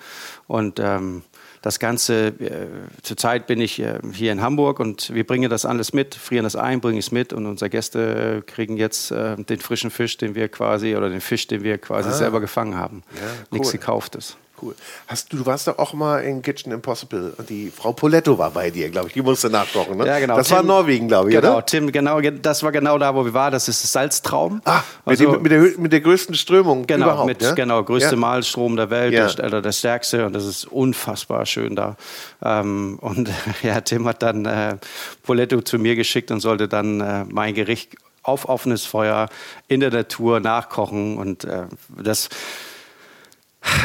und 0.46 0.80
ähm, 0.80 1.24
das 1.62 1.80
Ganze, 1.80 2.28
äh, 2.28 2.68
zurzeit 3.02 3.48
bin 3.48 3.60
ich 3.62 3.80
äh, 3.80 4.00
hier 4.14 4.32
in 4.32 4.42
Hamburg 4.42 4.80
und 4.80 5.14
wir 5.14 5.26
bringen 5.26 5.50
das 5.50 5.66
alles 5.66 5.94
mit, 5.94 6.16
frieren 6.16 6.44
das 6.44 6.56
ein, 6.56 6.82
bringen 6.82 7.00
es 7.00 7.12
mit 7.12 7.34
und 7.34 7.46
unsere 7.46 7.70
Gäste 7.70 8.44
kriegen 8.46 8.78
jetzt 8.78 9.12
äh, 9.12 9.36
den 9.36 9.60
frischen 9.60 9.92
Fisch, 9.92 10.18
den 10.18 10.36
wir 10.36 10.50
quasi, 10.50 10.96
oder 10.96 11.10
den 11.10 11.22
Fisch, 11.22 11.48
den 11.48 11.64
wir 11.64 11.78
quasi 11.78 12.12
selber 12.12 12.40
gefangen 12.40 12.76
haben. 12.76 13.04
Ah. 13.08 13.16
Ja, 13.16 13.32
Nichts 13.52 13.70
cool. 13.70 13.80
gekauftes. 13.80 14.38
Cool. 14.62 14.76
Hast 15.08 15.32
du, 15.32 15.38
du 15.38 15.46
warst 15.46 15.68
doch 15.68 15.78
auch 15.78 15.94
mal 15.94 16.20
in 16.24 16.42
Kitchen 16.42 16.72
Impossible 16.72 17.34
und 17.38 17.50
die 17.50 17.70
Frau 17.70 17.94
Poletto 17.94 18.38
war 18.40 18.50
bei 18.52 18.72
dir, 18.72 18.90
glaube 18.90 19.08
ich. 19.08 19.14
Die 19.14 19.22
musste 19.22 19.50
nachkochen, 19.50 19.98
ne? 19.98 20.08
Ja, 20.08 20.18
genau. 20.20 20.36
Das 20.36 20.50
war 20.50 20.60
Tim- 20.60 20.68
Norwegen, 20.68 21.08
glaube 21.08 21.30
ich, 21.30 21.36
Genau, 21.36 21.58
oder? 21.58 21.66
Tim, 21.66 21.92
genau, 21.92 22.20
das 22.22 22.64
war 22.64 22.72
genau 22.72 22.98
da, 22.98 23.14
wo 23.14 23.24
wir 23.24 23.34
waren. 23.36 23.52
Das 23.52 23.68
ist 23.68 23.84
das 23.84 23.92
Salztraum. 23.92 24.62
Ah, 24.66 24.82
mit, 25.06 25.20
Also- 25.22 25.34
dem, 25.34 25.42
mit, 25.44 25.52
der, 25.52 25.60
mit 25.78 25.94
der 25.94 26.02
größten 26.02 26.34
Strömung 26.36 26.88
Genau, 26.88 27.06
überhaupt, 27.06 27.28
mit 27.28 27.42
ja? 27.44 27.54
genau 27.54 27.84
größte 27.84 28.12
ja. 28.12 28.18
Malstrom 28.18 28.76
der 28.76 28.90
Welt, 28.90 29.14
Ja. 29.14 29.28
der, 29.28 29.46
oder 29.46 29.62
der 29.62 29.72
stärkste 29.72 30.26
und 30.26 30.34
das 30.34 30.46
ist 30.46 30.66
unfassbar 30.66 31.46
schön 31.46 31.76
da. 31.76 31.96
Ähm, 32.44 32.98
und 33.02 33.30
ja, 33.62 33.82
Tim 33.82 34.08
hat 34.08 34.24
dann 34.24 34.46
äh, 34.46 34.78
Poletto 35.24 35.62
zu 35.62 35.78
mir 35.78 35.96
geschickt 35.96 36.32
und 36.32 36.40
sollte 36.40 36.68
dann 36.68 37.00
äh, 37.02 37.26
mein 37.30 37.54
Gericht 37.54 37.96
auf 38.24 38.50
offenes 38.50 38.86
Feuer 38.86 39.30
in 39.70 39.80
der 39.80 39.92
Natur 39.92 40.40
nachkochen 40.42 41.18
und 41.18 41.46
äh, 41.46 41.64
das 42.02 42.28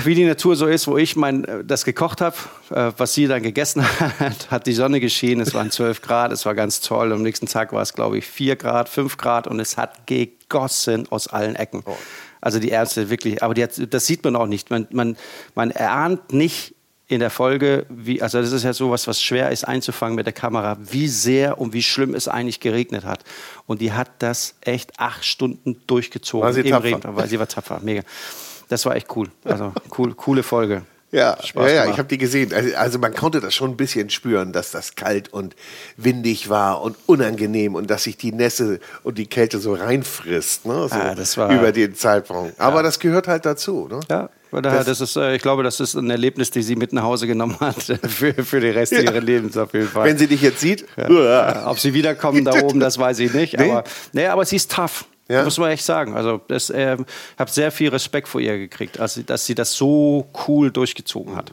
wie 0.05 0.15
die 0.15 0.25
Natur 0.25 0.57
so 0.57 0.67
ist, 0.67 0.87
wo 0.87 0.97
ich 0.97 1.17
mein, 1.17 1.45
äh, 1.45 1.65
das 1.65 1.85
gekocht 1.85 2.21
habe, 2.21 2.37
äh, 2.71 2.93
was 2.97 3.15
sie 3.15 3.27
dann 3.27 3.43
gegessen 3.43 3.85
hat, 4.19 4.51
hat 4.51 4.67
die 4.67 4.73
Sonne 4.73 5.01
geschienen, 5.01 5.41
es 5.41 5.55
waren 5.55 5.71
12 5.71 6.03
Grad, 6.03 6.33
es 6.33 6.47
war 6.47 6.55
ganz 6.55 6.81
toll. 6.81 7.13
Am 7.13 7.23
nächsten 7.23 7.47
Tag 7.47 7.73
war 7.73 7.83
es, 7.83 7.93
glaube 7.93 8.19
ich, 8.19 8.27
4 8.27 8.57
Grad, 8.57 8.89
5 8.89 9.17
Grad 9.17 9.47
und 9.47 9.61
es 9.61 9.77
hat 9.77 10.07
gegossen 10.07 11.07
aus 11.11 11.29
allen 11.29 11.57
Ecken. 11.57 11.83
Also 12.41 12.59
die 12.59 12.71
Ärzte 12.71 13.09
wirklich, 13.09 13.43
aber 13.43 13.61
hat, 13.61 13.81
das 13.93 14.07
sieht 14.07 14.25
man 14.25 14.37
auch 14.37 14.47
nicht. 14.47 14.71
Man, 14.71 14.89
man, 14.91 15.17
man 15.55 15.71
erahnt 15.71 16.33
nicht 16.33 16.75
in 17.13 17.21
der 17.21 17.31
Folge, 17.31 17.85
wie, 17.91 18.23
also 18.23 18.41
das 18.41 18.53
ist 18.53 18.63
ja 18.65 18.73
sowas, 18.73 19.07
was 19.07 19.21
schwer 19.21 19.51
ist 19.51 19.65
einzufangen 19.65 20.17
mit 20.17 20.25
der 20.25 20.33
Kamera, 20.33 20.79
wie 20.81 21.09
sehr 21.09 21.61
und 21.61 21.75
wie 21.75 21.83
schlimm 21.83 22.15
es 22.15 22.27
eigentlich 22.27 22.59
geregnet 22.59 23.05
hat. 23.05 23.23
Und 23.67 23.83
die 23.83 23.93
hat 23.93 24.11
das 24.21 24.55
echt 24.63 24.99
acht 24.99 25.25
Stunden 25.25 25.83
durchgezogen 25.87 26.47
War 26.47 26.55
sie 26.55 26.63
im 26.63 26.71
tapfer? 26.71 26.85
Regen, 26.85 27.03
weil 27.05 27.29
sie 27.29 27.39
war 27.39 27.47
tapfer, 27.47 27.81
mega. 27.83 28.03
Das 28.73 28.87
war 28.87 28.97
echt 28.97 29.15
cool. 29.17 29.29
Also 29.45 29.73
cool, 29.99 30.15
coole 30.15 30.43
Folge. 30.43 30.83
Ja, 31.15 31.37
Spaß 31.45 31.71
ja, 31.71 31.85
ja, 31.85 31.91
ich 31.91 31.99
habe 31.99 32.09
die 32.09 32.17
gesehen. 32.17 32.55
Also, 32.55 32.75
also 32.75 32.99
man 32.99 33.13
konnte 33.13 33.41
das 33.43 33.55
schon 33.55 33.73
ein 33.73 33.77
bisschen 33.77 34.09
spüren, 34.09 34.55
dass 34.55 34.71
das 34.71 34.95
kalt 34.95 35.31
und 35.31 35.55
windig 35.99 36.49
war 36.49 36.81
und 36.81 36.97
unangenehm 37.05 37.75
und 37.75 37.91
dass 37.91 38.05
sich 38.05 38.17
die 38.17 38.33
Nässe 38.33 38.81
und 39.03 39.19
die 39.19 39.27
Kälte 39.27 39.59
so 39.59 39.75
reinfrisst, 39.75 40.65
ne? 40.65 40.89
so 40.89 40.95
Ah, 40.95 41.15
das 41.15 41.37
war- 41.37 41.53
über 41.53 41.71
den 41.71 41.95
Zeitpunkt. 41.95 42.59
Aber 42.59 42.83
das 42.83 42.99
gehört 42.99 43.29
halt 43.29 43.45
dazu. 43.45 43.89
Ne? 43.91 44.01
Ja, 44.11 44.31
Das- 44.63 44.87
das, 44.87 45.03
ist, 45.03 45.17
äh, 45.17 45.37
ich 45.37 45.43
glaube, 45.43 45.63
das 45.63 45.81
ist 45.81 45.97
ein 45.97 46.09
Erlebnis, 46.09 46.51
die 46.51 46.63
sie 46.63 46.77
mit 46.77 46.95
nach 46.95 47.03
Hause 47.03 47.27
genommen 47.27 47.59
hat 47.61 47.77
für, 48.09 48.33
für 48.33 48.61
den 48.61 48.73
Rest 48.73 48.93
Ja. 48.93 49.01
ihres 49.01 49.23
Lebens 49.23 49.55
auf 49.59 49.75
jeden 49.75 49.89
Fall. 49.89 50.07
Wenn 50.07 50.17
sie 50.17 50.29
dich 50.29 50.41
jetzt 50.41 50.61
sieht, 50.61 50.87
Ja, 50.97 51.69
Ob 51.69 51.79
sie 51.79 51.93
wiederkommen 51.93 52.43
da 52.43 52.53
oben, 52.63 52.81
das 52.81 52.97
weiß 52.97 53.19
ich 53.19 53.35
nicht. 53.35 53.53
Nee? 53.59 53.71
Aber, 53.71 53.85
nee, 54.15 54.27
aber 54.29 54.47
sie 54.47 54.57
ist 54.57 54.73
tough. 54.73 55.05
Ja. 55.33 55.45
Muss 55.45 55.59
man 55.59 55.71
echt 55.71 55.85
sagen. 55.85 56.15
Also, 56.15 56.41
ich 56.49 56.71
ähm, 56.75 57.07
habe 57.39 57.51
sehr 57.51 57.73
viel 57.73 57.89
Respekt 57.89 58.29
vor 58.29 58.41
ihr 58.41 58.59
gekriegt, 58.59 59.01
als 59.01 59.15
sie, 59.15 59.25
dass 59.25 59.47
sie 59.47 59.55
das 59.55 59.73
so 59.73 60.29
cool 60.47 60.71
durchgezogen 60.71 61.37
hat. 61.37 61.53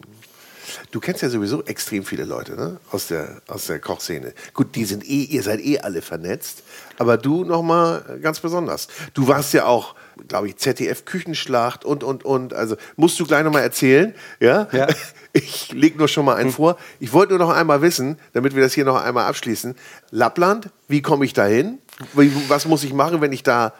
Du 0.91 0.99
kennst 0.99 1.21
ja 1.21 1.29
sowieso 1.29 1.63
extrem 1.63 2.03
viele 2.03 2.25
Leute 2.25 2.55
ne? 2.55 2.79
aus, 2.91 3.07
der, 3.07 3.41
aus 3.47 3.65
der 3.65 3.79
Kochszene. 3.79 4.33
Gut, 4.53 4.75
die 4.75 4.85
sind 4.85 5.03
eh, 5.07 5.23
ihr 5.23 5.43
seid 5.43 5.61
eh 5.61 5.79
alle 5.79 6.01
vernetzt, 6.01 6.63
aber 6.97 7.17
du 7.17 7.43
nochmal 7.43 8.19
ganz 8.21 8.39
besonders. 8.39 8.87
Du 9.13 9.27
warst 9.27 9.53
ja 9.53 9.65
auch, 9.65 9.95
glaube 10.27 10.47
ich, 10.47 10.57
ZDF 10.57 11.05
Küchenschlacht 11.05 11.85
und, 11.85 12.03
und, 12.03 12.25
und. 12.25 12.53
Also 12.53 12.75
musst 12.95 13.19
du 13.19 13.25
gleich 13.25 13.43
nochmal 13.43 13.63
erzählen. 13.63 14.13
Ja? 14.39 14.67
Ja. 14.71 14.87
Ich 15.31 15.71
leg 15.71 15.95
nur 15.95 16.07
schon 16.07 16.25
mal 16.25 16.37
einen 16.37 16.51
vor. 16.51 16.75
Ich 16.99 17.13
wollte 17.13 17.33
nur 17.37 17.45
noch 17.45 17.53
einmal 17.53 17.83
wissen, 17.83 18.17
damit 18.33 18.55
wir 18.55 18.63
das 18.63 18.73
hier 18.73 18.83
noch 18.83 18.99
einmal 18.99 19.27
abschließen. 19.27 19.75
Lappland, 20.09 20.69
wie 20.87 21.03
komme 21.03 21.23
ich 21.23 21.33
da 21.33 21.45
hin? 21.45 21.77
Was 22.47 22.65
muss 22.65 22.83
ich 22.83 22.93
machen, 22.93 23.21
wenn 23.21 23.33
ich 23.33 23.43
da 23.43 23.73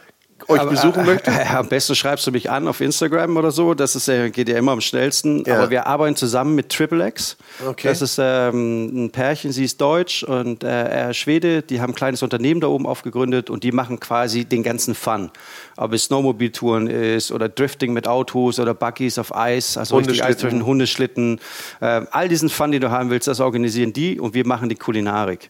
euch 0.48 0.60
Aber, 0.60 0.70
besuchen 0.70 1.02
äh, 1.02 1.06
möchte? 1.06 1.32
äh, 1.32 1.46
am 1.56 1.68
besten 1.68 1.96
schreibst 1.96 2.26
du 2.28 2.32
mich 2.32 2.50
an 2.50 2.68
auf 2.68 2.82
Instagram 2.82 3.36
oder 3.38 3.52
so. 3.52 3.74
Das 3.74 3.96
ist, 3.96 4.08
äh, 4.08 4.30
geht 4.30 4.48
ja 4.50 4.58
immer 4.58 4.72
am 4.72 4.82
schnellsten. 4.82 5.44
Ja. 5.46 5.58
Aber 5.58 5.70
wir 5.70 5.88
arbeiten 5.88 6.16
zusammen 6.16 6.56
mit 6.56 6.70
Triple 6.70 7.08
X. 7.08 7.38
Okay. 7.66 7.88
Das 7.88 8.02
ist 8.02 8.20
ähm, 8.22 9.06
ein 9.06 9.12
Pärchen, 9.12 9.52
sie 9.52 9.66
ist 9.66 9.82
deutsch 9.82 10.24
und 10.24 10.64
äh, 10.64 10.68
er 10.68 11.10
ist 11.12 11.18
Schwede. 11.18 11.62
Die 11.62 11.82
haben 11.82 11.92
ein 11.92 11.96
kleines 11.96 12.24
Unternehmen 12.24 12.62
da 12.62 12.68
oben 12.68 12.86
aufgegründet 12.86 13.50
und 13.50 13.64
die 13.64 13.72
machen 13.72 14.00
quasi 14.00 14.46
den 14.46 14.64
ganzen 14.64 14.96
Fun. 14.96 15.32
Ob 15.78 15.94
es 15.94 16.06
Snowmobiltouren 16.06 16.88
ist 16.88 17.32
oder 17.32 17.50
Drifting 17.50 17.94
mit 17.94 18.08
Autos 18.08 18.60
oder 18.60 18.74
Buggies 18.74 19.18
auf 19.18 19.36
Eis, 19.36 19.78
also 19.78 19.98
richtig 19.98 20.22
Hundeschlitten. 20.22 20.36
Eisdriften, 20.36 20.66
Hundeschlitten. 20.66 21.40
Äh, 21.82 22.02
all 22.12 22.30
diesen 22.30 22.50
Fun, 22.50 22.72
den 22.72 22.82
du 22.82 22.92
haben 22.92 23.10
willst, 23.10 23.28
das 23.28 23.40
organisieren 23.40 23.94
die 23.94 24.20
und 24.20 24.34
wir 24.34 24.46
machen 24.46 24.70
die 24.70 24.76
Kulinarik. 24.76 25.50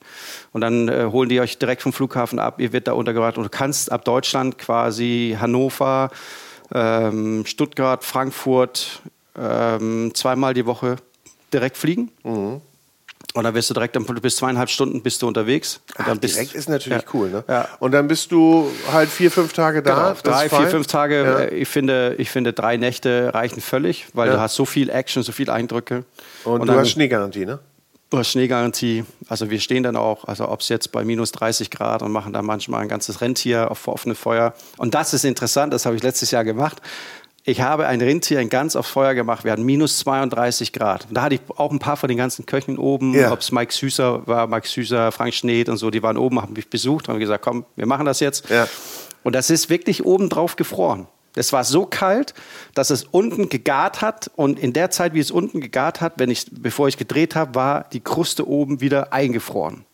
Und 0.52 0.62
dann 0.62 0.88
äh, 0.88 1.06
holen 1.12 1.30
die 1.30 1.39
euch 1.39 1.58
direkt 1.58 1.82
vom 1.82 1.93
Flughafen 1.93 2.39
ab. 2.39 2.60
Ihr 2.60 2.73
wird 2.73 2.88
da 2.88 2.93
untergebracht 2.93 3.38
und 3.38 3.43
du 3.43 3.49
kannst 3.49 3.91
ab 3.91 4.04
Deutschland 4.06 4.58
quasi 4.58 4.79
Hannover, 5.39 6.10
ähm, 6.74 7.46
Stuttgart, 7.46 8.04
Frankfurt 8.04 9.02
ähm, 9.38 10.12
zweimal 10.13 10.54
die 10.54 10.65
Woche 10.65 10.98
direkt 11.54 11.78
fliegen. 11.78 12.12
Mhm. 12.24 12.62
Und 13.36 13.44
dann 13.44 13.54
wirst 13.54 13.70
du 13.70 13.76
direkt, 13.76 13.96
du 13.96 14.04
bist 14.06 14.38
zweieinhalb 14.38 14.70
Stunden 14.70 15.04
bist 15.04 15.22
du 15.22 15.28
unterwegs. 15.28 15.82
Und 15.89 15.96
Ach, 16.00 16.06
dann 16.08 16.20
bist, 16.20 16.36
direkt 16.36 16.56
ist 16.56 16.68
natürlich 16.68 17.04
ja. 17.04 17.08
cool, 17.13 17.30
ne? 17.30 17.44
Ja. 17.48 17.68
Und 17.80 17.92
dann 17.92 18.08
bist 18.08 18.32
du 18.32 18.72
halt 18.92 19.08
vier, 19.08 19.30
fünf 19.30 19.54
Tage 19.54 19.84
da. 19.84 20.13
Genau, 20.13 20.36
drei, 20.36 20.50
vier, 20.50 20.68
fünf 20.68 20.88
Tage. 20.88 21.24
Ja. 21.24 21.39
äh, 21.42 21.56
Ich, 21.56 21.70
finde, 21.70 22.15
ich 22.18 22.32
finde, 22.32 22.54
drei 22.54 22.78
Nächte 22.78 23.32
reichen 23.34 23.62
völlig, 23.62 24.08
weil 24.13 24.32
du 24.32 24.39
hast 24.39 24.56
so 24.56 24.65
viel 24.65 24.89
Action, 24.89 25.22
so 25.22 25.32
viele 25.32 25.54
Eindrücke. 25.54 26.06
Und, 26.44 26.62
du 26.62 26.65
dann- 26.65 26.78
hast 26.80 26.89
Schneegarantie, 26.89 27.46
ne? 27.46 27.60
Schneegarantie. 28.24 29.06
Also 29.28 29.50
wir 29.50 29.60
stehen 29.60 29.84
dann 29.84 29.95
auch, 29.95 30.26
also 30.26 30.50
ob 30.50 30.62
es 30.62 30.69
jetzt 30.69 30.91
bei 30.91 31.04
minus 31.06 31.32
30 31.32 31.69
Grad 31.69 32.02
und 32.02 32.12
machen 32.12 32.34
dann 32.34 32.45
manchmal 32.45 32.82
ein 32.82 32.88
ganzes 32.88 33.22
Rentier 33.22 33.69
auf 33.72 33.88
offene 33.88 34.15
Feuer. 34.15 34.54
Und 34.78 34.95
das 34.95 35.13
ist 35.13 35.26
interessant, 35.26 35.74
das 35.74 35.86
habe 35.86 35.95
ich 35.95 36.04
letztes 36.04 36.32
Jahr 36.32 36.43
gemacht. 36.43 36.82
Ich 37.45 37.62
habe 37.62 37.88
ein 37.88 38.02
Rentier 38.02 38.39
in 38.41 38.50
ganz 38.50 38.76
aufs 38.76 38.89
Feuer 38.89 39.13
gemacht. 39.13 39.43
Wir 39.43 39.52
hatten 39.52 39.63
minus 39.63 39.98
32 40.00 40.74
Grad. 40.74 41.06
Und 41.08 41.15
da 41.15 41.22
hatte 41.24 41.36
ich 41.36 41.41
auch 41.56 41.72
ein 41.72 41.80
paar 41.80 41.98
von 41.98 42.10
den 42.10 42.17
ganzen 42.17 42.45
Köchen 42.45 42.78
oben, 42.78 43.13
Ja. 43.13 43.32
ob 43.32 43.39
es 43.39 43.52
Mike 43.52 43.74
Süßer 43.74 44.28
war, 44.28 44.48
Mike 44.48 44.67
Süßer, 44.67 45.12
Frank 45.12 45.34
Schneed 45.34 45.69
und 45.69 45.78
so, 45.78 45.89
die 45.89 46.04
waren 46.04 46.17
oben, 46.17 46.41
haben 46.41 46.54
mich 46.54 46.69
besucht, 46.69 47.08
haben 47.08 47.19
gesagt, 47.19 47.43
komm, 47.43 47.65
wir 47.76 47.86
machen 47.86 48.06
das 48.06 48.19
jetzt. 48.19 48.50
Ja. 48.50 48.67
Und 49.24 49.34
das 49.36 49.50
ist 49.50 49.69
wirklich 49.69 50.06
oben 50.06 50.30
drauf 50.30 50.56
gefroren. 50.58 51.08
Es 51.36 51.54
war 51.54 51.63
so 51.63 51.86
kalt, 51.86 52.34
dass 52.74 52.89
es 52.89 53.04
unten 53.04 53.50
gegart 53.50 54.02
hat. 54.02 54.32
Und 54.36 54.60
in 54.60 54.74
der 54.74 54.89
Zeit, 54.89 55.13
wie 55.13 55.20
es 55.20 55.32
unten 55.32 55.62
gegart 55.62 56.02
hat, 56.02 56.13
wenn 56.18 56.30
ich, 56.30 56.46
bevor 56.52 56.88
ich 56.88 56.98
gedreht 56.98 57.36
habe, 57.36 57.56
war 57.56 57.86
die 57.92 58.02
Kruste 58.02 58.48
oben 58.48 58.82
wieder 58.82 59.13
eingefroren. 59.13 59.86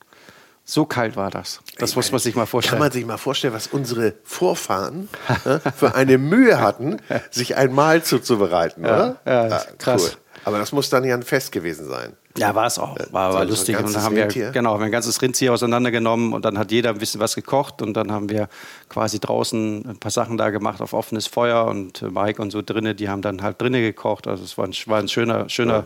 So 0.67 0.85
kalt 0.85 1.15
war 1.15 1.29
das. 1.29 1.61
Das 1.77 1.91
Ich 1.91 1.95
muss 1.95 2.11
man 2.11 2.19
sich 2.19 2.35
mal 2.35 2.47
vorstellen. 2.47 2.71
Kann 2.71 2.79
man 2.79 2.91
sich 2.91 3.05
mal 3.05 3.17
vorstellen, 3.17 3.53
was 3.53 3.67
unsere 3.67 4.15
Vorfahren 4.23 5.09
ne, 5.45 5.61
für 5.75 5.93
eine 5.93 6.17
Mühe 6.17 6.59
hatten, 6.59 6.97
sich 7.29 7.55
ein 7.55 7.71
Mahl 7.71 8.01
zuzubereiten, 8.01 8.83
oder? 8.83 9.17
ja, 9.25 9.43
Ah, 9.51 9.63
krass. 9.77 10.17
Aber 10.43 10.57
das 10.57 10.71
muss 10.71 10.89
dann 10.89 11.03
ja 11.03 11.15
ein 11.15 11.23
Fest 11.23 11.51
gewesen 11.51 11.87
sein. 11.87 12.13
Ja, 12.37 12.53
war 12.53 12.65
es 12.65 12.77
auch. 12.77 12.95
War, 13.11 13.31
so 13.31 13.35
war 13.35 13.41
ein 13.41 13.47
lustig. 13.47 13.77
Und 13.77 13.93
dann 13.93 14.03
haben 14.03 14.15
wir, 14.15 14.23
Rentier? 14.23 14.51
genau, 14.51 14.73
haben 14.73 14.81
wir 14.81 14.85
ein 14.85 14.91
ganzes 14.91 15.21
Rentier 15.21 15.53
auseinandergenommen 15.53 16.33
und 16.33 16.43
dann 16.43 16.57
hat 16.57 16.71
jeder 16.71 16.89
ein 16.89 16.97
bisschen 16.97 17.21
was 17.21 17.35
gekocht 17.35 17.81
und 17.81 17.93
dann 17.93 18.11
haben 18.11 18.29
wir 18.29 18.49
quasi 18.89 19.19
draußen 19.19 19.85
ein 19.87 19.97
paar 19.97 20.11
Sachen 20.11 20.37
da 20.37 20.49
gemacht 20.49 20.81
auf 20.81 20.93
offenes 20.93 21.27
Feuer 21.27 21.65
und 21.65 22.01
äh, 22.01 22.09
Mike 22.09 22.41
und 22.41 22.51
so 22.51 22.61
drinne, 22.61 22.93
die 22.93 23.09
haben 23.09 23.21
dann 23.21 23.41
halt 23.41 23.61
drinnen 23.61 23.81
gekocht. 23.81 24.27
Also 24.27 24.43
es 24.43 24.57
war 24.57 24.65
ein, 24.65 24.73
war 24.87 24.99
ein 24.99 25.07
schöner, 25.07 25.47
schöner. 25.49 25.85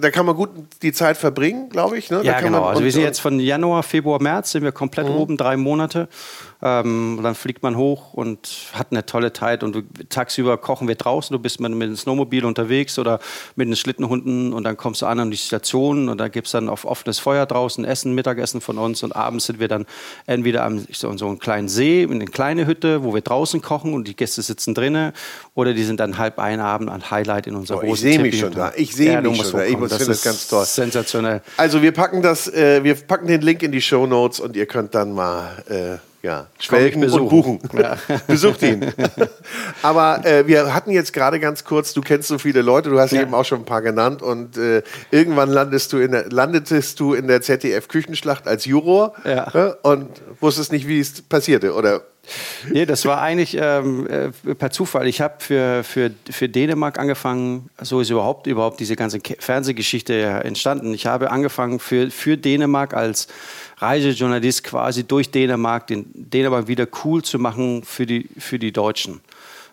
Da 0.00 0.10
kann 0.10 0.26
man 0.26 0.36
gut 0.36 0.50
die 0.82 0.92
Zeit 0.92 1.16
verbringen, 1.16 1.68
glaube 1.70 1.98
ich. 1.98 2.10
Ne? 2.10 2.20
Ja, 2.22 2.40
genau. 2.40 2.60
Man, 2.60 2.68
Also 2.70 2.84
wir 2.84 2.92
sind 2.92 3.02
jetzt 3.02 3.20
von 3.20 3.40
Januar, 3.40 3.82
Februar, 3.82 4.22
März 4.22 4.52
sind 4.52 4.62
wir 4.62 4.72
komplett 4.72 5.08
oben, 5.08 5.36
drei 5.36 5.56
Monate. 5.56 6.08
Ähm, 6.62 7.16
und 7.18 7.24
dann 7.24 7.34
fliegt 7.34 7.62
man 7.62 7.76
hoch 7.76 8.12
und 8.12 8.70
hat 8.72 8.88
eine 8.90 9.06
tolle 9.06 9.32
Zeit. 9.32 9.62
Und 9.62 9.84
tagsüber 10.08 10.58
kochen 10.58 10.88
wir 10.88 10.94
draußen. 10.94 11.32
Du 11.32 11.38
bist 11.38 11.60
mit, 11.60 11.72
mit 11.72 11.88
dem 11.88 11.96
Snowmobil 11.96 12.44
unterwegs 12.44 12.98
oder 12.98 13.20
mit 13.56 13.68
den 13.68 13.76
Schlittenhunden 13.76 14.52
und 14.52 14.64
dann 14.64 14.76
kommst 14.76 15.02
du 15.02 15.06
an 15.06 15.20
an 15.20 15.30
die 15.30 15.36
Station 15.36 16.08
und 16.08 16.18
da 16.18 16.28
gibt 16.28 16.46
es 16.46 16.52
dann 16.52 16.68
auf 16.68 16.84
offenes 16.84 17.18
Feuer 17.18 17.46
draußen 17.46 17.84
Essen, 17.84 18.14
Mittagessen 18.14 18.60
von 18.60 18.78
uns. 18.78 19.02
Und 19.02 19.14
abends 19.16 19.46
sind 19.46 19.60
wir 19.60 19.68
dann 19.68 19.86
entweder 20.26 20.64
am 20.64 20.84
so, 20.92 21.16
so 21.16 21.26
einem 21.26 21.38
kleinen 21.38 21.68
See, 21.68 22.02
in 22.02 22.12
eine 22.12 22.26
kleine 22.26 22.66
Hütte, 22.66 23.04
wo 23.04 23.14
wir 23.14 23.22
draußen 23.22 23.62
kochen 23.62 23.94
und 23.94 24.06
die 24.06 24.16
Gäste 24.16 24.42
sitzen 24.42 24.74
drinnen. 24.74 25.12
Oder 25.54 25.74
die 25.74 25.84
sind 25.84 26.00
dann 26.00 26.18
halb 26.18 26.38
ein 26.38 26.60
Abend 26.60 26.90
ein 26.90 27.10
Highlight 27.10 27.46
in 27.46 27.54
unserer 27.54 27.82
Oh, 27.82 27.94
ich 27.94 28.00
sehe 28.00 28.18
mich 28.18 28.38
schon 28.38 28.52
da. 28.52 28.72
Ich 28.76 28.94
sehe 28.94 29.22
du 29.22 29.30
mich 29.30 29.42
schon 29.42 29.60
da. 29.60 29.64
Ich 29.64 29.76
finde 29.76 29.88
das 29.88 30.22
ganz 30.22 30.48
toll. 30.48 30.64
Sensationell. 30.64 31.42
Also 31.56 31.82
wir 31.82 31.92
packen 31.92 32.22
das, 32.22 32.48
äh, 32.48 32.84
wir 32.84 32.94
packen 32.94 33.26
den 33.26 33.40
Link 33.40 33.62
in 33.62 33.72
die 33.72 33.80
Show 33.80 34.06
Notes 34.06 34.40
und 34.40 34.56
ihr 34.56 34.66
könnt 34.66 34.94
dann 34.94 35.12
mal 35.12 35.62
äh, 35.68 36.09
Ja, 36.22 36.48
Schwelgen 36.58 37.08
und 37.08 37.28
Buchen. 37.30 37.60
Ja. 37.72 37.96
Besucht 38.26 38.62
ihn. 38.62 38.92
Aber 39.82 40.24
äh, 40.26 40.46
wir 40.46 40.74
hatten 40.74 40.90
jetzt 40.90 41.14
gerade 41.14 41.40
ganz 41.40 41.64
kurz, 41.64 41.94
du 41.94 42.02
kennst 42.02 42.28
so 42.28 42.38
viele 42.38 42.60
Leute, 42.60 42.90
du 42.90 43.00
hast 43.00 43.12
ja. 43.12 43.22
eben 43.22 43.32
auch 43.32 43.44
schon 43.44 43.60
ein 43.60 43.64
paar 43.64 43.80
genannt 43.80 44.20
und 44.20 44.58
äh, 44.58 44.82
irgendwann 45.10 45.48
landest 45.48 45.94
du 45.94 45.98
in 45.98 46.12
der, 46.12 46.28
landetest 46.28 47.00
du 47.00 47.14
in 47.14 47.26
der 47.26 47.40
ZDF-Küchenschlacht 47.40 48.46
als 48.46 48.66
Juror 48.66 49.14
ja. 49.24 49.54
äh, 49.54 49.74
und 49.82 50.08
wusstest 50.40 50.72
nicht, 50.72 50.86
wie 50.86 51.00
es 51.00 51.22
passierte, 51.22 51.74
oder? 51.74 52.02
Nee, 52.68 52.86
das 52.86 53.06
war 53.06 53.22
eigentlich 53.22 53.56
ähm, 53.58 54.06
äh, 54.06 54.54
per 54.54 54.70
Zufall. 54.70 55.08
Ich 55.08 55.20
habe 55.20 55.34
für, 55.38 55.82
für, 55.82 56.10
für 56.30 56.48
Dänemark 56.48 56.98
angefangen, 56.98 57.70
so 57.80 58.00
ist 58.00 58.10
überhaupt, 58.10 58.46
überhaupt 58.46 58.78
diese 58.78 58.94
ganze 58.94 59.20
Fernsehgeschichte 59.38 60.14
entstanden. 60.44 60.92
Ich 60.92 61.06
habe 61.06 61.30
angefangen 61.30 61.78
für, 61.80 62.10
für 62.10 62.36
Dänemark 62.36 62.94
als 62.94 63.26
Reisejournalist 63.80 64.64
quasi 64.64 65.04
durch 65.04 65.30
Dänemark, 65.30 65.86
den 65.86 66.10
Dänemark 66.14 66.68
wieder 66.68 66.86
cool 67.04 67.22
zu 67.22 67.38
machen 67.38 67.82
für 67.84 68.06
die, 68.06 68.28
für 68.38 68.58
die 68.58 68.72
Deutschen. 68.72 69.20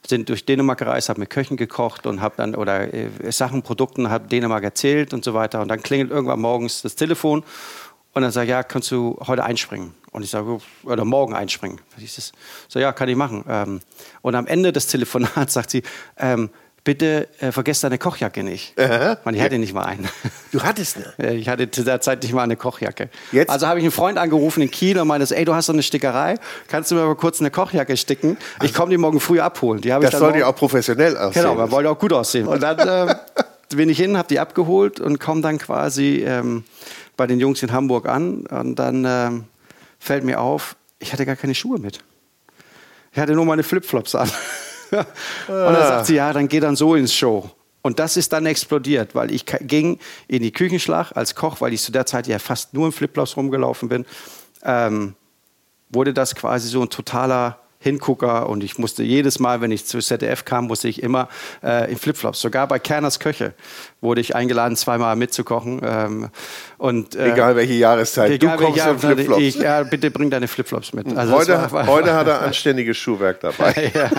Sind 0.07 0.29
durch 0.29 0.45
Dänemark 0.45 0.79
gereist, 0.79 1.09
habe 1.09 1.19
mit 1.19 1.29
Köchen 1.29 1.57
gekocht 1.57 2.05
und 2.05 2.21
habe 2.21 2.35
dann 2.37 2.55
oder 2.55 2.93
äh, 2.93 3.09
Sachen, 3.31 3.61
Produkten, 3.61 4.09
habe 4.09 4.27
Dänemark 4.27 4.63
erzählt 4.63 5.13
und 5.13 5.25
so 5.25 5.33
weiter. 5.33 5.61
Und 5.61 5.67
dann 5.67 5.83
klingelt 5.83 6.11
irgendwann 6.11 6.39
morgens 6.39 6.81
das 6.81 6.95
Telefon 6.95 7.43
und 8.17 8.23
dann 8.23 8.31
sage 8.31 8.49
ja, 8.49 8.63
kannst 8.63 8.89
du 8.89 9.19
heute 9.27 9.43
einspringen? 9.43 9.93
Und 10.11 10.23
ich 10.23 10.31
sage, 10.31 10.59
oder 10.83 11.05
morgen 11.05 11.35
einspringen. 11.35 11.79
Ich 11.99 12.31
so, 12.67 12.79
ja, 12.79 12.91
kann 12.91 13.09
ich 13.09 13.15
machen. 13.15 13.43
Ähm, 13.47 13.81
und 14.23 14.33
am 14.33 14.47
Ende 14.47 14.71
des 14.71 14.87
Telefonats 14.87 15.53
sagt 15.53 15.69
sie, 15.69 15.83
ähm, 16.17 16.49
bitte 16.83 17.27
äh, 17.39 17.51
vergesst 17.51 17.83
deine 17.83 17.97
Kochjacke 17.97 18.43
nicht. 18.43 18.79
Aha. 18.79 19.17
Man, 19.25 19.35
ich 19.35 19.41
hatte 19.41 19.57
nicht 19.59 19.73
mal 19.73 19.83
eine. 19.83 20.07
Du 20.51 20.63
hattest 20.63 20.97
eine? 21.17 21.33
Ich 21.37 21.49
hatte 21.49 21.69
zu 21.69 21.83
der 21.83 21.99
Zeit 22.01 22.23
nicht 22.23 22.33
mal 22.33 22.43
eine 22.43 22.55
Kochjacke. 22.55 23.09
Jetzt? 23.31 23.49
Also 23.49 23.67
habe 23.67 23.79
ich 23.79 23.83
einen 23.83 23.91
Freund 23.91 24.17
angerufen 24.17 24.61
in 24.61 24.71
Kiel 24.71 24.97
und 24.99 25.07
meinte, 25.07 25.35
ey, 25.35 25.43
du 25.43 25.53
hast 25.53 25.65
so 25.65 25.73
eine 25.73 25.83
Stickerei, 25.83 26.35
kannst 26.67 26.91
du 26.91 26.95
mir 26.95 27.05
mal 27.05 27.15
kurz 27.15 27.39
eine 27.39 27.51
Kochjacke 27.51 27.97
sticken? 27.97 28.37
Ich 28.63 28.73
komme 28.73 28.91
die 28.91 28.97
morgen 28.97 29.19
früh 29.19 29.39
abholen. 29.39 29.81
Die 29.81 29.89
das 29.89 30.17
soll 30.17 30.37
ja 30.37 30.47
auch 30.47 30.55
professionell 30.55 31.17
aussehen. 31.17 31.43
Genau, 31.43 31.55
man 31.55 31.69
wollte 31.71 31.89
auch 31.89 31.99
gut 31.99 32.13
aussehen. 32.13 32.47
Und 32.47 32.63
dann 32.63 32.79
äh, 33.09 33.15
bin 33.75 33.89
ich 33.89 33.97
hin, 33.97 34.17
habe 34.17 34.27
die 34.27 34.39
abgeholt 34.39 34.99
und 34.99 35.19
komme 35.19 35.41
dann 35.41 35.57
quasi 35.57 36.23
ähm, 36.25 36.63
bei 37.17 37.27
den 37.27 37.39
Jungs 37.39 37.61
in 37.63 37.73
Hamburg 37.73 38.07
an 38.07 38.45
und 38.45 38.75
dann 38.75 39.05
ähm, 39.05 39.43
fällt 39.99 40.23
mir 40.23 40.39
auf, 40.39 40.75
ich 40.99 41.11
hatte 41.11 41.25
gar 41.25 41.35
keine 41.35 41.55
Schuhe 41.55 41.79
mit. 41.79 41.99
Ich 43.11 43.19
hatte 43.19 43.33
nur 43.33 43.45
meine 43.45 43.63
Flipflops 43.63 44.15
an. 44.15 44.29
und 44.91 45.05
dann 45.47 45.75
sagt 45.75 46.05
sie, 46.07 46.15
ja, 46.15 46.33
dann 46.33 46.47
geh 46.47 46.59
dann 46.59 46.75
so 46.75 46.95
ins 46.95 47.13
Show. 47.13 47.49
Und 47.81 47.99
das 47.99 48.17
ist 48.17 48.33
dann 48.33 48.45
explodiert, 48.45 49.15
weil 49.15 49.31
ich 49.31 49.45
ging 49.45 49.99
in 50.27 50.41
die 50.41 50.51
Küchenschlacht 50.51 51.15
als 51.15 51.35
Koch, 51.35 51.61
weil 51.61 51.73
ich 51.73 51.81
zu 51.81 51.91
der 51.91 52.05
Zeit 52.05 52.27
ja 52.27 52.37
fast 52.39 52.73
nur 52.73 52.87
in 52.87 52.91
Flipflops 52.91 53.37
rumgelaufen 53.37 53.87
bin, 53.87 54.05
ähm, 54.63 55.15
wurde 55.89 56.13
das 56.13 56.35
quasi 56.35 56.67
so 56.67 56.81
ein 56.81 56.89
totaler 56.89 57.59
Hingucker 57.79 58.49
und 58.49 58.63
ich 58.63 58.77
musste 58.77 59.03
jedes 59.03 59.39
Mal, 59.39 59.61
wenn 59.61 59.71
ich 59.71 59.85
zu 59.85 59.99
ZDF 59.99 60.45
kam, 60.45 60.65
musste 60.65 60.87
ich 60.87 61.03
immer 61.03 61.29
äh, 61.63 61.91
in 61.91 61.97
Flipflops. 61.97 62.41
Sogar 62.41 62.67
bei 62.67 62.79
Kerners 62.79 63.19
Köche 63.19 63.53
wurde 64.01 64.21
ich 64.21 64.35
eingeladen, 64.35 64.75
zweimal 64.75 65.15
mitzukochen. 65.15 65.81
Ähm, 65.83 66.29
und, 66.77 67.15
äh, 67.15 67.33
egal 67.33 67.55
welche 67.55 67.73
Jahreszeit, 67.73 68.31
egal 68.31 68.57
du 68.57 68.65
kommst 68.65 68.85
in 68.85 68.99
Flipflops. 68.99 69.41
Ich, 69.41 69.55
ja, 69.55 69.83
bitte 69.83 70.11
bring 70.11 70.29
deine 70.29 70.47
Flipflops 70.47 70.93
mit. 70.93 71.15
Also 71.15 71.33
heute, 71.33 71.53
war, 71.53 71.71
war, 71.71 71.87
heute 71.87 72.13
hat 72.13 72.27
er 72.27 72.41
anständiges 72.41 72.97
Schuhwerk 72.97 73.39
dabei. 73.41 73.91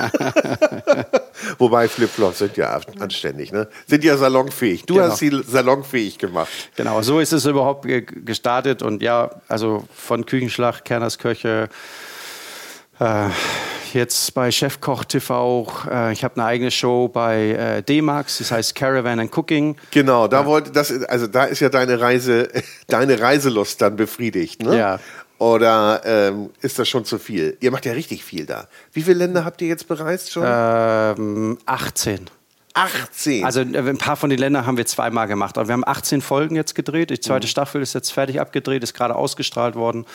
Wobei 1.58 1.88
Flipflops 1.88 2.38
sind 2.38 2.56
ja 2.56 2.80
anständig, 2.98 3.52
ne? 3.52 3.68
sind 3.86 4.04
ja 4.04 4.16
salonfähig. 4.16 4.84
Du 4.86 4.94
genau. 4.94 5.06
hast 5.06 5.18
sie 5.18 5.42
salonfähig 5.46 6.18
gemacht. 6.18 6.48
Genau, 6.76 7.02
so 7.02 7.20
ist 7.20 7.32
es 7.32 7.46
überhaupt 7.46 7.86
gestartet 8.24 8.82
und 8.82 9.02
ja, 9.02 9.30
also 9.48 9.84
von 9.94 10.26
Küchenschlacht, 10.26 10.84
Kerners 10.84 11.18
Köche, 11.18 11.68
äh, 13.00 13.28
jetzt 13.92 14.34
bei 14.34 14.50
Chefkoch 14.50 15.04
TV 15.04 15.34
auch. 15.34 15.86
Äh, 15.86 16.12
ich 16.12 16.24
habe 16.24 16.36
eine 16.36 16.44
eigene 16.44 16.70
Show 16.70 17.08
bei 17.08 17.50
äh, 17.50 17.82
D-Max, 17.82 18.38
das 18.38 18.50
heißt 18.50 18.74
Caravan 18.74 19.20
and 19.20 19.36
Cooking. 19.36 19.76
Genau, 19.90 20.28
da 20.28 20.46
wollte 20.46 20.70
das, 20.70 20.92
also 21.04 21.26
da 21.26 21.44
ist 21.44 21.60
ja 21.60 21.68
deine 21.68 22.00
Reise, 22.00 22.48
deine 22.86 23.20
Reiselust 23.20 23.80
dann 23.80 23.96
befriedigt, 23.96 24.62
ne? 24.62 24.76
Ja. 24.76 25.00
Oder 25.38 26.02
ähm, 26.04 26.50
ist 26.62 26.80
das 26.80 26.88
schon 26.88 27.04
zu 27.04 27.18
viel? 27.18 27.56
Ihr 27.60 27.70
macht 27.70 27.86
ja 27.86 27.92
richtig 27.92 28.24
viel 28.24 28.44
da. 28.44 28.66
Wie 28.92 29.02
viele 29.02 29.18
Länder 29.18 29.44
habt 29.44 29.62
ihr 29.62 29.68
jetzt 29.68 29.86
bereist 29.86 30.32
schon? 30.32 30.42
Ähm, 30.44 31.58
18. 31.64 32.28
18. 32.74 33.44
Also 33.44 33.60
äh, 33.60 33.78
ein 33.78 33.98
paar 33.98 34.16
von 34.16 34.30
den 34.30 34.38
Ländern 34.38 34.66
haben 34.66 34.76
wir 34.76 34.86
zweimal 34.86 35.26
gemacht. 35.26 35.58
Aber 35.58 35.68
wir 35.68 35.72
haben 35.72 35.86
18 35.86 36.22
Folgen 36.22 36.56
jetzt 36.56 36.74
gedreht. 36.74 37.10
Die 37.10 37.20
zweite 37.20 37.46
mhm. 37.46 37.50
Staffel 37.50 37.82
ist 37.82 37.94
jetzt 37.94 38.12
fertig 38.12 38.40
abgedreht, 38.40 38.82
ist 38.82 38.94
gerade 38.94 39.16
ausgestrahlt 39.16 39.74
worden. 39.74 40.06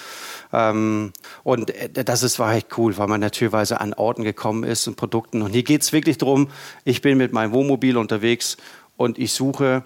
Ähm, 0.51 1.13
und 1.43 1.71
äh, 1.71 2.03
das 2.03 2.23
ist, 2.23 2.39
war 2.39 2.57
cool, 2.77 2.97
weil 2.97 3.07
man 3.07 3.21
natürlicherweise 3.21 3.79
an 3.81 3.93
Orten 3.93 4.23
gekommen 4.23 4.63
ist 4.63 4.87
und 4.87 4.95
Produkten. 4.95 5.41
Und 5.41 5.51
hier 5.51 5.63
geht 5.63 5.81
es 5.81 5.93
wirklich 5.93 6.17
darum, 6.17 6.49
ich 6.85 7.01
bin 7.01 7.17
mit 7.17 7.33
meinem 7.33 7.51
Wohnmobil 7.51 7.97
unterwegs 7.97 8.57
und 8.97 9.17
ich 9.19 9.33
suche 9.33 9.83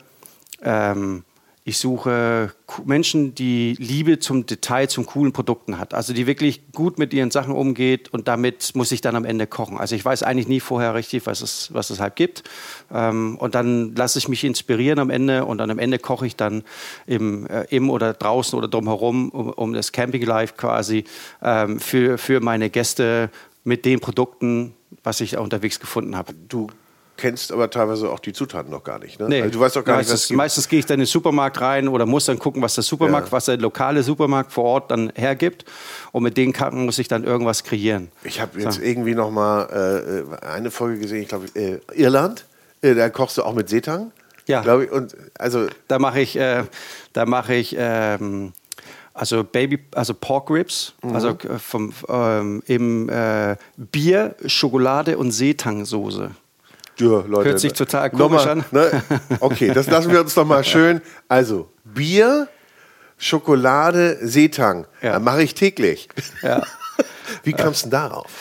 ähm, 0.61 1.23
ich 1.67 1.79
suche 1.79 2.53
Menschen, 2.85 3.35
die 3.35 3.75
Liebe 3.77 4.19
zum 4.19 4.45
Detail, 4.45 4.87
zum 4.87 5.05
coolen 5.05 5.33
Produkten 5.33 5.77
hat. 5.77 5.93
Also 5.93 6.13
die 6.13 6.25
wirklich 6.25 6.71
gut 6.71 6.97
mit 6.97 7.13
ihren 7.13 7.29
Sachen 7.29 7.53
umgeht 7.53 8.07
und 8.13 8.29
damit 8.29 8.71
muss 8.73 8.93
ich 8.93 9.01
dann 9.01 9.17
am 9.17 9.25
Ende 9.25 9.47
kochen. 9.47 9.77
Also 9.77 9.93
ich 9.93 10.05
weiß 10.05 10.23
eigentlich 10.23 10.47
nie 10.47 10.61
vorher 10.61 10.95
richtig, 10.95 11.25
was 11.25 11.41
es, 11.41 11.73
was 11.73 11.89
es 11.89 11.99
halt 11.99 12.15
gibt. 12.15 12.45
Ähm, 12.89 13.35
und 13.37 13.53
dann 13.53 13.93
lasse 13.95 14.17
ich 14.17 14.29
mich 14.29 14.45
inspirieren 14.45 14.97
am 14.99 15.09
Ende 15.09 15.43
und 15.43 15.57
dann 15.57 15.69
am 15.69 15.77
Ende 15.77 15.99
koche 15.99 16.25
ich 16.25 16.37
dann 16.37 16.63
im, 17.05 17.45
äh, 17.47 17.63
im 17.63 17.89
oder 17.89 18.13
draußen 18.13 18.57
oder 18.57 18.69
drumherum 18.69 19.27
um, 19.31 19.49
um 19.49 19.73
das 19.73 19.91
Camping 19.91 20.23
Life 20.23 20.53
quasi 20.55 21.03
ähm, 21.43 21.81
für, 21.81 22.17
für 22.17 22.39
meine 22.39 22.69
Gäste 22.69 23.29
mit 23.65 23.83
den 23.83 23.99
Produkten, 23.99 24.73
was 25.03 25.19
ich 25.19 25.37
unterwegs 25.37 25.81
gefunden 25.81 26.15
habe. 26.15 26.33
Du 26.47 26.69
kennst 27.17 27.51
aber 27.51 27.69
teilweise 27.69 28.09
auch 28.09 28.19
die 28.19 28.33
Zutaten 28.33 28.71
noch 28.71 28.83
gar 28.83 28.99
nicht. 28.99 29.19
Ne? 29.19 29.27
Nee. 29.27 29.41
Also 29.41 29.53
du 29.53 29.59
weißt 29.59 29.75
doch 29.75 29.83
gar 29.83 29.97
meistens, 29.97 30.21
nicht, 30.21 30.29
was 30.31 30.37
Meistens 30.37 30.69
gehe 30.69 30.79
ich 30.79 30.85
dann 30.85 30.95
in 30.95 31.01
den 31.01 31.07
Supermarkt 31.07 31.59
rein 31.59 31.87
oder 31.87 32.05
muss 32.05 32.25
dann 32.25 32.39
gucken, 32.39 32.61
was 32.61 32.75
der 32.75 32.83
Supermarkt, 32.83 33.27
ja. 33.27 33.31
was 33.31 33.45
der 33.45 33.57
lokale 33.57 34.03
Supermarkt 34.03 34.51
vor 34.51 34.63
Ort 34.63 34.91
dann 34.91 35.11
hergibt. 35.15 35.65
Und 36.11 36.23
mit 36.23 36.37
den 36.37 36.53
Karten 36.53 36.85
muss 36.85 36.99
ich 36.99 37.07
dann 37.07 37.23
irgendwas 37.23 37.63
kreieren. 37.63 38.09
Ich 38.23 38.39
habe 38.39 38.59
jetzt 38.61 38.75
so. 38.75 38.81
irgendwie 38.81 39.15
noch 39.15 39.31
mal 39.31 40.25
äh, 40.41 40.45
eine 40.45 40.71
Folge 40.71 40.99
gesehen, 40.99 41.23
ich 41.23 41.27
glaube 41.27 41.47
äh, 41.55 41.79
Irland. 41.93 42.45
Äh, 42.81 42.95
da 42.95 43.09
kochst 43.09 43.37
du 43.37 43.43
auch 43.43 43.53
mit 43.53 43.67
Seetang. 43.69 44.11
Ja. 44.45 44.61
Glaube 44.61 44.85
ich. 44.85 44.91
Und 44.91 45.15
also 45.37 45.67
da 45.87 45.99
mache 45.99 46.21
ich, 46.21 46.37
äh, 46.37 46.63
da 47.13 47.25
mache 47.25 47.55
ich. 47.55 47.75
Ähm, 47.77 48.53
also 49.17 49.43
Baby, 49.43 49.79
also 49.95 50.13
Pork 50.13 50.51
Ribs, 50.51 50.93
mhm. 51.01 51.15
also 51.15 51.29
äh, 51.29 51.57
vom, 51.57 51.91
ähm, 52.07 52.61
im 52.67 53.09
äh, 53.09 53.55
Bier, 53.75 54.35
Schokolade 54.45 55.17
und 55.17 55.31
Seetangsoße. 55.31 56.31
Ja, 56.99 57.23
Leute. 57.27 57.49
Hört 57.49 57.59
sich 57.59 57.73
total 57.73 58.09
komisch 58.09 58.45
mal, 58.45 58.49
an. 58.49 58.65
Ne? 58.71 59.03
Okay, 59.39 59.71
das 59.73 59.87
lassen 59.87 60.11
wir 60.11 60.21
uns 60.21 60.33
doch 60.33 60.45
mal 60.45 60.63
schön. 60.63 61.01
Also, 61.27 61.69
Bier, 61.83 62.47
Schokolade, 63.17 64.17
Seetang. 64.21 64.87
Ja. 65.01 65.19
mache 65.19 65.43
ich 65.43 65.53
täglich. 65.53 66.09
Ja. 66.41 66.63
Wie 67.43 67.53
kamst 67.53 67.85
du 67.85 67.89
denn 67.89 67.99
darauf? 67.99 68.31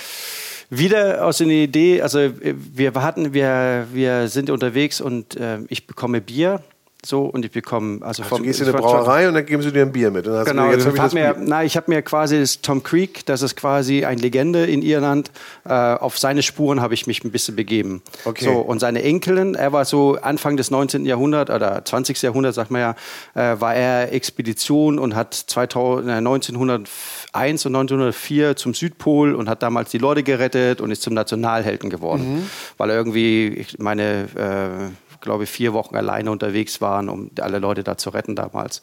Wieder 0.68 1.24
aus 1.24 1.38
der 1.38 1.46
Idee, 1.46 2.02
also 2.02 2.18
wir 2.40 2.92
hatten, 2.94 3.32
wir, 3.32 3.86
wir 3.92 4.28
sind 4.28 4.50
unterwegs 4.50 5.00
und 5.00 5.36
äh, 5.36 5.58
ich 5.68 5.86
bekomme 5.86 6.20
Bier 6.20 6.60
so 7.06 7.22
und 7.22 7.44
ich 7.44 7.50
bekomme 7.50 8.04
also 8.04 8.22
vom, 8.22 8.38
du 8.38 8.44
gehst 8.44 8.60
in 8.60 8.68
eine 8.68 8.76
Brauerei 8.78 9.28
und 9.28 9.34
dann 9.34 9.46
geben 9.46 9.62
sie 9.62 9.72
dir 9.72 9.82
ein 9.82 9.92
Bier 9.92 10.10
mit. 10.10 10.24
genau, 10.24 10.70
jetzt 10.70 10.86
ich 10.86 10.98
hab 10.98 11.12
mir, 11.12 11.36
na, 11.38 11.64
ich 11.64 11.76
habe 11.76 11.90
mir 11.90 12.02
quasi 12.02 12.38
das 12.38 12.60
Tom 12.60 12.82
Creek, 12.82 13.24
das 13.26 13.42
ist 13.42 13.56
quasi 13.56 14.04
eine 14.04 14.20
Legende 14.20 14.66
in 14.66 14.82
Irland. 14.82 15.30
Äh, 15.64 15.72
auf 15.72 16.18
seine 16.18 16.42
Spuren 16.42 16.80
habe 16.80 16.94
ich 16.94 17.06
mich 17.06 17.24
ein 17.24 17.30
bisschen 17.30 17.56
begeben. 17.56 18.02
Okay. 18.24 18.44
So 18.44 18.52
und 18.52 18.80
seine 18.80 19.02
Enkelin, 19.02 19.54
er 19.54 19.72
war 19.72 19.84
so 19.84 20.18
Anfang 20.20 20.56
des 20.56 20.70
19. 20.70 21.06
Jahrhunderts 21.06 21.50
oder 21.50 21.84
20. 21.84 22.20
Jahrhunderts, 22.22 22.56
sagt 22.56 22.70
man 22.70 22.80
ja, 22.80 22.94
äh, 23.34 23.60
war 23.60 23.74
er 23.74 24.12
Expedition 24.12 24.98
und 24.98 25.14
hat 25.14 25.34
2000, 25.34 26.08
äh, 26.08 26.12
1901 26.12 27.66
und 27.66 27.76
1904 27.76 28.56
zum 28.56 28.74
Südpol 28.74 29.34
und 29.34 29.48
hat 29.48 29.62
damals 29.62 29.90
die 29.90 29.98
Leute 29.98 30.22
gerettet 30.22 30.80
und 30.80 30.90
ist 30.90 31.02
zum 31.02 31.14
Nationalhelden 31.14 31.90
geworden, 31.90 32.36
mhm. 32.36 32.50
weil 32.78 32.90
er 32.90 32.96
irgendwie, 32.96 33.66
meine 33.78 34.28
äh, 34.34 35.05
glaube 35.26 35.44
ich, 35.44 35.50
vier 35.50 35.74
Wochen 35.74 35.94
alleine 35.94 36.30
unterwegs 36.30 36.80
waren, 36.80 37.10
um 37.10 37.30
alle 37.40 37.58
Leute 37.58 37.84
da 37.84 37.98
zu 37.98 38.08
retten 38.10 38.34
damals 38.34 38.80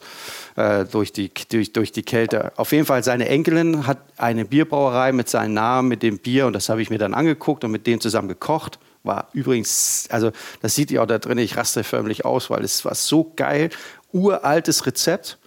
äh, 0.54 0.84
durch, 0.84 1.12
die, 1.12 1.32
durch, 1.50 1.72
durch 1.72 1.90
die 1.90 2.04
Kälte. 2.04 2.52
Auf 2.56 2.70
jeden 2.70 2.86
Fall, 2.86 3.02
seine 3.02 3.28
Enkelin 3.28 3.88
hat 3.88 3.98
eine 4.16 4.44
Bierbrauerei 4.44 5.10
mit 5.10 5.28
seinem 5.28 5.54
Namen, 5.54 5.88
mit 5.88 6.04
dem 6.04 6.18
Bier 6.18 6.46
und 6.46 6.52
das 6.52 6.68
habe 6.68 6.80
ich 6.80 6.90
mir 6.90 6.98
dann 6.98 7.14
angeguckt 7.14 7.64
und 7.64 7.72
mit 7.72 7.88
dem 7.88 8.00
zusammen 8.00 8.28
gekocht. 8.28 8.78
War 9.02 9.28
übrigens, 9.32 10.06
also 10.10 10.30
das 10.62 10.76
sieht 10.76 10.92
ihr 10.92 11.02
auch 11.02 11.06
da 11.06 11.18
drin, 11.18 11.38
ich 11.38 11.56
raste 11.56 11.82
förmlich 11.82 12.24
aus, 12.24 12.48
weil 12.48 12.62
es 12.62 12.84
war 12.84 12.94
so 12.94 13.32
geil. 13.34 13.70
Uraltes 14.12 14.86
Rezept, 14.86 15.38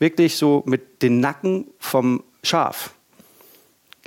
wirklich 0.00 0.36
so 0.36 0.64
mit 0.66 1.02
den 1.02 1.20
Nacken 1.20 1.68
vom 1.78 2.24
Schaf 2.42 2.90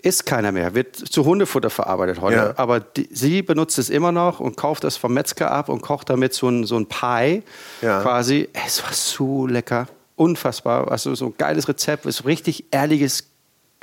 isst 0.04 0.26
keiner 0.26 0.52
mehr, 0.52 0.74
wird 0.74 0.96
zu 0.96 1.26
Hundefutter 1.26 1.70
verarbeitet 1.70 2.22
heute. 2.22 2.36
Ja. 2.36 2.54
Aber 2.58 2.80
die, 2.80 3.08
sie 3.12 3.42
benutzt 3.42 3.78
es 3.80 3.90
immer 3.90 4.12
noch 4.12 4.40
und 4.40 4.58
kauft 4.58 4.84
das 4.84 4.98
vom 4.98 5.14
Metzger 5.14 5.52
ab 5.52 5.70
und 5.70 5.82
kocht 5.82 6.10
damit 6.10 6.34
so 6.34 6.50
ein, 6.50 6.66
so 6.66 6.78
ein 6.78 6.88
Pie 6.88 7.44
ja. 7.82 8.02
quasi. 8.02 8.50
Es 8.54 8.84
war 8.84 8.94
so 8.94 9.48
lecker, 9.48 9.88
unfassbar. 10.16 10.92
Also 10.92 11.16
so 11.16 11.28
ein 11.28 11.34
geiles 11.38 11.68
Rezept, 11.68 12.06
ist 12.06 12.26
richtig 12.26 12.66
ehrliches 12.72 13.28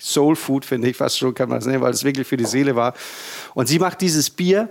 Soul 0.01 0.37
Food, 0.37 0.65
finde 0.65 0.89
ich 0.89 0.97
fast 0.97 1.19
schon, 1.19 1.35
kann 1.35 1.49
man 1.49 1.59
das 1.59 1.67
nennen, 1.67 1.81
weil 1.81 1.93
es 1.93 2.05
wirklich 2.05 2.27
für 2.27 2.37
die 2.37 2.45
Seele 2.45 2.77
war. 2.77 2.95
Und 3.55 3.67
sie 3.67 3.79
macht 3.79 4.01
dieses 4.01 4.31
Bier 4.31 4.69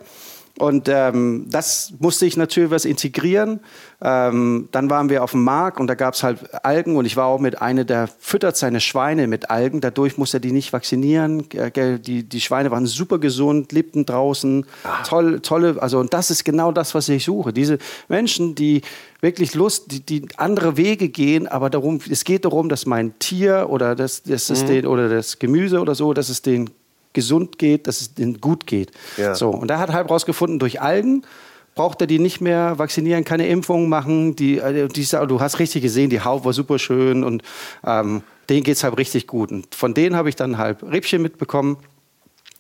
und 0.60 0.90
ähm, 0.90 1.46
das 1.50 1.94
musste 2.00 2.26
ich 2.26 2.36
natürlich 2.36 2.72
was 2.72 2.86
integrieren. 2.86 3.60
Ähm, 4.02 4.70
dann 4.72 4.90
waren 4.90 5.10
wir 5.10 5.24
auf 5.24 5.32
dem 5.32 5.44
Markt 5.44 5.80
und 5.80 5.88
da 5.88 5.96
gab 5.96 6.14
es 6.16 6.24
halt 6.24 6.54
Algen 6.66 6.96
und 6.96 7.06
ich 7.06 7.16
war 7.16 7.26
auch 7.28 7.40
mit 7.40 7.62
einer, 7.62 7.84
der 7.84 8.08
füttert 8.20 8.58
seine 8.58 8.80
Schweine 8.80 9.28
mit 9.28 9.50
Algen. 9.50 9.82
Dadurch 9.82 10.18
musste 10.18 10.38
er 10.38 10.40
die 10.40 10.52
nicht 10.52 10.74
vaccinieren. 10.74 11.48
Die, 11.50 12.24
die 12.24 12.42
Schweine 12.42 12.72
waren 12.72 12.86
super 12.88 13.20
gesund, 13.20 13.72
lebten 13.72 14.06
draußen. 14.06 14.66
Ah. 14.84 15.04
Toll, 15.04 15.42
tolle, 15.42 15.82
also 15.82 16.00
und 16.00 16.14
das 16.14 16.32
ist 16.32 16.44
genau 16.44 16.72
das, 16.72 16.96
was 16.96 17.08
ich 17.10 17.24
suche. 17.24 17.54
Diese 17.54 17.78
Menschen, 18.08 18.56
die 18.56 18.82
wirklich 19.22 19.54
Lust, 19.56 19.92
die, 19.92 20.00
die 20.00 20.28
andere 20.38 20.78
Wege 20.78 21.10
gehen, 21.10 21.48
aber 21.48 21.70
darum, 21.70 22.00
es 22.10 22.24
geht 22.24 22.46
darum, 22.46 22.70
dass 22.70 22.86
mein 22.86 23.18
Tier 23.20 23.68
oder 23.70 23.96
das, 23.96 24.24
das, 24.24 24.50
mhm. 24.50 24.68
den, 24.68 24.88
oder 24.88 25.10
das 25.10 25.40
Gemüse 25.40 25.80
oder 25.80 25.96
so, 25.96 26.14
dass 26.14 26.30
es 26.30 26.42
den 26.42 26.70
gesund 27.18 27.58
geht, 27.58 27.88
dass 27.88 28.00
es 28.00 28.14
denen 28.14 28.40
gut 28.40 28.68
geht. 28.68 28.92
Ja. 29.18 29.34
So, 29.34 29.50
und 29.50 29.72
er 29.72 29.80
hat 29.80 29.92
halt 29.92 30.08
rausgefunden, 30.08 30.60
durch 30.60 30.82
Algen 30.82 31.26
braucht 31.74 32.00
er 32.02 32.08
die 32.08 32.20
nicht 32.20 32.42
mehr 32.42 32.78
vaccinieren, 32.78 33.24
keine 33.24 33.48
Impfungen 33.48 33.90
machen. 33.90 34.36
Die, 34.36 34.60
äh, 34.60 34.88
die, 34.88 35.08
du 35.28 35.42
hast 35.42 35.58
richtig 35.58 35.82
gesehen, 35.82 36.12
die 36.12 36.22
Haut 36.22 36.46
war 36.46 36.54
super 36.54 36.78
schön 36.78 37.24
und 37.24 37.42
ähm, 37.84 38.22
denen 38.50 38.64
geht 38.64 38.76
es 38.76 38.84
halt 38.84 38.98
richtig 38.98 39.26
gut. 39.26 39.52
Und 39.52 39.74
von 39.74 39.96
denen 39.96 40.16
habe 40.16 40.30
ich 40.30 40.36
dann 40.36 40.60
halt 40.60 40.84
Rippchen 40.84 41.24
mitbekommen. 41.24 41.78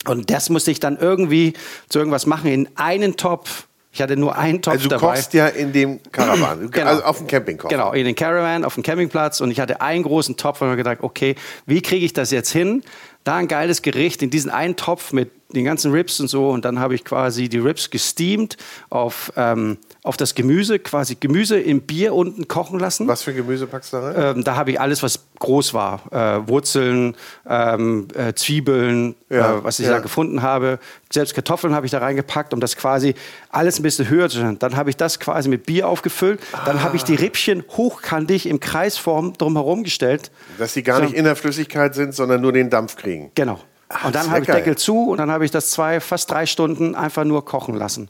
Und 0.07 0.31
das 0.31 0.49
musste 0.49 0.71
ich 0.71 0.79
dann 0.79 0.97
irgendwie 0.97 1.53
zu 1.89 1.99
irgendwas 1.99 2.25
machen 2.25 2.49
in 2.49 2.69
einen 2.75 3.15
Topf. 3.15 3.67
Ich 3.91 4.01
hatte 4.01 4.15
nur 4.15 4.37
einen 4.37 4.61
Topf 4.61 4.75
also 4.75 4.83
du 4.83 4.89
dabei. 4.89 5.15
kochst 5.15 5.33
ja 5.33 5.47
in 5.47 5.73
dem 5.73 5.99
Caravan, 6.11 6.69
genau. 6.71 6.87
also 6.87 7.03
auf 7.03 7.17
dem 7.17 7.27
Campingkocher. 7.27 7.75
Genau, 7.75 7.93
in 7.93 8.05
den 8.05 8.15
Caravan, 8.15 8.63
auf 8.63 8.75
dem 8.75 8.83
Campingplatz. 8.83 9.41
Und 9.41 9.49
ich 9.49 9.59
hatte 9.59 9.81
einen 9.81 10.03
großen 10.03 10.37
Topf 10.37 10.61
und 10.61 10.67
habe 10.67 10.77
gedacht, 10.77 10.99
okay, 11.01 11.35
wie 11.65 11.81
kriege 11.81 12.05
ich 12.05 12.13
das 12.13 12.31
jetzt 12.31 12.51
hin, 12.51 12.83
da 13.27 13.35
ein 13.35 13.47
geiles 13.47 13.81
Gericht 13.81 14.21
in 14.21 14.29
diesen 14.29 14.49
einen 14.49 14.75
Topf 14.75 15.13
mit 15.13 15.31
den 15.53 15.65
ganzen 15.65 15.91
Ribs 15.91 16.19
und 16.19 16.27
so. 16.27 16.49
Und 16.49 16.65
dann 16.65 16.79
habe 16.79 16.95
ich 16.95 17.03
quasi 17.03 17.49
die 17.49 17.57
Ribs 17.57 17.89
gesteamt 17.89 18.57
auf, 18.89 19.31
ähm, 19.35 19.77
auf 20.07 20.17
das 20.17 20.35
Gemüse, 20.35 20.79
quasi 20.79 21.15
Gemüse 21.19 21.59
im 21.59 21.81
Bier 21.81 22.13
unten 22.13 22.47
kochen 22.47 22.79
lassen. 22.79 23.07
Was 23.07 23.23
für 23.23 23.33
Gemüse 23.33 23.67
packst 23.67 23.93
du 23.93 23.97
da 23.97 24.03
rein? 24.03 24.37
Ähm, 24.37 24.43
da 24.43 24.55
habe 24.55 24.71
ich 24.71 24.79
alles, 24.79 25.03
was 25.03 25.19
groß 25.39 25.73
war. 25.73 26.01
Äh, 26.11 26.47
Wurzeln, 26.47 27.15
ähm, 27.47 28.07
äh, 28.15 28.33
Zwiebeln, 28.33 29.15
ja, 29.29 29.57
äh, 29.57 29.63
was 29.63 29.79
ich 29.79 29.85
ja. 29.85 29.93
da 29.93 29.99
gefunden 29.99 30.41
habe. 30.41 30.79
Selbst 31.11 31.35
Kartoffeln 31.35 31.75
habe 31.75 31.85
ich 31.85 31.91
da 31.91 31.99
reingepackt, 31.99 32.53
um 32.53 32.59
das 32.59 32.77
quasi 32.77 33.15
alles 33.49 33.79
ein 33.79 33.83
bisschen 33.83 34.09
höher 34.09 34.29
zu 34.29 34.37
stellen. 34.37 34.57
Dann 34.59 34.77
habe 34.77 34.89
ich 34.89 34.97
das 34.97 35.19
quasi 35.19 35.49
mit 35.49 35.65
Bier 35.65 35.87
aufgefüllt. 35.87 36.39
Ah. 36.53 36.63
Dann 36.65 36.83
habe 36.83 36.95
ich 36.95 37.03
die 37.03 37.15
Rippchen 37.15 37.63
hochkantig 37.75 38.47
im 38.47 38.59
Kreisform 38.59 39.33
drumherum 39.33 39.83
gestellt. 39.83 40.31
Dass 40.57 40.73
sie 40.73 40.83
gar 40.83 40.97
so. 40.97 41.03
nicht 41.03 41.15
in 41.15 41.25
der 41.25 41.35
Flüssigkeit 41.35 41.95
sind, 41.95 42.15
sondern 42.15 42.41
nur 42.41 42.53
den 42.53 42.69
Dampf 42.69 42.95
kriegen. 42.95 43.31
Genau. 43.35 43.59
Ach, 43.89 44.05
und 44.05 44.15
dann 44.15 44.31
habe 44.31 44.41
ich 44.41 44.47
Deckel 44.47 44.77
zu 44.77 45.09
und 45.09 45.17
dann 45.17 45.31
habe 45.31 45.45
ich 45.45 45.51
das 45.51 45.69
zwei, 45.69 45.99
fast 45.99 46.31
drei 46.31 46.45
Stunden 46.45 46.95
einfach 46.95 47.23
nur 47.23 47.45
kochen 47.45 47.75
lassen. 47.75 48.09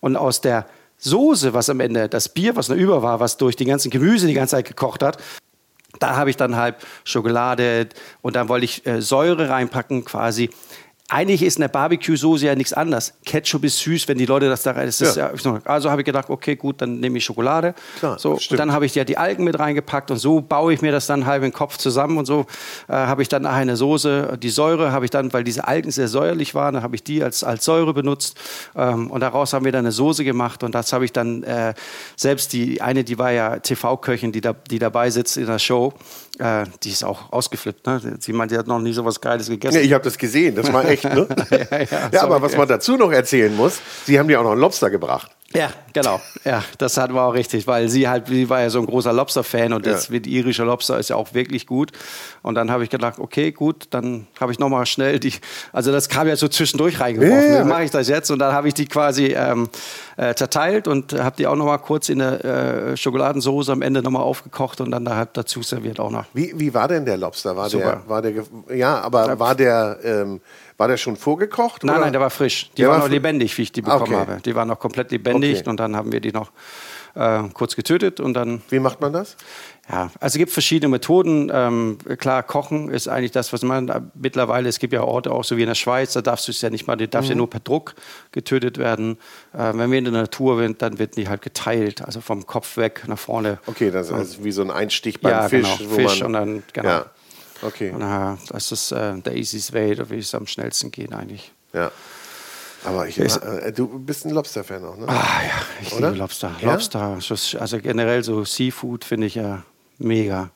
Und 0.00 0.16
aus 0.16 0.40
der 0.40 0.66
Soße, 0.98 1.54
was 1.54 1.70
am 1.70 1.80
Ende, 1.80 2.08
das 2.08 2.28
Bier, 2.28 2.56
was 2.56 2.68
noch 2.68 2.76
über 2.76 3.02
war, 3.02 3.20
was 3.20 3.36
durch 3.36 3.56
die 3.56 3.64
ganzen 3.64 3.90
Gemüse 3.90 4.26
die 4.26 4.34
ganze 4.34 4.56
Zeit 4.56 4.66
gekocht 4.66 5.02
hat, 5.02 5.18
da 6.00 6.16
habe 6.16 6.30
ich 6.30 6.36
dann 6.36 6.56
halt 6.56 6.76
Schokolade 7.04 7.88
und 8.20 8.36
dann 8.36 8.48
wollte 8.48 8.64
ich 8.64 8.86
äh, 8.86 9.00
Säure 9.00 9.48
reinpacken 9.48 10.04
quasi 10.04 10.50
eigentlich 11.10 11.42
ist 11.42 11.56
eine 11.56 11.70
Barbecue-Soße 11.70 12.44
ja 12.44 12.54
nichts 12.54 12.74
anderes. 12.74 13.14
Ketchup 13.24 13.64
ist 13.64 13.78
süß, 13.78 14.08
wenn 14.08 14.18
die 14.18 14.26
Leute 14.26 14.50
das 14.50 14.62
da 14.62 14.72
rein. 14.72 14.84
Das 14.84 15.00
ja. 15.00 15.32
ja. 15.32 15.60
also 15.64 15.90
habe 15.90 16.02
ich 16.02 16.04
gedacht, 16.04 16.28
okay, 16.28 16.54
gut, 16.54 16.82
dann 16.82 17.00
nehme 17.00 17.16
ich 17.16 17.24
Schokolade. 17.24 17.74
Klar, 17.98 18.18
so, 18.18 18.32
und 18.32 18.58
dann 18.58 18.72
habe 18.72 18.84
ich 18.84 18.94
ja 18.94 19.04
die 19.04 19.16
Algen 19.16 19.44
mit 19.44 19.58
reingepackt 19.58 20.10
und 20.10 20.18
so 20.18 20.42
baue 20.42 20.74
ich 20.74 20.82
mir 20.82 20.92
das 20.92 21.06
dann 21.06 21.24
halb 21.24 21.42
im 21.44 21.52
Kopf 21.52 21.78
zusammen 21.78 22.18
und 22.18 22.26
so 22.26 22.44
äh, 22.88 22.92
habe 22.92 23.22
ich 23.22 23.28
dann 23.28 23.42
nachher 23.42 23.62
eine 23.62 23.76
Soße. 23.76 24.36
Die 24.42 24.50
Säure 24.50 24.92
habe 24.92 25.06
ich 25.06 25.10
dann, 25.10 25.32
weil 25.32 25.44
diese 25.44 25.66
Algen 25.66 25.90
sehr 25.90 26.08
säuerlich 26.08 26.54
waren, 26.54 26.74
dann 26.74 26.82
habe 26.82 26.94
ich 26.94 27.02
die 27.02 27.24
als, 27.24 27.42
als 27.42 27.64
Säure 27.64 27.94
benutzt 27.94 28.36
ähm, 28.76 29.10
und 29.10 29.20
daraus 29.20 29.54
haben 29.54 29.64
wir 29.64 29.72
dann 29.72 29.86
eine 29.86 29.92
Soße 29.92 30.24
gemacht 30.24 30.62
und 30.62 30.74
das 30.74 30.92
habe 30.92 31.06
ich 31.06 31.12
dann 31.14 31.42
äh, 31.42 31.72
selbst 32.16 32.52
die 32.52 32.82
eine, 32.82 33.02
die 33.02 33.18
war 33.18 33.32
ja 33.32 33.58
TV-Köchin, 33.60 34.32
die, 34.32 34.42
da, 34.42 34.52
die 34.52 34.78
dabei 34.78 35.08
sitzt 35.08 35.38
in 35.38 35.46
der 35.46 35.58
Show, 35.58 35.94
äh, 36.38 36.64
die 36.82 36.90
ist 36.90 37.04
auch 37.04 37.32
ausgeflippt. 37.32 37.86
Ne? 37.86 38.16
Sie 38.20 38.32
meint, 38.32 38.50
die 38.50 38.58
hat 38.58 38.66
noch 38.66 38.78
nie 38.78 38.92
so 38.92 39.04
was 39.04 39.20
Geiles 39.20 39.48
gegessen. 39.48 39.76
Ja, 39.76 39.82
ich 39.82 39.92
habe 39.92 40.04
das 40.04 40.18
gesehen, 40.18 40.54
das 40.54 40.72
war 40.72 40.84
echt. 40.84 41.04
Ne? 41.04 41.26
ja, 41.50 41.78
ja, 41.80 42.10
ja 42.12 42.22
aber 42.22 42.40
was 42.42 42.56
man 42.56 42.68
dazu 42.68 42.96
noch 42.96 43.12
erzählen 43.12 43.54
muss, 43.54 43.80
Sie 44.04 44.18
haben 44.18 44.28
ja 44.30 44.38
auch 44.40 44.44
noch 44.44 44.52
einen 44.52 44.60
Lobster 44.60 44.90
gebracht. 44.90 45.30
Ja, 45.54 45.70
genau. 45.94 46.20
Ja, 46.44 46.62
das 46.76 46.98
hatten 46.98 47.14
wir 47.14 47.22
auch 47.22 47.32
richtig, 47.32 47.66
weil 47.66 47.88
sie 47.88 48.06
halt, 48.06 48.26
sie 48.26 48.50
war 48.50 48.60
ja 48.60 48.68
so 48.68 48.80
ein 48.80 48.86
großer 48.86 49.14
Lobster-Fan 49.14 49.72
und 49.72 49.86
das 49.86 50.08
ja. 50.08 50.18
die 50.18 50.36
irische 50.36 50.62
Lobster 50.62 50.98
ist 50.98 51.08
ja 51.08 51.16
auch 51.16 51.32
wirklich 51.32 51.66
gut. 51.66 51.90
Und 52.42 52.54
dann 52.54 52.70
habe 52.70 52.84
ich 52.84 52.90
gedacht, 52.90 53.18
okay, 53.18 53.50
gut, 53.50 53.86
dann 53.90 54.26
habe 54.38 54.52
ich 54.52 54.58
nochmal 54.58 54.84
schnell 54.84 55.18
die, 55.18 55.32
also 55.72 55.90
das 55.90 56.10
kam 56.10 56.28
ja 56.28 56.36
so 56.36 56.48
zwischendurch 56.48 57.00
reingeworfen. 57.00 57.48
Ja. 57.48 57.58
Dann 57.60 57.68
mache 57.68 57.84
ich 57.84 57.90
das 57.90 58.08
jetzt 58.08 58.30
und 58.30 58.40
dann 58.40 58.52
habe 58.52 58.68
ich 58.68 58.74
die 58.74 58.86
quasi 58.86 59.28
ähm, 59.28 59.70
äh, 60.18 60.34
zerteilt 60.34 60.86
und 60.86 61.14
habe 61.14 61.36
die 61.38 61.46
auch 61.46 61.56
nochmal 61.56 61.78
kurz 61.78 62.10
in 62.10 62.18
der 62.18 62.44
äh, 62.44 62.96
Schokoladensoße 62.98 63.72
am 63.72 63.80
Ende 63.80 64.02
nochmal 64.02 64.24
aufgekocht 64.24 64.82
und 64.82 64.90
dann 64.90 65.06
da 65.06 65.24
dazu 65.24 65.62
serviert 65.62 65.98
auch 65.98 66.10
noch. 66.10 66.26
Wie, 66.34 66.52
wie 66.56 66.74
war 66.74 66.88
denn 66.88 67.06
der 67.06 67.16
Lobster? 67.16 67.56
War 67.56 67.70
Super. 67.70 68.02
der, 68.06 68.08
war 68.08 68.20
der, 68.20 68.44
ja, 68.76 69.00
aber 69.00 69.38
war 69.38 69.54
der, 69.54 69.98
ähm, 70.04 70.42
war 70.78 70.88
der 70.88 70.96
schon 70.96 71.16
vorgekocht? 71.16 71.84
Nein, 71.84 71.96
oder? 71.96 72.04
nein, 72.04 72.12
der 72.12 72.20
war 72.20 72.30
frisch. 72.30 72.70
Die 72.70 72.82
der 72.82 72.90
war 72.90 72.98
noch 72.98 73.08
lebendig, 73.08 73.58
wie 73.58 73.62
ich 73.62 73.72
die 73.72 73.82
bekommen 73.82 74.14
okay. 74.14 74.14
habe. 74.14 74.40
Die 74.44 74.54
war 74.54 74.64
noch 74.64 74.78
komplett 74.78 75.10
lebendig 75.10 75.60
okay. 75.60 75.68
und 75.68 75.78
dann 75.78 75.96
haben 75.96 76.12
wir 76.12 76.20
die 76.20 76.32
noch 76.32 76.52
äh, 77.14 77.42
kurz 77.52 77.74
getötet 77.74 78.20
und 78.20 78.34
dann. 78.34 78.62
Wie 78.70 78.78
macht 78.78 79.00
man 79.00 79.12
das? 79.12 79.36
Ja, 79.90 80.10
also 80.20 80.34
es 80.34 80.38
gibt 80.38 80.52
verschiedene 80.52 80.88
Methoden. 80.88 81.50
Ähm, 81.52 81.98
klar, 82.18 82.44
Kochen 82.44 82.90
ist 82.90 83.08
eigentlich 83.08 83.32
das, 83.32 83.52
was 83.52 83.62
man 83.62 84.10
mittlerweile, 84.14 84.68
es 84.68 84.78
gibt 84.78 84.92
ja 84.92 85.02
Orte 85.02 85.32
auch 85.32 85.42
so 85.42 85.56
wie 85.56 85.62
in 85.62 85.68
der 85.68 85.74
Schweiz, 85.74 86.12
da 86.12 86.20
darfst 86.20 86.46
du 86.46 86.52
es 86.52 86.60
ja 86.60 86.70
nicht 86.70 86.86
mal, 86.86 86.94
die 86.94 87.08
darfst 87.08 87.28
mhm. 87.28 87.32
ja 87.32 87.36
nur 87.38 87.50
per 87.50 87.60
Druck 87.60 87.94
getötet 88.30 88.78
werden. 88.78 89.18
Äh, 89.54 89.72
wenn 89.74 89.90
wir 89.90 89.98
in 89.98 90.04
der 90.04 90.12
Natur 90.12 90.58
sind, 90.58 90.80
dann 90.80 91.00
wird 91.00 91.16
die 91.16 91.28
halt 91.28 91.42
geteilt, 91.42 92.02
also 92.02 92.20
vom 92.20 92.46
Kopf 92.46 92.76
weg 92.76 93.02
nach 93.08 93.18
vorne. 93.18 93.58
Okay, 93.66 93.90
das 93.90 94.08
ist 94.08 94.12
also 94.12 94.44
wie 94.44 94.52
so 94.52 94.62
ein 94.62 94.70
Einstich 94.70 95.20
beim 95.20 95.32
ja, 95.32 95.48
Fisch. 95.48 95.78
Genau, 95.78 95.90
Fisch 95.94 96.22
und 96.22 96.34
dann, 96.34 96.62
genau. 96.72 96.88
Ja. 96.88 97.06
Okay. 97.62 97.90
Und, 97.90 98.02
äh, 98.02 98.36
das 98.50 98.72
ist 98.72 98.92
äh, 98.92 99.18
der 99.20 99.36
easiest 99.36 99.72
way, 99.72 99.94
da 99.94 100.08
will 100.08 100.18
es 100.18 100.34
am 100.34 100.46
schnellsten 100.46 100.90
gehen 100.90 101.12
eigentlich. 101.12 101.52
Ja. 101.72 101.90
Aber 102.84 103.08
ich, 103.08 103.18
äh, 103.18 103.72
du 103.72 103.98
bist 103.98 104.24
ein 104.24 104.30
Lobster-Fan 104.30 104.84
auch, 104.84 104.96
ne? 104.96 105.06
Ah 105.08 105.42
ja, 105.42 105.82
ich 105.82 105.92
Oder? 105.92 106.08
liebe 106.08 106.18
Lobster. 106.18 106.52
Ja? 106.60 106.72
Lobster, 106.72 107.18
also 107.60 107.78
generell 107.80 108.22
so 108.22 108.44
Seafood 108.44 109.04
finde 109.04 109.26
ich 109.26 109.34
ja 109.34 109.64
mega. 109.98 110.50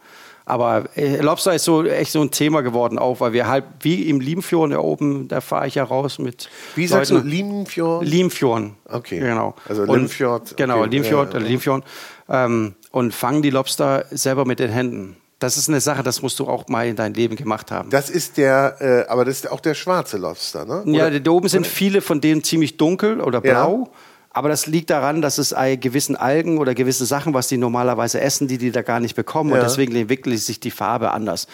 Aber 0.45 0.85
äh, 0.97 1.19
Lobster 1.19 1.55
ist 1.55 1.65
so 1.65 1.85
echt 1.85 2.13
so 2.13 2.21
ein 2.21 2.31
Thema 2.31 2.63
geworden, 2.63 2.99
auch 2.99 3.21
weil 3.21 3.33
wir 3.33 3.47
halt 3.47 3.65
wie 3.81 4.09
im 4.09 4.21
Limfjorden 4.21 4.73
da 4.73 4.79
oben, 4.79 5.29
da 5.29 5.41
fahre 5.41 5.69
ich 5.69 5.77
ja 5.77 5.85
raus 5.85 6.19
mit. 6.19 6.49
Wie 6.75 6.87
sagst 6.87 7.11
Leuten. 7.13 7.29
du 7.29 7.37
Limfjorden? 7.37 8.09
Limfjorden. 8.09 8.75
Okay. 8.85 9.21
Genau. 9.21 9.55
Also 9.69 9.85
Limfjord. 9.85 10.57
Genau, 10.57 10.81
okay. 10.81 10.91
Limfjord, 10.91 11.35
ja. 11.35 11.41
Limfjord. 11.41 11.85
Ähm, 12.29 12.75
und 12.91 13.15
fangen 13.15 13.43
die 13.43 13.51
Lobster 13.51 14.05
selber 14.11 14.45
mit 14.45 14.59
den 14.59 14.71
Händen. 14.71 15.17
Das 15.43 15.57
ist 15.57 15.69
eine 15.69 15.81
Sache, 15.81 16.03
das 16.03 16.23
musst 16.23 16.39
du 16.39 16.47
auch 16.47 16.69
mal 16.69 16.87
in 16.87 16.97
deinem 16.97 17.15
Leben 17.15 17.37
gemacht 17.37 17.71
haben. 17.71 17.91
Das 17.91 18.11
ist 18.11 18.37
der, 18.37 18.77
äh, 18.81 19.11
aber 19.11 19.25
das 19.25 19.37
ist 19.37 19.51
auch 19.51 19.61
der 19.61 19.75
schwarze 19.75 20.19
Lobster, 20.19 20.65
ne? 20.65 20.83
Oder? 20.83 21.11
Ja, 21.11 21.19
da 21.19 21.31
oben 21.31 21.49
sind 21.49 21.67
viele 21.67 22.01
von 22.01 22.21
denen 22.21 22.45
ziemlich 22.45 22.77
dunkel 22.77 23.21
oder 23.21 23.41
blau. 23.41 23.89
Ja. 23.91 23.99
Aber 24.35 24.49
das 24.49 24.67
liegt 24.67 24.89
daran, 24.89 25.21
dass 25.21 25.37
es 25.37 25.55
gewissen 25.81 26.17
Algen 26.17 26.57
oder 26.57 26.75
gewisse 26.75 27.05
Sachen, 27.05 27.35
was 27.35 27.49
die 27.49 27.59
normalerweise 27.59 28.21
essen, 28.21 28.49
die 28.49 28.57
die 28.57 28.71
da 28.71 28.81
gar 28.81 28.99
nicht 28.99 29.15
bekommen. 29.15 29.51
Ja. 29.51 29.57
Und 29.57 29.63
deswegen 29.63 29.95
entwickelt 29.95 30.39
sich 30.39 30.59
die 30.59 30.71
Farbe 30.71 31.11
anders 31.11 31.49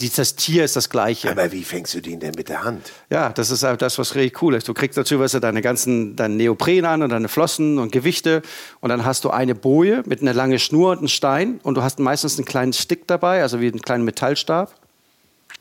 das 0.00 0.34
Tier 0.34 0.64
ist 0.64 0.74
das 0.74 0.90
gleiche. 0.90 1.30
Aber 1.30 1.52
wie 1.52 1.62
fängst 1.62 1.94
du 1.94 2.00
den 2.00 2.18
denn 2.18 2.34
mit 2.36 2.48
der 2.48 2.64
Hand? 2.64 2.92
Ja, 3.10 3.30
das 3.30 3.50
ist 3.50 3.62
halt 3.62 3.80
das, 3.80 3.96
was 3.96 4.16
richtig 4.16 4.42
cool 4.42 4.54
ist. 4.54 4.66
Du 4.66 4.74
kriegst 4.74 4.98
dazu 4.98 5.20
weißt 5.20 5.34
du, 5.34 5.40
deine 5.40 5.62
ganzen 5.62 6.16
deine 6.16 6.34
Neopren 6.34 6.84
an 6.84 7.02
und 7.02 7.10
deine 7.10 7.28
Flossen 7.28 7.78
und 7.78 7.92
Gewichte 7.92 8.42
und 8.80 8.88
dann 8.88 9.04
hast 9.04 9.24
du 9.24 9.30
eine 9.30 9.54
Boje 9.54 10.02
mit 10.06 10.20
einer 10.20 10.34
langen 10.34 10.58
Schnur 10.58 10.90
und 10.90 10.98
einem 10.98 11.08
Stein 11.08 11.60
und 11.62 11.76
du 11.76 11.82
hast 11.82 12.00
meistens 12.00 12.36
einen 12.38 12.44
kleinen 12.44 12.72
Stick 12.72 13.06
dabei, 13.06 13.42
also 13.42 13.60
wie 13.60 13.68
einen 13.68 13.82
kleinen 13.82 14.04
Metallstab. 14.04 14.74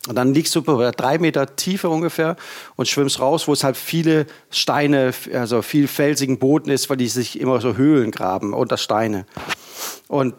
Und 0.08 0.16
dann 0.16 0.34
liegst 0.34 0.54
du 0.56 0.62
bei 0.64 0.92
drei 0.92 1.18
Meter 1.18 1.56
Tiefe 1.56 1.88
ungefähr 1.88 2.36
und 2.76 2.90
schwimmst 2.90 3.22
raus, 3.22 3.48
wo 3.48 3.54
es 3.54 3.64
halt 3.64 3.78
viele 3.78 4.26
Steine, 4.50 5.14
also 5.34 5.62
viel 5.62 5.88
felsigen 5.88 6.40
Boden 6.40 6.72
ist, 6.72 6.90
weil 6.90 6.98
die 6.98 7.08
sich 7.08 7.40
immer 7.40 7.62
so 7.62 7.78
Höhlen 7.78 8.12
graben 8.12 8.54
unter 8.54 8.78
Steine. 8.78 9.26
Und 10.10 10.34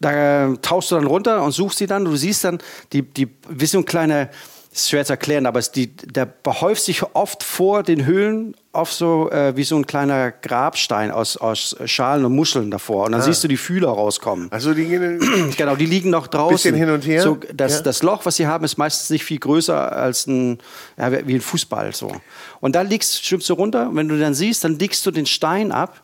da 0.00 0.54
tauchst 0.62 0.90
du 0.90 0.96
dann 0.96 1.06
runter 1.06 1.42
und 1.42 1.52
suchst 1.52 1.78
sie 1.78 1.86
dann. 1.86 2.04
Du 2.04 2.16
siehst 2.16 2.44
dann, 2.44 2.58
die, 2.92 3.02
die, 3.02 3.28
wie 3.48 3.66
so 3.66 3.78
ein 3.78 3.84
kleiner, 3.84 4.28
ist 4.72 4.90
schwer 4.90 5.04
zu 5.04 5.14
erklären, 5.14 5.46
aber 5.46 5.58
es, 5.58 5.72
die, 5.72 5.88
der 5.88 6.26
behäuft 6.26 6.84
sich 6.84 7.02
oft 7.14 7.42
vor 7.42 7.82
den 7.82 8.06
Höhlen 8.06 8.54
auf 8.72 8.92
so 8.92 9.30
äh, 9.30 9.56
wie 9.56 9.64
so 9.64 9.76
ein 9.76 9.86
kleiner 9.86 10.30
Grabstein 10.30 11.10
aus, 11.10 11.36
aus 11.36 11.74
Schalen 11.86 12.24
und 12.24 12.36
Muscheln 12.36 12.70
davor. 12.70 13.06
Und 13.06 13.12
dann 13.12 13.22
ah. 13.22 13.24
siehst 13.24 13.42
du 13.42 13.48
die 13.48 13.56
Fühler 13.56 13.88
rauskommen. 13.88 14.52
Also 14.52 14.74
die 14.74 14.84
gehen 14.84 15.52
genau, 15.56 15.74
die 15.74 15.86
liegen 15.86 16.10
noch 16.10 16.28
draußen. 16.28 16.54
Bisschen 16.54 16.74
hin 16.76 16.90
und 16.90 17.06
her. 17.06 17.22
So, 17.22 17.38
das, 17.52 17.76
ja. 17.76 17.80
das 17.82 18.02
Loch, 18.02 18.24
was 18.24 18.36
sie 18.36 18.46
haben, 18.46 18.64
ist 18.64 18.76
meistens 18.76 19.10
nicht 19.10 19.24
viel 19.24 19.38
größer 19.38 19.92
als 19.92 20.26
ein 20.26 20.58
ja, 20.96 21.26
wie 21.26 21.34
ein 21.34 21.40
Fußball 21.40 21.94
so. 21.94 22.12
Und 22.60 22.76
da 22.76 22.82
liegst, 22.82 23.24
schwimmst 23.24 23.48
du 23.48 23.54
runter. 23.54 23.88
Und 23.88 23.96
wenn 23.96 24.08
du 24.08 24.18
dann 24.18 24.34
siehst, 24.34 24.62
dann 24.62 24.78
legst 24.78 25.04
du 25.06 25.10
den 25.10 25.26
Stein 25.26 25.72
ab 25.72 26.02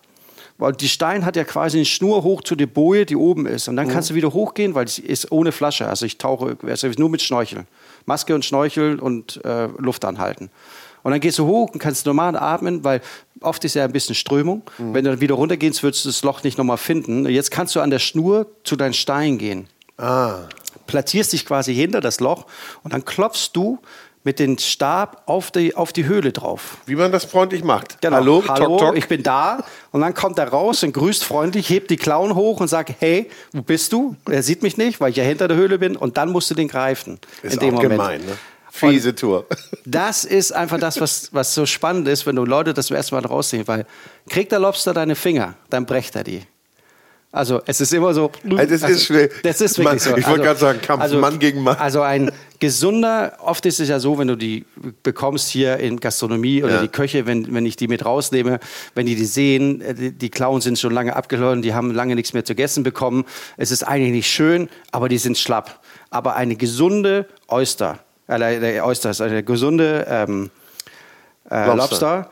weil 0.59 0.73
die 0.73 0.89
Stein 0.89 1.25
hat 1.25 1.37
ja 1.37 1.45
quasi 1.45 1.79
eine 1.79 1.85
Schnur 1.85 2.23
hoch 2.23 2.43
zu 2.43 2.55
der 2.55 2.67
Boje, 2.67 3.07
die 3.07 3.17
oben 3.17 3.47
ist. 3.47 3.69
Und 3.69 3.77
dann 3.77 3.89
kannst 3.89 4.11
du 4.11 4.15
wieder 4.15 4.33
hochgehen, 4.33 4.75
weil 4.75 4.85
es 4.85 4.99
ist 4.99 5.33
ohne 5.33 5.53
Flasche. 5.53 5.89
Also 5.89 6.07
ich 6.07 6.19
tauche 6.19 6.57
also 6.63 6.89
nur 6.97 7.11
mit 7.11 7.23
Schnorchel. 7.23 7.65
Maske 8.07 8.35
und 8.35 8.45
Schnorchel 8.45 9.01
und 9.01 9.45
äh, 9.45 9.67
Luft 9.79 10.05
anhalten. 10.05 10.51
Und 11.03 11.11
dann 11.11 11.21
gehst 11.21 11.39
du 11.39 11.47
hoch 11.47 11.71
und 11.73 11.81
kannst 11.81 12.07
normal 12.07 12.37
atmen, 12.37 12.83
weil 12.85 13.03
oft 13.41 13.65
ist 13.65 13.75
ja 13.75 13.85
ein 13.85 13.93
bisschen 13.93 14.15
Strömung. 14.15 14.63
Mhm. 14.79 14.95
Wenn 14.95 15.05
du 15.05 15.11
dann 15.11 15.21
wieder 15.21 15.35
runtergehst, 15.35 15.83
würdest 15.83 16.05
du 16.05 16.09
das 16.09 16.23
Loch 16.23 16.43
nicht 16.45 16.57
nochmal 16.57 16.79
finden. 16.79 17.29
Jetzt 17.29 17.51
kannst 17.51 17.75
du 17.77 17.81
an 17.81 17.91
der 17.91 17.99
Schnur 17.99 18.47
zu 18.65 18.77
deinem 18.77 18.95
Stein 18.95 19.39
gehen. 19.39 19.69
Ah. 19.99 20.49
Platzierst 20.87 21.33
dich 21.33 21.47
quasi 21.47 21.75
hinter 21.75 22.01
das 22.01 22.21
Loch 22.21 22.47
und 22.83 22.93
dann 22.93 23.05
klopfst 23.05 23.51
du 23.53 23.79
mit 24.25 24.39
dem 24.39 24.59
Stab 24.59 25.23
auf 25.27 25.51
die, 25.51 25.77
auf 25.77 25.93
die 25.93 26.07
Höhle 26.07 26.33
drauf. 26.33 26.79
Wie 26.87 26.97
man 26.97 27.13
das 27.13 27.27
freundlich 27.27 27.63
macht. 27.63 28.01
Genau. 28.01 28.17
Hallo, 28.17 28.43
Hallo 28.49 28.67
tok, 28.67 28.79
tok. 28.79 28.97
ich 28.97 29.07
bin 29.07 29.23
da. 29.23 29.65
Und 29.93 30.01
dann 30.01 30.15
kommt 30.15 30.39
er 30.39 30.49
raus 30.49 30.83
und 30.83 30.93
grüßt 30.93 31.23
freundlich, 31.25 31.69
hebt 31.69 31.91
die 31.91 31.97
Klauen 31.97 32.35
hoch 32.35 32.61
und 32.61 32.69
sagt, 32.69 32.95
hey, 32.99 33.31
wo 33.53 33.63
bist 33.63 33.93
du? 33.93 34.17
Er 34.29 34.43
sieht 34.43 34.63
mich 34.63 34.77
nicht, 34.79 35.01
weil 35.01 35.11
ich 35.11 35.17
ja 35.17 35.25
hinter 35.25 35.47
der 35.47 35.57
Höhle 35.57 35.79
bin. 35.79 35.97
Und 35.97 36.17
dann 36.17 36.33
musst 36.33 36.51
du 36.51 36.55
den 36.55 36.69
greifen. 36.69 37.21
Ist 37.43 37.55
in 37.55 37.61
dem 37.61 37.75
auch 37.77 37.83
Moment. 37.83 38.01
gemein, 38.01 38.21
ne? 38.25 38.39
Fiese 38.71 39.15
Tour. 39.15 39.47
Das 39.87 40.25
ist 40.25 40.53
einfach 40.53 40.81
das, 40.81 41.01
was, 41.01 41.33
was 41.33 41.55
so 41.55 41.67
spannend 41.67 42.09
ist, 42.09 42.27
wenn 42.27 42.35
du 42.35 42.45
Leute 42.45 42.75
das 42.75 42.91
erste 42.91 43.15
Mal 43.15 43.25
raussehen, 43.25 43.69
weil 43.69 43.87
kriegt 44.29 44.51
der 44.51 44.59
Lobster 44.59 44.95
deine 44.95 45.15
Finger, 45.15 45.55
dann 45.69 45.85
brecht 45.87 46.17
er 46.17 46.25
die. 46.25 46.43
Also 47.35 47.61
es 47.67 47.81
ist 47.81 47.93
immer 47.93 48.15
so. 48.15 48.31
Also, 48.57 48.77
das 48.77 48.89
ist 48.89 49.07
schwer. 49.07 49.29
Das 49.43 49.61
ist 49.61 49.77
wirklich 49.77 50.03
so. 50.03 50.17
Ich 50.17 50.25
wollte 50.25 50.29
also, 50.29 50.43
gerade 50.43 50.61
sagen, 50.61 50.81
Kampf 50.81 51.03
also, 51.03 51.19
Mann 51.19 51.41
gegen 51.41 51.65
Mann. 51.65 51.77
Also 51.77 52.01
ein 52.01 52.31
gesunder, 52.61 53.37
oft 53.41 53.67
ist 53.67 53.81
es 53.81 53.89
ja 53.89 53.99
so, 53.99 54.19
wenn 54.19 54.29
du 54.29 54.37
die 54.37 54.65
bekommst 55.03 55.49
hier 55.49 55.79
in 55.79 55.99
Gastronomie 55.99 56.63
oder 56.63 56.75
ja. 56.77 56.83
die 56.83 56.89
Köche, 56.89 57.27
wenn, 57.27 57.53
wenn 57.53 57.67
ich 57.67 57.75
die 57.75 57.89
mit 57.89 58.05
rausnehme, 58.05 58.61
wenn 58.95 59.07
die 59.07 59.17
die 59.17 59.25
sehen, 59.25 59.83
die, 59.99 60.13
die 60.13 60.31
Klauen 60.31 60.61
sind 60.61 60.79
schon 60.79 60.93
lange 60.93 61.17
abgelaufen, 61.17 61.61
die 61.61 61.75
haben 61.75 61.91
lange 61.91 62.15
nichts 62.15 62.35
mehr 62.35 62.45
zu 62.45 62.57
essen 62.57 62.85
bekommen. 62.85 63.25
Es 63.57 63.73
ist 63.73 63.83
eigentlich 63.83 64.13
nicht 64.13 64.31
schön, 64.31 64.69
aber 64.93 65.09
die 65.09 65.19
sind 65.19 65.37
schlapp. 65.37 65.81
Aber 66.11 66.37
eine 66.37 66.55
gesunde 66.55 67.27
Oyster, 67.49 67.99
äh, 68.29 68.39
der 68.39 68.87
Oyster 68.87 69.11
ist 69.11 69.21
eine 69.21 69.43
gesunde 69.43 70.07
ähm, 70.09 70.51
äh, 71.51 71.67
Lobster. 71.67 71.77
Lobster 71.77 72.31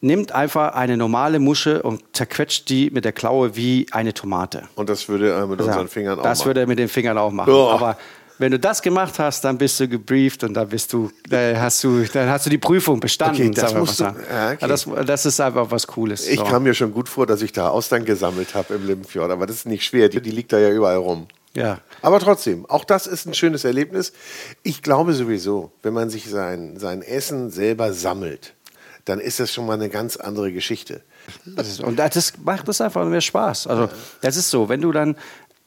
nimmt 0.00 0.32
einfach 0.32 0.74
eine 0.74 0.96
normale 0.96 1.38
Musche 1.38 1.82
und 1.82 2.02
zerquetscht 2.12 2.68
die 2.68 2.90
mit 2.90 3.04
der 3.04 3.12
Klaue 3.12 3.56
wie 3.56 3.86
eine 3.90 4.14
Tomate. 4.14 4.64
Und 4.76 4.88
das 4.88 5.08
würde 5.08 5.30
er 5.30 5.46
mit 5.46 5.60
unseren 5.60 5.88
Fingern 5.88 6.18
auch 6.18 6.22
das 6.22 6.24
machen. 6.24 6.38
Das 6.38 6.46
würde 6.46 6.60
er 6.60 6.66
mit 6.66 6.78
den 6.78 6.88
Fingern 6.88 7.18
auch 7.18 7.32
machen. 7.32 7.52
Oh. 7.52 7.68
Aber 7.68 7.98
wenn 8.38 8.52
du 8.52 8.58
das 8.58 8.80
gemacht 8.82 9.18
hast, 9.18 9.44
dann 9.44 9.58
bist 9.58 9.80
du 9.80 9.88
gebrieft 9.88 10.44
und 10.44 10.54
dann 10.54 10.68
bist 10.68 10.92
du, 10.92 11.10
dann 11.28 11.60
hast 11.60 11.82
du, 11.82 12.04
dann 12.04 12.28
hast 12.28 12.46
du 12.46 12.50
die 12.50 12.58
Prüfung 12.58 13.00
bestanden. 13.00 13.48
Okay, 13.48 13.60
das, 13.60 13.74
musst 13.74 13.98
du, 13.98 14.04
ja, 14.04 14.52
okay. 14.52 14.68
das, 14.68 14.86
das, 15.06 15.26
ist 15.26 15.40
einfach 15.40 15.70
was 15.70 15.86
Cooles. 15.86 16.26
Ich 16.28 16.38
so. 16.38 16.44
kam 16.44 16.62
mir 16.62 16.74
schon 16.74 16.92
gut 16.92 17.08
vor, 17.08 17.26
dass 17.26 17.42
ich 17.42 17.52
da 17.52 17.70
Austern 17.70 18.04
gesammelt 18.04 18.54
habe 18.54 18.74
im 18.74 18.86
Limfjord, 18.86 19.30
aber 19.30 19.46
das 19.46 19.56
ist 19.56 19.66
nicht 19.66 19.84
schwer. 19.84 20.08
Die, 20.08 20.20
die 20.20 20.30
liegt 20.30 20.52
da 20.52 20.58
ja 20.58 20.70
überall 20.70 20.96
rum. 20.96 21.26
Ja. 21.54 21.80
Aber 22.02 22.20
trotzdem, 22.20 22.66
auch 22.66 22.84
das 22.84 23.08
ist 23.08 23.26
ein 23.26 23.34
schönes 23.34 23.64
Erlebnis. 23.64 24.12
Ich 24.62 24.82
glaube 24.82 25.14
sowieso, 25.14 25.72
wenn 25.82 25.92
man 25.92 26.08
sich 26.08 26.28
sein, 26.28 26.76
sein 26.78 27.02
Essen 27.02 27.50
selber 27.50 27.92
sammelt, 27.92 28.54
dann 29.08 29.20
ist 29.20 29.40
das 29.40 29.52
schon 29.52 29.66
mal 29.66 29.74
eine 29.74 29.88
ganz 29.88 30.16
andere 30.16 30.52
Geschichte. 30.52 31.02
und 31.82 31.96
das 31.96 32.34
macht 32.44 32.68
es 32.68 32.80
einfach 32.80 33.06
mehr 33.06 33.20
Spaß. 33.20 33.66
Also 33.66 33.88
das 34.20 34.36
ist 34.36 34.50
so, 34.50 34.68
wenn 34.68 34.82
du 34.82 34.92
dann 34.92 35.16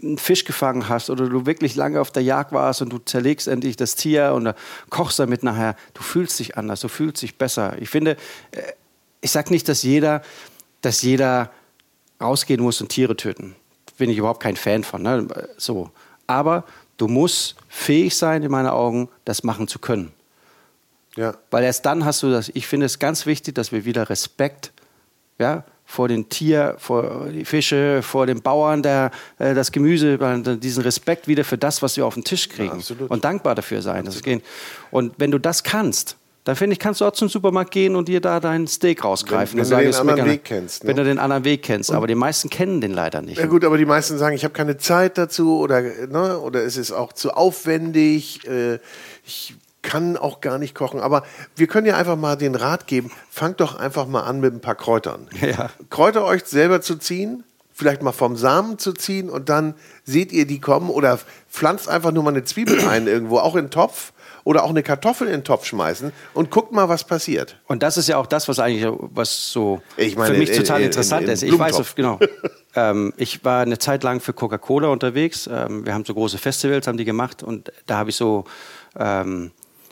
einen 0.01 0.17
Fisch 0.17 0.45
gefangen 0.45 0.89
hast 0.89 1.09
oder 1.09 1.27
du 1.27 1.45
wirklich 1.45 1.75
lange 1.75 1.99
auf 2.01 2.11
der 2.11 2.23
Jagd 2.23 2.51
warst 2.51 2.81
und 2.81 2.89
du 2.89 2.99
zerlegst 2.99 3.47
endlich 3.47 3.75
das 3.75 3.95
Tier 3.95 4.33
und 4.33 4.53
kochst 4.89 5.19
damit 5.19 5.43
nachher, 5.43 5.75
du 5.93 6.01
fühlst 6.03 6.39
dich 6.39 6.57
anders, 6.57 6.81
du 6.81 6.87
fühlst 6.87 7.21
dich 7.21 7.37
besser. 7.37 7.75
Ich 7.79 7.89
finde, 7.89 8.11
äh, 8.51 8.61
ich 9.21 9.31
sage 9.31 9.51
nicht, 9.51 9.67
dass 9.67 9.83
jeder, 9.83 10.21
dass 10.81 11.01
jeder 11.01 11.51
rausgehen 12.19 12.61
muss 12.61 12.81
und 12.81 12.89
Tiere 12.89 13.15
töten. 13.15 13.55
Bin 13.97 14.09
ich 14.09 14.17
überhaupt 14.17 14.41
kein 14.41 14.55
Fan 14.55 14.83
von. 14.83 15.03
Ne? 15.03 15.27
So. 15.57 15.91
Aber 16.25 16.65
du 16.97 17.07
musst 17.07 17.55
fähig 17.67 18.15
sein, 18.15 18.41
in 18.41 18.51
meinen 18.51 18.69
Augen, 18.69 19.09
das 19.25 19.43
machen 19.43 19.67
zu 19.67 19.79
können. 19.79 20.11
Ja. 21.15 21.35
Weil 21.49 21.63
erst 21.63 21.85
dann 21.85 22.05
hast 22.05 22.23
du 22.23 22.31
das. 22.31 22.49
Ich 22.53 22.67
finde 22.67 22.85
es 22.85 22.99
ganz 22.99 23.25
wichtig, 23.25 23.55
dass 23.55 23.71
wir 23.71 23.85
wieder 23.85 24.09
Respekt 24.09 24.71
ja, 25.37 25.63
vor 25.85 26.07
den 26.07 26.29
Tier, 26.29 26.75
vor 26.77 27.27
die 27.29 27.43
Fische, 27.43 28.01
vor 28.01 28.25
den 28.25 28.41
Bauern, 28.41 28.81
der, 28.81 29.11
äh, 29.39 29.53
das 29.53 29.71
Gemüse, 29.71 30.17
diesen 30.57 30.83
Respekt 30.83 31.27
wieder 31.27 31.43
für 31.43 31.57
das, 31.57 31.81
was 31.81 31.97
wir 31.97 32.05
auf 32.05 32.13
den 32.13 32.23
Tisch 32.23 32.47
kriegen. 32.47 32.79
Ja, 32.79 32.95
und 33.09 33.25
dankbar 33.25 33.55
dafür 33.55 33.81
sein. 33.81 34.05
Das 34.05 34.21
gehen. 34.21 34.41
Und 34.89 35.13
wenn 35.17 35.31
du 35.31 35.37
das 35.37 35.63
kannst, 35.63 36.15
dann 36.43 36.55
finde 36.55 36.73
ich, 36.73 36.79
kannst 36.79 37.01
du 37.01 37.05
auch 37.05 37.11
zum 37.11 37.29
Supermarkt 37.29 37.71
gehen 37.71 37.95
und 37.95 38.07
dir 38.07 38.19
da 38.19 38.39
dein 38.39 38.65
Steak 38.67 39.03
rausgreifen. 39.03 39.59
Wenn, 39.59 39.69
wenn 39.69 39.77
du 39.77 39.91
den 39.91 39.95
anderen 39.95 40.25
Weg 40.29 40.43
kennst. 40.43 40.83
Ne? 40.83 40.87
Wenn 40.89 40.95
du 40.95 41.03
den 41.03 41.19
anderen 41.19 41.43
Weg 41.43 41.61
kennst. 41.61 41.91
aber 41.91 42.07
die 42.07 42.15
meisten 42.15 42.49
kennen 42.49 42.81
den 42.81 42.93
leider 42.93 43.21
nicht. 43.21 43.37
Ja 43.37 43.45
gut, 43.45 43.63
aber 43.63 43.77
die 43.77 43.85
meisten 43.85 44.17
sagen, 44.17 44.35
ich 44.35 44.43
habe 44.43 44.53
keine 44.53 44.77
Zeit 44.77 45.17
dazu 45.17 45.59
oder, 45.59 45.81
ne, 45.81 46.39
oder 46.39 46.63
es 46.63 46.77
ist 46.77 46.91
auch 46.91 47.13
zu 47.13 47.31
aufwendig. 47.31 48.47
Äh, 48.47 48.79
ich 49.23 49.55
kann 49.81 50.17
auch 50.17 50.41
gar 50.41 50.57
nicht 50.57 50.75
kochen. 50.75 50.99
Aber 50.99 51.23
wir 51.55 51.67
können 51.67 51.87
ja 51.87 51.97
einfach 51.97 52.15
mal 52.15 52.35
den 52.35 52.55
Rat 52.55 52.87
geben, 52.87 53.11
fangt 53.29 53.59
doch 53.59 53.75
einfach 53.75 54.07
mal 54.07 54.21
an 54.21 54.39
mit 54.39 54.53
ein 54.53 54.61
paar 54.61 54.75
Kräutern. 54.75 55.27
Ja. 55.41 55.71
Kräuter 55.89 56.23
euch 56.23 56.45
selber 56.45 56.81
zu 56.81 56.97
ziehen, 56.97 57.43
vielleicht 57.73 58.03
mal 58.03 58.11
vom 58.11 58.37
Samen 58.37 58.77
zu 58.77 58.93
ziehen 58.93 59.27
und 59.29 59.49
dann 59.49 59.73
seht 60.05 60.31
ihr 60.31 60.45
die 60.45 60.61
kommen 60.61 60.89
oder 60.89 61.19
pflanzt 61.49 61.89
einfach 61.89 62.11
nur 62.11 62.23
mal 62.23 62.29
eine 62.29 62.43
Zwiebel 62.43 62.79
ein 62.87 63.07
irgendwo, 63.07 63.39
auch 63.39 63.55
in 63.55 63.65
den 63.65 63.71
Topf 63.71 64.13
oder 64.43 64.63
auch 64.63 64.69
eine 64.69 64.83
Kartoffel 64.83 65.27
in 65.27 65.33
den 65.33 65.43
Topf 65.43 65.65
schmeißen 65.65 66.11
und 66.33 66.51
guckt 66.51 66.71
mal, 66.71 66.89
was 66.89 67.03
passiert. 67.03 67.57
Und 67.67 67.83
das 67.83 67.97
ist 67.97 68.07
ja 68.07 68.17
auch 68.17 68.27
das, 68.27 68.47
was 68.47 68.59
eigentlich 68.59 68.87
was 68.99 69.51
so 69.51 69.81
meine, 69.97 70.33
für 70.33 70.39
mich 70.39 70.51
total 70.51 70.79
in, 70.79 70.85
interessant 70.87 71.23
in, 71.23 71.27
in 71.29 71.33
ist. 71.33 71.43
Ich 71.43 71.57
weiß, 71.57 71.95
genau. 71.95 72.19
ähm, 72.75 73.13
ich 73.17 73.43
war 73.43 73.61
eine 73.61 73.77
Zeit 73.77 74.03
lang 74.03 74.19
für 74.19 74.33
Coca-Cola 74.33 74.89
unterwegs. 74.89 75.49
Ähm, 75.51 75.85
wir 75.85 75.93
haben 75.93 76.05
so 76.05 76.13
große 76.13 76.37
Festivals, 76.37 76.87
haben 76.87 76.97
die 76.97 77.05
gemacht 77.05 77.43
und 77.43 77.71
da 77.87 77.97
habe 77.97 78.11
ich 78.11 78.15
so 78.15 78.45
ähm, 78.97 79.51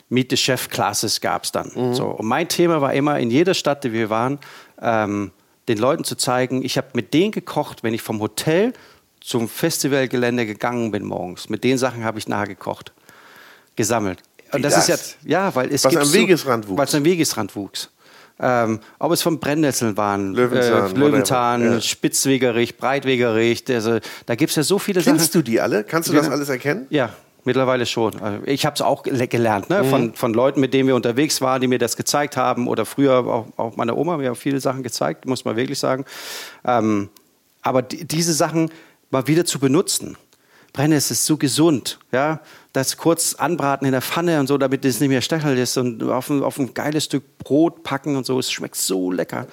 Meet 0.09 0.31
the 0.31 0.37
Chef 0.37 0.69
Classes 0.69 1.21
gab 1.21 1.43
es 1.43 1.51
dann. 1.51 1.71
Mhm. 1.73 1.93
So. 1.93 2.05
Und 2.05 2.27
mein 2.27 2.47
Thema 2.47 2.81
war 2.81 2.93
immer, 2.93 3.19
in 3.19 3.29
jeder 3.29 3.53
Stadt, 3.53 3.83
die 3.83 3.93
wir 3.93 4.09
waren, 4.09 4.39
ähm, 4.81 5.31
den 5.67 5.77
Leuten 5.77 6.03
zu 6.03 6.15
zeigen, 6.15 6.65
ich 6.65 6.77
habe 6.77 6.87
mit 6.93 7.13
denen 7.13 7.31
gekocht, 7.31 7.83
wenn 7.83 7.93
ich 7.93 8.01
vom 8.01 8.19
Hotel 8.19 8.73
zum 9.21 9.47
Festivalgelände 9.47 10.45
gegangen 10.45 10.91
bin 10.91 11.05
morgens. 11.05 11.49
Mit 11.49 11.63
den 11.63 11.77
Sachen 11.77 12.03
habe 12.03 12.17
ich 12.17 12.27
nachher 12.27 12.47
gekocht, 12.47 12.91
gesammelt. 13.75 14.23
Und 14.51 14.63
das, 14.63 14.73
das, 14.73 14.83
ist 14.83 14.89
jetzt, 14.89 15.17
ja, 15.23 15.53
weil 15.53 15.71
es 15.71 15.83
Was 15.83 15.95
am 15.95 16.11
Wegesrand 16.11 16.67
wuchs. 16.67 16.77
Was 16.77 16.95
am 16.95 17.05
Wegesrand 17.05 17.55
wuchs. 17.55 17.91
Ähm, 18.41 18.79
ob 18.97 19.11
es 19.11 19.21
von 19.21 19.39
Brennnesseln 19.39 19.97
waren, 19.97 20.33
Löwenzahn, 20.33 20.95
äh, 20.95 20.97
Löwenzahn 20.97 21.61
ja. 21.61 21.81
Spitzwegerich, 21.81 22.77
Breitwegerich, 22.77 23.65
also, 23.67 23.99
da 24.25 24.35
gibt 24.35 24.51
es 24.51 24.55
ja 24.55 24.63
so 24.63 24.79
viele 24.79 24.95
Kennst 24.95 25.07
Sachen. 25.07 25.17
Kennst 25.17 25.35
du 25.35 25.41
die 25.41 25.59
alle? 25.59 25.83
Kannst 25.83 26.09
du 26.09 26.13
das 26.13 26.29
alles 26.29 26.47
erkennen? 26.47 26.87
Ja, 26.89 27.13
Mittlerweile 27.45 27.85
schon. 27.85 28.19
Also 28.19 28.45
ich 28.45 28.65
habe 28.65 28.75
es 28.75 28.81
auch 28.81 29.03
gelernt, 29.03 29.69
ne? 29.69 29.83
Mhm. 29.83 29.89
von, 29.89 30.13
von 30.13 30.33
Leuten, 30.33 30.59
mit 30.59 30.73
denen 30.73 30.87
wir 30.87 30.95
unterwegs 30.95 31.41
waren, 31.41 31.61
die 31.61 31.67
mir 31.67 31.79
das 31.79 31.95
gezeigt 31.95 32.37
haben. 32.37 32.67
Oder 32.67 32.85
früher 32.85 33.25
auch, 33.25 33.47
auch 33.57 33.75
meine 33.77 33.95
Oma 33.95 34.17
mir 34.17 34.31
auch 34.33 34.37
viele 34.37 34.59
Sachen 34.59 34.83
gezeigt, 34.83 35.25
muss 35.25 35.45
man 35.45 35.55
wirklich 35.55 35.79
sagen. 35.79 36.05
Ähm, 36.65 37.09
aber 37.61 37.81
die, 37.81 38.05
diese 38.05 38.33
Sachen 38.33 38.71
mal 39.09 39.27
wieder 39.27 39.45
zu 39.45 39.59
benutzen. 39.59 40.17
Brennnessel 40.73 41.13
ist 41.13 41.25
so 41.25 41.37
gesund, 41.37 41.99
ja. 42.11 42.41
Das 42.73 42.97
kurz 42.97 43.33
anbraten 43.33 43.85
in 43.87 43.91
der 43.91 44.03
Pfanne 44.03 44.39
und 44.39 44.45
so, 44.45 44.57
damit 44.59 44.85
es 44.85 44.99
nicht 44.99 45.09
mehr 45.09 45.21
stachel 45.21 45.57
ist 45.57 45.75
und 45.77 46.03
auf 46.03 46.29
ein, 46.29 46.43
auf 46.43 46.59
ein 46.59 46.73
geiles 46.75 47.05
Stück 47.05 47.39
Brot 47.39 47.81
packen 47.81 48.15
und 48.15 48.25
so. 48.25 48.37
Es 48.37 48.51
schmeckt 48.51 48.75
so 48.75 49.11
lecker. 49.11 49.47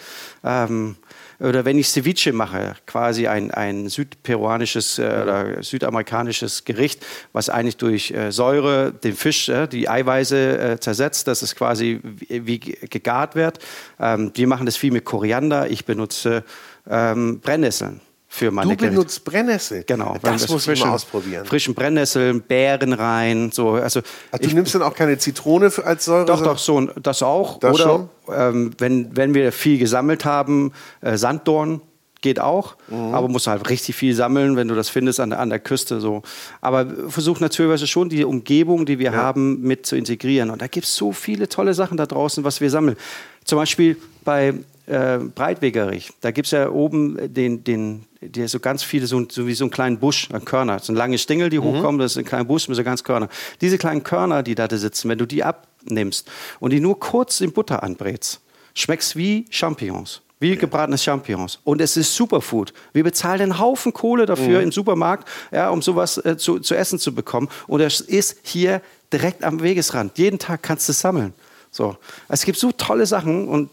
Ähm, 0.45 0.97
oder 1.39 1.64
wenn 1.64 1.78
ich 1.78 1.89
Ceviche 1.89 2.32
mache, 2.32 2.74
quasi 2.87 3.26
ein, 3.26 3.51
ein 3.51 3.89
südperuanisches 3.89 4.99
äh, 4.99 5.03
oder 5.03 5.62
südamerikanisches 5.62 6.64
Gericht, 6.64 7.05
was 7.32 7.49
eigentlich 7.49 7.76
durch 7.76 8.11
äh, 8.11 8.32
Säure 8.32 8.93
den 8.93 9.14
Fisch, 9.14 9.49
äh, 9.49 9.66
die 9.66 9.89
Eiweiße 9.89 10.59
äh, 10.59 10.80
zersetzt, 10.80 11.28
dass 11.28 11.43
es 11.43 11.55
quasi 11.55 12.01
wie, 12.03 12.47
wie 12.47 12.59
gegart 12.59 13.34
wird. 13.34 13.59
Ähm, 14.01 14.32
wir 14.34 14.47
machen 14.47 14.66
das 14.66 14.76
viel 14.76 14.93
mit 14.93 15.05
Koriander. 15.05 15.70
Ich 15.70 15.84
benutze 15.84 16.45
ähm, 16.89 17.41
Brennnesseln 17.41 18.01
für 18.37 18.51
meine 18.51 18.76
Du 18.76 18.87
benutzt 18.87 19.24
Brennnessel? 19.24 19.82
Genau. 19.87 20.16
Das 20.20 20.49
muss 20.49 20.68
ich 20.68 20.84
mal 20.84 20.91
ausprobieren. 20.91 21.47
Frischen 21.47 21.74
Brennnesseln, 21.74 22.43
Beeren 22.43 22.93
rein. 22.93 23.51
So, 23.51 23.70
also 23.70 24.01
Ach, 24.30 24.39
du 24.39 24.47
ich, 24.47 24.55
nimmst 24.55 24.74
dann 24.74 24.82
auch 24.82 24.95
keine 24.95 25.16
Zitrone 25.16 25.72
als 25.82 26.05
Säure? 26.05 26.26
Doch, 26.26 26.43
doch, 26.43 26.59
so, 26.59 26.82
das 26.82 27.22
auch. 27.22 27.59
Das 27.59 27.74
Oder 27.74 28.09
ähm, 28.28 28.72
wenn, 28.76 29.16
wenn 29.16 29.32
wir 29.32 29.53
viel 29.53 29.78
gesammelt 29.78 30.26
haben, 30.26 30.72
äh, 31.01 31.16
Sanddorn 31.16 31.80
geht 32.20 32.39
auch, 32.39 32.76
mhm. 32.89 33.14
aber 33.14 33.28
musst 33.28 33.47
halt 33.47 33.70
richtig 33.70 33.97
viel 33.97 34.14
sammeln, 34.14 34.57
wenn 34.57 34.68
du 34.68 34.74
das 34.74 34.91
findest 34.91 35.18
an 35.20 35.30
der, 35.30 35.39
an 35.39 35.49
der 35.49 35.59
Küste. 35.59 36.01
So. 36.01 36.22
Aber 36.61 36.87
versuch 37.09 37.41
natürlich 37.41 37.91
schon 37.91 38.11
die 38.11 38.24
Umgebung, 38.24 38.84
die 38.84 38.99
wir 38.99 39.12
ja. 39.12 39.16
haben, 39.16 39.62
mit 39.62 39.87
zu 39.87 39.97
integrieren. 39.97 40.51
Und 40.51 40.61
da 40.61 40.66
gibt 40.66 40.87
es 40.87 40.95
so 40.95 41.12
viele 41.12 41.49
tolle 41.49 41.72
Sachen 41.72 41.97
da 41.97 42.05
draußen, 42.05 42.45
was 42.45 42.61
wir 42.61 42.68
sammeln. 42.68 42.97
Zum 43.45 43.57
Beispiel 43.59 43.97
bei 44.24 44.55
äh, 44.87 45.18
Breitwegerich. 45.18 46.12
Da 46.20 46.30
gibt 46.30 46.47
es 46.47 46.53
ja 46.53 46.70
oben 46.70 47.32
den, 47.32 47.64
den, 47.64 48.05
der 48.20 48.49
so 48.49 48.61
ganz 48.61 48.82
viele, 48.82 49.07
so, 49.07 49.26
so 49.28 49.47
wie 49.47 49.55
so 49.55 49.64
einen 49.64 49.70
kleinen 49.70 49.99
Busch 49.99 50.28
an 50.32 50.45
Körner. 50.45 50.78
So 50.78 50.93
lange 50.93 51.18
Stängel, 51.18 51.51
die 51.51 51.59
mhm. 51.59 51.64
hochkommen, 51.64 51.99
das 52.01 52.12
ist 52.12 52.18
ein 52.18 52.24
kleiner 52.24 52.45
Busch 52.45 52.68
mit 52.68 52.76
so 52.76 52.84
ganz 52.84 53.05
Körner. 53.05 53.28
Diese 53.61 53.78
kleinen 53.78 54.03
Körner, 54.03 54.43
die 54.43 54.55
da 54.55 54.68
sitzen, 54.70 55.09
wenn 55.09 55.18
du 55.18 55.26
die 55.26 55.45
abnimmst 55.45 56.30
und 56.61 56.72
die 56.72 56.80
nur 56.80 56.99
kurz 56.99 57.41
in 57.41 57.53
Butter 57.53 57.82
anbrätst, 57.82 58.41
schmeckst 58.74 59.16
wie 59.16 59.47
Champignons. 59.51 60.22
Wie 60.39 60.55
gebratene 60.55 60.99
Champignons. 60.99 61.59
Und 61.64 61.80
es 61.80 61.97
ist 61.97 62.14
Superfood. 62.14 62.74
Wir 62.93 63.05
bezahlen 63.05 63.41
einen 63.41 63.59
Haufen 63.59 63.95
Kohle 63.95 64.26
dafür 64.26 64.61
im 64.61 64.70
Supermarkt, 64.70 65.26
ja, 65.51 65.70
um 65.70 65.80
sowas 65.80 66.18
äh, 66.18 66.37
zu, 66.37 66.59
zu 66.59 66.74
essen 66.74 66.99
zu 66.99 67.14
bekommen. 67.14 67.49
Und 67.66 67.80
es 67.80 68.03
ist 68.03 68.37
hier 68.43 68.82
direkt 69.11 69.43
am 69.45 69.62
Wegesrand. 69.62 70.18
Jeden 70.18 70.39
Tag 70.39 70.62
kannst 70.62 70.89
du 70.89 70.93
es 70.93 71.01
sammeln. 71.01 71.32
So. 71.70 71.97
Es 72.28 72.45
gibt 72.45 72.59
so 72.59 72.70
tolle 72.72 73.07
Sachen 73.07 73.49
und 73.49 73.70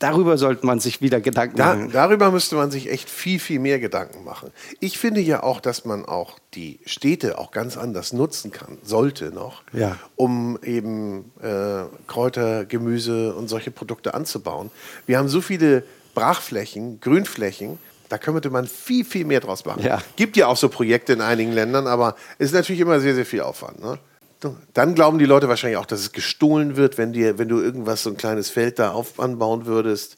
darüber 0.00 0.36
sollte 0.36 0.66
man 0.66 0.80
sich 0.80 1.00
wieder 1.00 1.20
Gedanken 1.20 1.56
Da, 1.56 1.74
machen. 1.76 1.90
darüber 1.92 2.32
müsste 2.32 2.56
man 2.56 2.72
sich 2.72 2.90
echt 2.90 3.08
viel, 3.08 3.38
viel 3.38 3.60
mehr 3.60 3.78
Gedanken 3.78 4.24
machen. 4.24 4.50
Ich 4.80 4.98
finde 4.98 5.20
ja 5.20 5.44
auch, 5.44 5.60
dass 5.60 5.84
man 5.84 6.04
auch 6.04 6.38
die 6.54 6.80
Städte 6.84 7.38
auch 7.38 7.52
ganz 7.52 7.76
anders 7.76 8.12
nutzen 8.12 8.50
kann, 8.50 8.78
sollte 8.82 9.26
noch, 9.26 9.62
Ja. 9.72 9.96
um 10.16 10.58
eben 10.64 11.30
äh, 11.40 11.84
Kräuter, 12.08 12.64
Gemüse 12.64 13.32
und 13.34 13.46
solche 13.48 13.70
Produkte 13.70 14.14
anzubauen. 14.14 14.70
Wir 15.06 15.18
haben 15.18 15.28
so 15.28 15.40
viele 15.40 15.84
Brachflächen, 16.14 16.98
Grünflächen, 17.00 17.78
da 18.08 18.18
könnte 18.18 18.50
man 18.50 18.66
viel, 18.66 19.04
viel 19.04 19.24
mehr 19.24 19.38
draus 19.38 19.64
machen. 19.64 19.84
Ja. 19.84 20.02
Gibt 20.16 20.36
ja 20.36 20.48
auch 20.48 20.56
so 20.56 20.68
Projekte 20.68 21.12
in 21.12 21.20
einigen 21.20 21.52
Ländern, 21.52 21.86
aber 21.86 22.16
es 22.38 22.46
ist 22.48 22.54
natürlich 22.54 22.80
immer 22.80 22.98
sehr, 22.98 23.14
sehr 23.14 23.24
viel 23.24 23.42
Aufwand. 23.42 23.80
Ne? 23.80 23.98
Dann 24.74 24.94
glauben 24.94 25.18
die 25.18 25.26
Leute 25.26 25.48
wahrscheinlich 25.48 25.78
auch, 25.78 25.86
dass 25.86 26.00
es 26.00 26.12
gestohlen 26.12 26.76
wird, 26.76 26.98
wenn, 26.98 27.12
dir, 27.12 27.38
wenn 27.38 27.48
du 27.48 27.60
irgendwas, 27.60 28.02
so 28.02 28.10
ein 28.10 28.16
kleines 28.16 28.50
Feld 28.50 28.78
da 28.78 28.92
auf, 28.92 29.20
anbauen 29.20 29.66
würdest. 29.66 30.16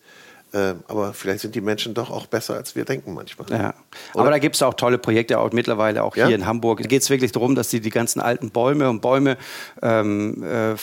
Ähm, 0.54 0.82
aber 0.86 1.14
vielleicht 1.14 1.40
sind 1.40 1.54
die 1.54 1.62
Menschen 1.62 1.94
doch 1.94 2.10
auch 2.10 2.26
besser, 2.26 2.54
als 2.54 2.76
wir 2.76 2.84
denken 2.84 3.14
manchmal. 3.14 3.50
Ja. 3.50 3.74
Aber 4.12 4.30
da 4.30 4.38
gibt 4.38 4.54
es 4.54 4.62
auch 4.62 4.74
tolle 4.74 4.98
Projekte, 4.98 5.38
auch 5.38 5.50
mittlerweile 5.52 6.04
auch 6.04 6.14
Ja? 6.14 6.26
hier 6.26 6.36
in 6.36 6.44
Hamburg. 6.44 6.82
Da 6.82 6.88
geht 6.88 7.00
es 7.00 7.08
wirklich 7.08 7.32
darum, 7.32 7.54
dass 7.54 7.68
die 7.68 7.80
die 7.80 7.90
ganzen 7.90 8.20
alten 8.20 8.50
Bäume 8.50 8.90
und 8.90 9.00
Bäume, 9.00 9.38
ähm, 9.80 10.42
äh, 10.42 10.72
äh, 10.72 10.76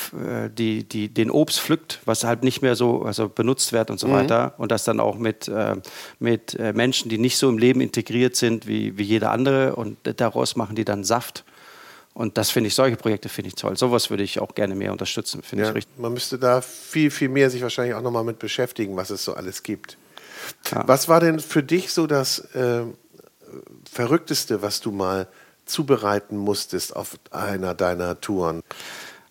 die, 0.51 0.85
die 0.85 1.09
den 1.09 1.29
Obst 1.29 1.59
pflückt, 1.59 1.99
was 2.05 2.23
halt 2.23 2.43
nicht 2.43 2.63
mehr 2.63 2.75
so 2.75 3.03
also 3.03 3.29
benutzt 3.29 3.71
wird 3.71 3.91
und 3.91 3.99
so 3.99 4.09
weiter. 4.11 4.55
Und 4.57 4.71
das 4.71 4.85
dann 4.85 4.99
auch 4.99 5.17
mit, 5.17 5.47
äh, 5.47 5.75
mit 6.17 6.55
äh, 6.55 6.73
Menschen, 6.73 7.09
die 7.09 7.19
nicht 7.19 7.37
so 7.37 7.47
im 7.47 7.59
Leben 7.59 7.79
integriert 7.79 8.35
sind 8.35 8.65
wie, 8.65 8.97
wie 8.97 9.03
jeder 9.03 9.31
andere. 9.31 9.75
Und 9.75 9.97
daraus 10.19 10.55
machen 10.55 10.75
die 10.75 10.85
dann 10.85 11.03
Saft. 11.03 11.43
Und 12.13 12.37
das 12.37 12.49
finde 12.49 12.67
ich, 12.67 12.75
solche 12.75 12.97
Projekte 12.97 13.29
finde 13.29 13.49
ich 13.49 13.55
toll. 13.55 13.77
Sowas 13.77 14.09
würde 14.09 14.23
ich 14.23 14.39
auch 14.39 14.53
gerne 14.55 14.75
mehr 14.75 14.91
unterstützen, 14.91 15.41
finde 15.41 15.63
Ja, 15.63 15.69
ich 15.69 15.75
richtig. 15.75 15.97
man 15.99 16.11
müsste 16.13 16.37
da 16.37 16.61
viel, 16.61 17.11
viel 17.11 17.29
mehr 17.29 17.49
sich 17.49 17.61
wahrscheinlich 17.61 17.93
auch 17.95 18.01
nochmal 18.01 18.23
mit 18.23 18.39
beschäftigen, 18.39 18.95
was 18.97 19.09
es 19.09 19.23
so 19.23 19.35
alles 19.35 19.63
gibt. 19.63 19.97
Ja. 20.71 20.87
Was 20.87 21.07
war 21.07 21.19
denn 21.19 21.39
für 21.39 21.63
dich 21.63 21.93
so 21.93 22.07
das 22.07 22.39
äh, 22.55 22.81
Verrückteste, 23.89 24.61
was 24.61 24.81
du 24.81 24.91
mal 24.91 25.27
zubereiten 25.65 26.37
musstest 26.37 26.95
auf 26.95 27.17
einer 27.31 27.73
deiner 27.73 28.19
Touren? 28.19 28.63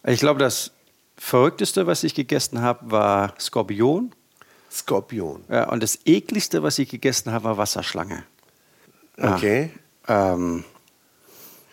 Ich 0.07 0.21
glaube, 0.21 0.39
das 0.41 0.71
Verrückteste, 1.17 1.87
was 1.87 2.05
ich 2.05 2.15
gegessen 2.15 2.63
habe, 2.63 2.91
war 2.91 3.35
Skorpion. 3.41 4.13
Skorpion. 4.71 5.45
Ja, 5.49 5.69
und 5.71 5.83
das 5.83 5.99
ekligste, 6.05 6.63
was 6.63 6.79
ich 6.79 6.89
gegessen 6.89 7.33
habe, 7.33 7.45
war 7.45 7.57
Wasserschlange. 7.59 8.23
Ja. 9.19 9.35
Okay. 9.35 9.71
Ähm, 10.07 10.65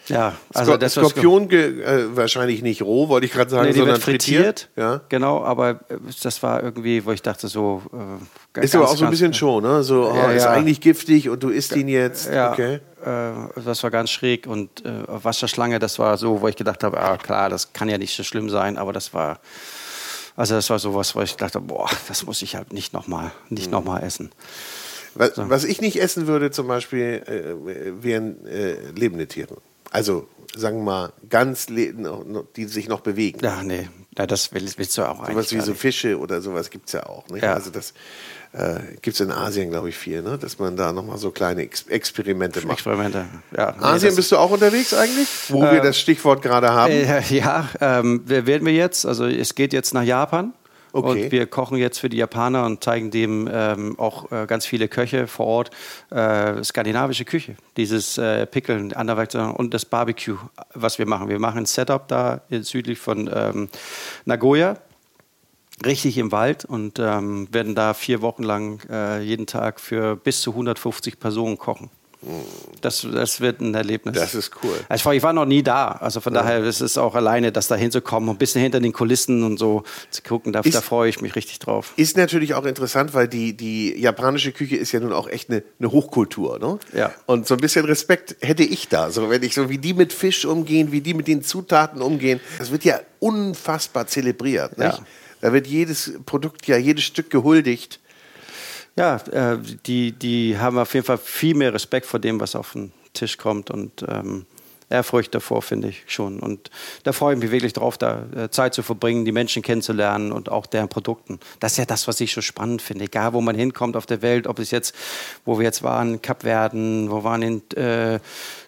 ja, 0.08 0.34
also 0.54 0.72
Skor 0.72 0.78
das 0.78 0.98
war 0.98 1.10
Skorpion 1.10 1.50
äh, 1.50 2.16
wahrscheinlich 2.16 2.62
nicht 2.62 2.82
roh, 2.84 3.10
wollte 3.10 3.26
ich 3.26 3.34
gerade 3.34 3.50
sagen, 3.50 3.68
Nee, 3.68 3.74
sondern 3.74 3.96
wird 3.96 4.04
frittiert. 4.04 4.70
Ja. 4.76 5.02
Genau, 5.10 5.44
aber 5.44 5.72
äh, 5.90 5.98
das 6.22 6.44
war 6.44 6.62
irgendwie, 6.62 7.06
wo 7.06 7.12
ich 7.12 7.22
dachte, 7.22 7.48
so. 7.48 7.82
Äh, 8.56 8.64
Ist 8.64 8.76
aber 8.76 8.90
auch 8.90 8.96
so 8.96 9.06
ein 9.06 9.12
bisschen 9.12 9.34
schon, 9.34 9.64
ne? 9.64 9.84
So, 9.84 10.10
oh, 10.12 10.16
Ja, 10.16 10.32
ist 10.32 10.44
ja. 10.44 10.52
eigentlich 10.52 10.80
giftig 10.82 11.30
und 11.30 11.42
du 11.42 11.50
isst 11.50 11.76
ihn 11.76 11.88
jetzt. 11.88 12.32
Ja, 12.32 12.52
Okay. 12.52 12.80
äh, 13.04 13.62
das 13.66 13.82
war 13.84 13.90
ganz 13.92 14.12
schräg. 14.12 14.46
Und 14.48 14.86
äh, 14.86 14.92
Wasserschlange, 15.08 15.80
das 15.80 15.98
war 16.00 16.18
so, 16.18 16.42
wo 16.42 16.48
ich 16.48 16.56
gedacht 16.56 16.84
habe, 16.84 17.00
ah, 17.00 17.18
klar, 17.18 17.50
das 17.50 17.74
kann 17.74 17.90
ja 17.90 17.98
nicht 17.98 18.16
so 18.16 18.24
schlimm 18.24 18.50
sein, 18.50 18.78
aber 18.78 18.94
das 18.94 19.14
war. 19.14 19.40
Also 20.38 20.54
das 20.56 20.70
war 20.70 20.80
sowas, 20.80 21.16
wo 21.16 21.22
ich 21.22 21.36
dachte, 21.38 21.62
boah, 21.62 21.90
das 22.08 22.26
muss 22.26 22.42
ich 22.42 22.56
halt 22.56 22.74
nicht 22.74 22.94
nochmal 22.94 23.32
nicht 23.50 23.72
noch 23.72 23.84
mal 23.84 24.02
essen. 24.02 24.32
Was, 25.16 25.32
was 25.36 25.64
ich 25.64 25.80
nicht 25.80 26.02
essen 26.02 26.28
würde 26.28 26.52
zum 26.52 26.68
Beispiel, 26.68 27.24
äh, 27.26 28.04
wären 28.04 28.36
lebende 28.96 29.28
Tiere. 29.28 29.58
Also, 29.96 30.28
sagen 30.56 30.78
wir 30.80 30.84
mal, 30.84 31.14
ganz, 31.30 31.68
die 31.68 32.66
sich 32.66 32.88
noch 32.88 33.00
bewegen. 33.02 33.40
Ja, 33.42 33.64
nee, 33.64 33.90
ja, 34.18 34.28
das 34.28 34.54
willst, 34.54 34.78
willst 34.78 34.98
du 34.98 35.04
auch 35.04 35.18
Sowas 35.18 35.30
eigentlich 35.30 35.52
wie 35.52 35.56
gar 35.58 35.66
so. 35.66 35.74
Fische 35.74 36.20
oder 36.20 36.42
sowas 36.42 36.70
gibt 36.70 36.88
es 36.88 36.94
ja 36.94 37.06
auch. 37.06 37.26
Ja. 37.36 37.54
Also 37.54 37.70
das 37.70 37.94
äh, 38.54 38.80
gibt 39.02 39.16
es 39.16 39.20
in 39.20 39.32
Asien, 39.32 39.70
glaube 39.70 39.90
ich, 39.90 39.98
viel, 39.98 40.22
ne? 40.22 40.38
dass 40.38 40.58
man 40.60 40.78
da 40.78 40.94
nochmal 40.94 41.18
so 41.18 41.32
kleine 41.32 41.64
Ex 41.64 41.84
Experimente 41.88 42.62
macht. 42.66 42.78
Experimente. 42.78 43.26
Ja, 43.56 43.74
nee, 43.78 43.84
Asien 43.84 44.10
das- 44.10 44.16
bist 44.16 44.32
du 44.32 44.38
auch 44.38 44.52
unterwegs 44.52 44.94
eigentlich? 44.94 45.28
Wo 45.50 45.62
wir 45.64 45.82
das 45.82 45.98
Stichwort 46.00 46.42
gerade 46.42 46.72
haben. 46.72 46.92
Äh, 46.94 47.22
ja, 47.30 47.70
ähm, 47.82 48.22
wer- 48.26 48.46
werden 48.48 48.66
wir 48.66 48.74
jetzt. 48.74 49.06
Also 49.06 49.26
es 49.26 49.56
geht 49.56 49.74
jetzt 49.74 49.94
nach 49.94 50.04
Japan. 50.04 50.54
Okay. 50.96 51.26
Und 51.26 51.32
wir 51.34 51.46
kochen 51.46 51.78
jetzt 51.78 52.00
für 52.00 52.08
die 52.08 52.16
Japaner 52.16 52.66
und 52.66 52.82
zeigen 52.82 53.12
dem 53.12 53.50
ähm, 53.52 54.00
auch 54.00 54.32
äh, 54.32 54.46
ganz 54.48 54.66
viele 54.66 54.88
Köche 54.88 55.28
vor 55.28 55.46
Ort 55.46 55.70
äh, 56.10 56.64
skandinavische 56.64 57.26
Küche. 57.26 57.58
Dieses 57.76 58.18
äh, 58.18 58.46
Pickeln, 58.46 58.94
anderweitig 58.94 59.42
und 59.42 59.74
das 59.74 59.84
Barbecue, 59.84 60.38
was 60.74 60.98
wir 60.98 61.06
machen. 61.06 61.28
Wir 61.28 61.40
machen 61.40 61.58
ein 61.60 61.66
Setup 61.66 62.08
da 62.08 62.42
in- 62.50 62.64
südlich 62.64 62.98
von 62.98 63.30
ähm, 63.34 63.68
Nagoya. 64.24 64.78
Richtig 65.86 66.18
im 66.18 66.32
Wald 66.32 66.64
und 66.64 67.00
ähm, 67.00 67.50
werden 67.52 67.76
da 67.76 67.94
vier 67.94 68.22
Wochen 68.22 68.44
lang 68.44 68.80
äh, 68.90 69.20
jeden 69.20 69.46
Tag 69.48 69.82
für 69.82 70.16
bis 70.16 70.40
zu 70.40 70.52
150 70.52 71.20
Personen 71.20 71.58
kochen. 71.58 71.90
Das, 72.82 73.06
das 73.12 73.42
wird 73.42 73.62
ein 73.62 73.74
Erlebnis. 73.74 74.16
Das 74.16 74.36
ist 74.36 74.52
cool. 74.64 74.74
Also 74.90 75.12
ich 75.12 75.24
war- 75.24 75.34
noch 75.34 75.46
nie 75.46 75.64
da. 75.64 75.90
Also 75.90 76.22
von 76.22 76.34
daher 76.34 76.64
ist 76.64 76.82
es 76.82 76.98
auch 76.98 77.16
alleine, 77.16 77.52
das 77.52 77.68
da 77.68 77.76
hinzukommen 77.76 78.30
und 78.30 78.36
ein 78.36 78.38
bisschen 78.38 78.62
hinter 78.62 78.80
den 78.80 78.94
Kulissen 78.94 79.44
und 79.44 79.58
so 79.58 79.84
zu 80.12 80.22
gucken. 80.24 80.54
Da, 80.54 80.62
Ist- 80.62 80.76
da 80.76 80.82
freue 80.82 81.10
ich 81.10 81.22
mich 81.22 81.36
richtig 81.36 81.60
drauf. 81.60 81.94
Ist 81.98 82.16
natürlich 82.18 82.54
auch 82.54 82.66
interessant, 82.66 83.14
weil 83.14 83.28
die, 83.28 83.54
die 83.58 84.00
japanische 84.00 84.52
Küche 84.52 84.76
ist 84.78 84.92
ja 84.92 85.00
nun 85.00 85.14
auch 85.14 85.28
echt 85.28 85.50
eine, 85.50 85.64
eine 85.80 85.92
Hochkultur. 85.92 86.60
Ne? 86.60 86.80
Ja. 86.94 87.12
Und 87.26 87.48
so 87.48 87.56
ein 87.56 87.60
bisschen 87.60 87.86
Respekt 87.86 88.36
hätte 88.42 88.64
ich 88.64 88.88
da. 88.88 89.12
So, 89.12 89.30
wenn 89.30 89.44
ich 89.44 89.54
so 89.56 89.70
wie 89.70 89.78
die 89.78 89.94
mit 89.94 90.14
Fisch 90.14 90.46
umgehen, 90.46 90.92
wie 90.92 91.02
die 91.02 91.14
mit 91.14 91.28
den 91.28 91.44
Zutaten 91.44 92.02
umgehen. 92.02 92.40
Das 92.60 92.72
wird 92.72 92.84
ja 92.86 93.00
unfassbar 93.20 94.08
zelebriert. 94.08 94.78
Nicht? 94.78 94.98
Ja. 94.98 95.06
Da 95.42 95.54
wird 95.54 95.68
jedes 95.68 96.14
Produkt, 96.26 96.66
ja, 96.68 96.78
jedes 96.78 97.04
Stück 97.04 97.30
gehuldigt. 97.30 98.00
Ja, 98.98 99.18
äh, 99.32 99.58
die, 99.86 100.14
die 100.14 100.58
haben 100.58 100.78
auf 100.78 100.94
jeden 100.94 101.06
Fall 101.06 101.18
viel 101.18 101.56
mehr 101.56 101.74
Respekt 101.74 102.06
vor 102.06 102.20
dem, 102.20 102.40
was 102.40 102.56
auf 102.56 102.74
den 102.74 102.94
Tisch 103.14 103.38
kommt 103.38 103.70
und 103.70 104.06
ähm, 104.08 104.46
Ehrfurcht 104.90 105.34
davor, 105.34 105.62
finde 105.62 105.90
ich 105.90 106.04
schon. 106.08 106.40
Und 106.40 106.70
da 107.04 107.12
freue 107.12 107.34
ich 107.34 107.42
mich 107.42 107.52
wirklich 107.52 107.74
drauf, 107.74 107.98
da 107.98 108.26
äh, 108.36 108.50
Zeit 108.50 108.74
zu 108.74 108.84
verbringen, 108.84 109.26
die 109.26 109.32
Menschen 109.32 109.64
kennenzulernen 109.64 110.32
und 110.32 110.50
auch 110.50 110.68
deren 110.68 110.90
Produkten. 110.90 111.40
Das 111.60 111.74
ist 111.74 111.78
ja 111.80 111.86
das, 111.86 112.08
was 112.08 112.22
ich 112.22 112.34
so 112.34 112.42
spannend 112.42 112.82
finde. 112.82 113.06
Egal, 113.06 113.34
wo 113.34 113.42
man 113.42 113.56
hinkommt 113.56 113.98
auf 113.98 114.06
der 114.06 114.22
Welt, 114.22 114.48
ob 114.48 114.60
es 114.60 114.72
jetzt, 114.72 114.96
wo 115.44 115.58
wir 115.58 115.66
jetzt 115.66 115.82
waren, 115.82 116.22
Kapverden, 116.22 117.10
wo 117.10 117.24
waren 117.24 117.42
in 117.42 117.72
äh, 117.76 118.20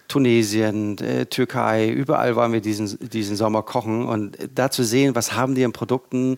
Tunesien, 0.07 0.97
äh, 0.99 1.25
Türkei, 1.28 1.88
überall 1.89 2.36
waren 2.36 2.51
wir 2.51 2.61
diesen, 2.61 2.97
diesen 3.09 3.36
Sommer 3.36 3.61
kochen 3.61 4.07
und 4.07 4.38
da 4.55 4.71
zu 4.71 4.84
sehen, 4.84 5.15
was 5.15 5.34
haben 5.34 5.53
die 5.53 5.65
an 5.65 5.73
Produkten, 5.73 6.38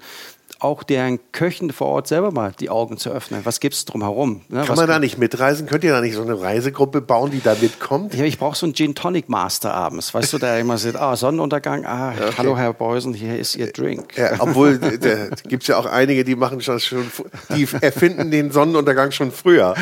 auch 0.59 0.83
deren 0.83 1.19
Köchen 1.31 1.71
vor 1.71 1.87
Ort 1.87 2.07
selber 2.07 2.31
mal 2.31 2.51
die 2.59 2.69
Augen 2.69 2.97
zu 2.97 3.09
öffnen. 3.09 3.41
Was 3.45 3.59
gibt 3.59 3.75
es 3.75 3.85
drumherum? 3.85 4.41
Ne? 4.49 4.59
Kann 4.59 4.69
was 4.69 4.77
man 4.77 4.87
da 4.87 4.99
nicht 4.99 5.17
mitreisen? 5.17 5.67
Könnt 5.67 5.83
ihr 5.83 5.91
da 5.91 6.01
nicht 6.01 6.15
so 6.15 6.21
eine 6.21 6.39
Reisegruppe 6.39 7.01
bauen, 7.01 7.31
die 7.31 7.41
da 7.41 7.55
mitkommt? 7.59 8.13
ja, 8.13 8.25
ich 8.25 8.37
brauche 8.37 8.57
so 8.57 8.65
einen 8.65 8.75
Gin 8.75 8.95
Tonic 8.95 9.29
Master 9.29 9.73
abends, 9.73 10.13
weißt 10.13 10.33
du, 10.33 10.37
der 10.37 10.59
immer 10.59 10.77
sagt, 10.77 10.97
ah, 10.97 11.15
Sonnenuntergang, 11.15 11.85
ah, 11.85 12.13
hallo 12.37 12.57
Herr 12.57 12.73
Beusen, 12.73 13.13
hier 13.13 13.37
ist 13.37 13.55
Ihr 13.55 13.71
Drink. 13.71 14.17
Ja, 14.17 14.33
obwohl, 14.39 14.77
da 14.77 15.35
gibt 15.47 15.63
es 15.63 15.67
ja 15.67 15.77
auch 15.77 15.85
einige, 15.85 16.23
die 16.23 16.35
machen 16.35 16.61
schon, 16.61 16.79
schon, 16.79 17.09
die 17.55 17.67
erfinden 17.81 18.31
den 18.31 18.51
Sonnenuntergang 18.51 19.11
schon 19.11 19.31
früher. 19.31 19.75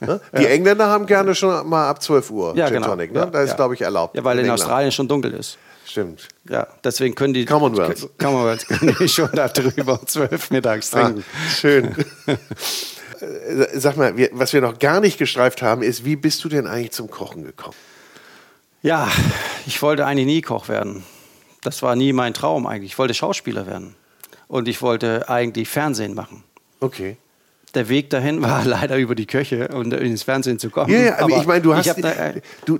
Ne? 0.00 0.20
Die 0.36 0.46
Engländer 0.46 0.88
haben 0.88 1.06
gerne 1.06 1.34
schon 1.34 1.68
mal 1.68 1.88
ab 1.88 2.02
12 2.02 2.30
Uhr 2.30 2.56
Ja, 2.56 2.66
Gin 2.66 2.76
genau. 2.76 2.88
Tonic, 2.88 3.12
ne? 3.12 3.20
Ja, 3.20 3.26
Da 3.26 3.42
ist, 3.42 3.50
ja. 3.50 3.56
glaube 3.56 3.74
ich, 3.74 3.82
erlaubt. 3.82 4.16
Ja, 4.16 4.24
weil 4.24 4.38
in, 4.38 4.44
England. 4.44 4.60
Australien 4.60 4.92
schon 4.92 5.08
dunkel 5.08 5.32
ist. 5.34 5.58
Stimmt. 5.92 6.28
Ja, 6.48 6.66
deswegen 6.82 7.14
können 7.14 7.34
die 7.34 7.44
Commonwealth. 7.44 8.08
Commonwealth 8.18 8.66
können 8.66 8.96
die 8.98 9.08
schon 9.08 9.28
da 9.34 9.46
drüber 9.48 10.00
zwölf 10.06 10.50
mittags 10.50 10.92
Ah, 10.94 11.04
trinken. 11.04 11.24
schön. 11.60 11.94
Äh, 13.20 13.78
Sag 13.78 13.96
mal, 13.96 14.16
wir, 14.16 14.30
was 14.32 14.52
wir 14.52 14.60
noch 14.60 14.78
gar 14.80 14.98
nicht 15.00 15.16
gestreift 15.16 15.62
haben, 15.62 15.82
ist, 15.82 16.04
wie 16.04 16.16
bist 16.16 16.42
du 16.42 16.48
denn 16.48 16.66
eigentlich 16.66 16.90
zum 16.90 17.08
Kochen 17.08 17.44
gekommen? 17.44 17.76
Ja, 18.82 19.08
ich 19.64 19.80
wollte 19.80 20.06
eigentlich 20.06 20.26
nie 20.26 20.40
Koch 20.42 20.68
werden. 20.68 21.04
Das 21.62 21.82
war 21.82 21.94
nie 21.94 22.12
mein 22.12 22.34
Traum 22.34 22.66
eigentlich. 22.66 22.92
Ich 22.92 22.98
wollte 22.98 23.14
Schauspieler 23.14 23.66
werden. 23.68 23.94
Und 24.48 24.66
ich 24.66 24.82
wollte 24.82 25.28
eigentlich 25.28 25.68
Fernsehen 25.68 26.14
machen. 26.14 26.42
Okay. 26.80 27.16
Der 27.74 27.88
Weg 27.88 28.10
dahin 28.10 28.42
war 28.42 28.64
leider 28.66 28.96
über 28.98 29.14
die 29.14 29.26
Köche 29.26 29.68
und 29.68 29.94
ins 29.94 30.22
Fernsehen 30.22 30.58
zu 30.58 30.68
kommen. 30.68 30.92
Ja, 30.92 31.00
ja, 31.00 31.18
aber 31.20 31.38
ich 31.38 31.46
meine, 31.46 31.62
du 31.62 31.74
hast, 31.74 31.86
da, 32.02 32.10
äh, 32.12 32.40
du, 32.66 32.78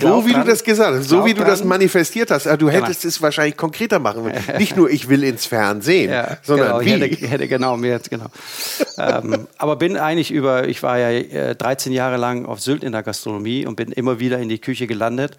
so 0.00 0.26
wie 0.26 0.30
du 0.32 0.38
dran. 0.38 0.46
das 0.48 0.64
gesagt 0.64 0.96
hast, 0.98 1.08
so 1.08 1.24
wie 1.24 1.32
du 1.34 1.44
das 1.44 1.60
dran. 1.60 1.68
manifestiert 1.68 2.30
hast, 2.32 2.46
äh, 2.46 2.58
du 2.58 2.66
Genau. 2.66 2.84
hättest 2.84 3.04
es 3.04 3.22
wahrscheinlich 3.22 3.56
konkreter 3.56 4.00
machen 4.00 4.24
müssen. 4.24 4.42
Nicht 4.58 4.76
nur, 4.76 4.90
ich 4.90 5.08
will 5.08 5.22
ins 5.22 5.46
Fernsehen, 5.46 6.10
Ja, 6.10 6.38
sondern 6.42 6.78
genau, 6.78 6.80
wie. 6.80 7.04
Ich 7.04 7.20
hätte, 7.20 7.26
hätte 7.28 7.48
genau, 7.48 7.76
mir 7.76 7.90
jetzt, 7.92 8.10
genau. 8.10 8.26
ähm, 8.98 9.46
aber 9.58 9.76
bin 9.76 9.96
eigentlich 9.96 10.30
über, 10.32 10.66
ich 10.66 10.82
war 10.82 10.98
ja 10.98 11.10
äh, 11.10 11.54
13 11.54 11.92
Jahre 11.92 12.16
lang 12.16 12.44
auf 12.46 12.60
Sylt 12.60 12.82
in 12.82 12.92
der 12.92 13.02
Gastronomie 13.04 13.64
und 13.66 13.76
bin 13.76 13.92
immer 13.92 14.18
wieder 14.18 14.38
in 14.38 14.48
die 14.48 14.58
Küche 14.58 14.86
gelandet. 14.88 15.36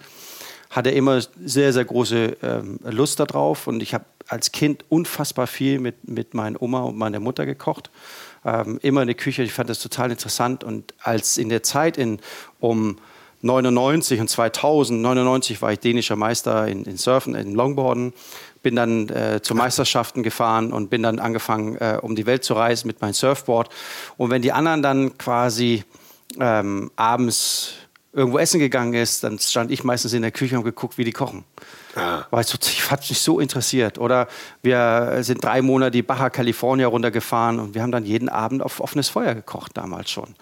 Hatte 0.70 0.90
immer 0.90 1.22
sehr, 1.44 1.72
sehr 1.74 1.86
große 1.86 2.38
ähm, 2.42 2.80
Lust 2.84 3.20
darauf 3.20 3.68
und 3.68 3.84
ich 3.84 3.94
habe 3.94 4.06
als 4.28 4.52
Kind 4.52 4.86
unfassbar 4.90 5.46
viel 5.48 5.78
mit, 5.80 6.08
mit 6.08 6.34
meiner 6.34 6.60
Oma 6.62 6.82
und 6.84 6.98
meiner 6.98 7.20
Mutter 7.20 7.46
gekocht. 7.46 7.92
Ähm, 8.46 8.80
immer 8.82 9.02
in 9.02 9.08
der 9.08 9.16
Küche. 9.16 9.44
Ich 9.44 9.54
fand 9.54 9.70
das 9.70 9.80
total 9.80 10.12
interessant. 10.12 10.64
Und 10.64 10.94
als 11.02 11.38
in 11.38 11.50
der 11.50 11.64
Zeit 11.64 11.98
in, 11.98 12.20
um 12.60 12.98
99 13.42 14.22
und 14.22 14.30
2000, 14.30 15.02
99 15.02 15.62
war 15.62 15.74
ich 15.74 15.80
dänischer 15.80 16.16
Meister 16.16 16.68
in, 16.68 16.86
in 16.86 16.98
Surfen, 16.98 17.36
in 17.36 17.54
Longboarden, 17.54 18.14
bin 18.62 18.76
dann 18.76 19.10
äh, 19.10 19.42
zu 19.42 19.54
Meisterschaften 19.54 20.24
gefahren 20.24 20.72
und 20.72 20.90
bin 20.90 21.04
dann 21.04 21.20
angefangen, 21.20 21.76
äh, 21.76 22.00
um 22.02 22.16
die 22.16 22.26
Welt 22.26 22.46
zu 22.46 22.54
reisen 22.54 22.88
mit 22.88 23.02
meinem 23.02 23.14
Surfboard. 23.14 23.70
Und 24.18 24.30
wenn 24.30 24.42
die 24.42 24.54
anderen 24.54 24.82
dann 24.82 25.18
quasi 25.18 25.84
ähm, 26.40 26.90
abends 26.96 27.74
irgendwo 28.14 28.38
essen 28.38 28.60
gegangen 28.60 28.94
ist, 28.94 29.24
dann 29.24 29.38
stand 29.40 29.72
ich 29.72 29.84
meistens 29.84 30.14
in 30.14 30.22
der 30.22 30.32
Küche 30.32 30.58
und 30.58 30.64
geguckt, 30.64 30.98
wie 30.98 31.04
die 31.04 31.12
kochen. 31.12 31.44
Ah. 31.96 32.24
Weil 32.32 32.44
ich, 32.44 32.92
hat 32.92 33.08
mich 33.10 33.22
so 33.22 33.40
interessiert. 33.40 34.00
Oder 34.00 34.28
wir 34.62 35.20
sind 35.22 35.44
drei 35.44 35.62
Monate 35.62 35.92
die 35.92 36.02
Baja 36.02 36.30
California 36.30 36.88
runtergefahren 36.88 37.60
und 37.60 37.76
wir 37.76 37.82
haben 37.82 37.92
dann 37.92 38.06
jeden 38.06 38.30
Abend 38.30 38.64
auf 38.64 38.80
offenes 38.80 39.10
Feuer 39.10 39.36
gekocht, 39.36 39.78
damals 39.78 40.10
schon. 40.10 40.36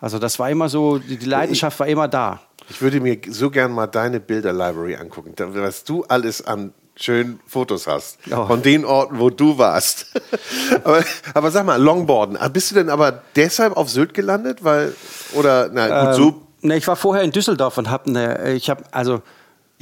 Also 0.00 0.18
das 0.18 0.38
war 0.38 0.50
immer 0.50 0.68
so, 0.68 0.98
die 0.98 1.16
Leidenschaft 1.16 1.78
war 1.80 1.86
immer 1.86 2.08
da. 2.08 2.40
Ich 2.68 2.80
würde 2.80 3.00
mir 3.00 3.18
so 3.28 3.50
gern 3.50 3.72
mal 3.72 3.86
deine 3.86 4.20
Bilder-Library 4.20 4.96
angucken, 4.96 5.34
was 5.36 5.84
du 5.84 6.04
alles 6.04 6.46
an 6.46 6.72
schönen 6.96 7.40
Fotos 7.46 7.86
hast. 7.86 8.18
Oh. 8.30 8.46
Von 8.46 8.62
den 8.62 8.84
Orten, 8.84 9.18
wo 9.18 9.30
du 9.30 9.58
warst. 9.58 10.06
aber, 10.84 11.04
aber, 11.34 11.50
sag 11.50 11.66
mal, 11.66 11.80
Longboarden. 11.80 12.36
Ah, 12.36 12.48
bist 12.48 12.70
du 12.70 12.74
denn 12.74 12.90
aber 12.90 13.22
deshalb 13.34 13.76
auf 13.76 13.88
Sylt 13.88 14.14
gelandet? 14.14 14.62
Weil, 14.62 14.94
oder, 15.32 15.70
na 15.72 16.04
gut, 16.04 16.18
ähm, 16.18 16.22
so. 16.22 16.42
Ne, 16.60 16.76
ich 16.76 16.86
war 16.86 16.96
vorher 16.96 17.24
in 17.24 17.32
Düsseldorf 17.32 17.78
und 17.78 17.90
habe 17.90 18.08
eine, 18.08 18.52
ich 18.52 18.70
habe, 18.70 18.84
also, 18.92 19.22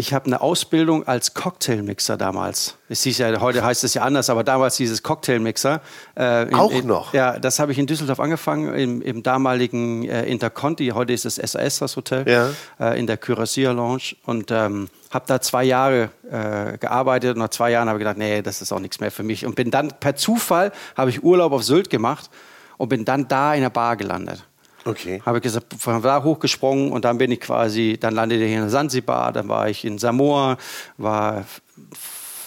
ich 0.00 0.14
habe 0.14 0.24
eine 0.24 0.40
Ausbildung 0.40 1.06
als 1.06 1.34
Cocktailmixer 1.34 2.16
damals. 2.16 2.76
Es 2.88 3.02
hieß 3.02 3.18
ja, 3.18 3.38
heute 3.38 3.62
heißt 3.62 3.84
es 3.84 3.92
ja 3.92 4.02
anders, 4.02 4.30
aber 4.30 4.42
damals 4.44 4.78
dieses 4.78 5.02
Cocktailmixer. 5.02 5.82
Äh, 6.16 6.48
in, 6.48 6.54
Auch 6.54 6.82
noch? 6.82 7.12
ja, 7.12 7.38
das 7.38 7.58
habe 7.58 7.72
ich 7.72 7.78
in 7.78 7.86
Düsseldorf 7.86 8.18
angefangen, 8.18 8.74
im, 8.74 9.02
im 9.02 9.22
damaligen 9.22 10.08
äh, 10.08 10.24
Interconti. 10.24 10.88
Heute 10.94 11.12
ist 11.12 11.26
es 11.26 11.34
SAS, 11.34 11.80
das 11.80 11.96
Hotel, 11.96 12.26
ja. 12.26 12.48
äh, 12.80 12.98
in 12.98 13.06
der 13.06 13.18
Cuirassier 13.18 13.74
Lounge. 13.74 14.16
Und 14.24 14.50
ähm, 14.50 14.88
habe 15.10 15.26
da 15.28 15.42
zwei 15.42 15.64
Jahre 15.64 16.08
äh, 16.30 16.78
gearbeitet. 16.78 17.34
Und 17.34 17.40
nach 17.40 17.50
zwei 17.50 17.70
Jahren 17.70 17.88
habe 17.88 17.98
ich 17.98 18.00
gedacht, 18.00 18.16
nee, 18.16 18.40
das 18.40 18.62
ist 18.62 18.72
auch 18.72 18.80
nichts 18.80 19.00
mehr 19.00 19.10
für 19.10 19.22
mich. 19.22 19.44
Und 19.44 19.54
bin 19.54 19.70
dann 19.70 19.88
per 20.00 20.16
Zufall, 20.16 20.72
habe 20.96 21.10
ich 21.10 21.22
Urlaub 21.22 21.52
auf 21.52 21.62
Sylt 21.62 21.90
gemacht 21.90 22.30
und 22.78 22.88
bin 22.88 23.04
dann 23.04 23.28
da 23.28 23.52
in 23.52 23.60
der 23.60 23.70
Bar 23.70 23.98
gelandet. 23.98 24.46
Okay. 24.84 25.22
Habe 25.24 25.38
ich 25.38 25.42
gesagt, 25.42 25.74
von 25.78 26.02
da 26.02 26.22
hochgesprungen 26.22 26.92
und 26.92 27.04
dann 27.04 27.18
bin 27.18 27.30
ich 27.30 27.40
quasi, 27.40 27.98
dann 28.00 28.14
landete 28.14 28.44
ich 28.44 28.52
in 28.52 28.68
Sansibar, 28.68 29.32
dann 29.32 29.48
war 29.48 29.68
ich 29.68 29.84
in 29.84 29.98
Samoa, 29.98 30.56
war 30.96 31.44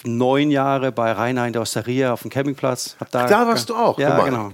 neun 0.04 0.50
Jahre 0.50 0.92
bei 0.92 1.12
Rainer 1.12 1.46
in 1.46 1.52
der 1.52 1.62
Osteria 1.62 2.12
auf 2.12 2.22
dem 2.22 2.30
Campingplatz. 2.30 2.96
da, 3.10 3.26
da 3.26 3.46
warst 3.46 3.70
du 3.70 3.74
auch? 3.74 3.98
Ja, 3.98 4.20
genau. 4.24 4.52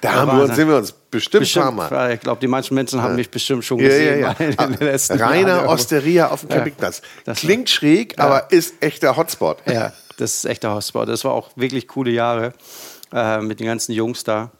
Da, 0.00 0.12
haben 0.14 0.38
wir 0.38 0.44
uns, 0.44 0.54
sind 0.54 0.68
wir 0.68 0.76
uns 0.76 0.92
bestimmt, 0.92 1.40
bestimmt 1.40 1.66
ein 1.66 1.76
paar 1.76 1.90
Mal. 1.90 2.14
Ich 2.14 2.20
glaube, 2.20 2.40
die 2.40 2.46
manchen 2.46 2.74
Menschen 2.74 3.02
haben 3.02 3.16
mich 3.16 3.30
bestimmt 3.30 3.64
schon 3.64 3.78
gesehen. 3.78 4.20
Ja, 4.20 4.36
ja, 4.38 4.46
ja. 4.80 5.26
Rainer 5.26 5.48
Jahren. 5.48 5.66
Osteria 5.66 6.28
auf 6.28 6.40
dem 6.40 6.50
Campingplatz. 6.50 7.02
Klingt 7.34 7.68
schräg, 7.68 8.18
aber 8.18 8.50
ist 8.52 8.74
echter 8.80 9.16
Hotspot. 9.16 9.58
Ja, 9.66 9.92
das 10.16 10.36
ist 10.36 10.44
echter 10.44 10.72
Hotspot. 10.72 11.08
Das 11.08 11.24
war 11.24 11.32
auch 11.32 11.50
wirklich 11.56 11.88
coole 11.88 12.12
Jahre 12.12 12.52
äh, 13.12 13.40
mit 13.40 13.58
den 13.58 13.66
ganzen 13.66 13.92
Jungs 13.92 14.22
da. 14.22 14.52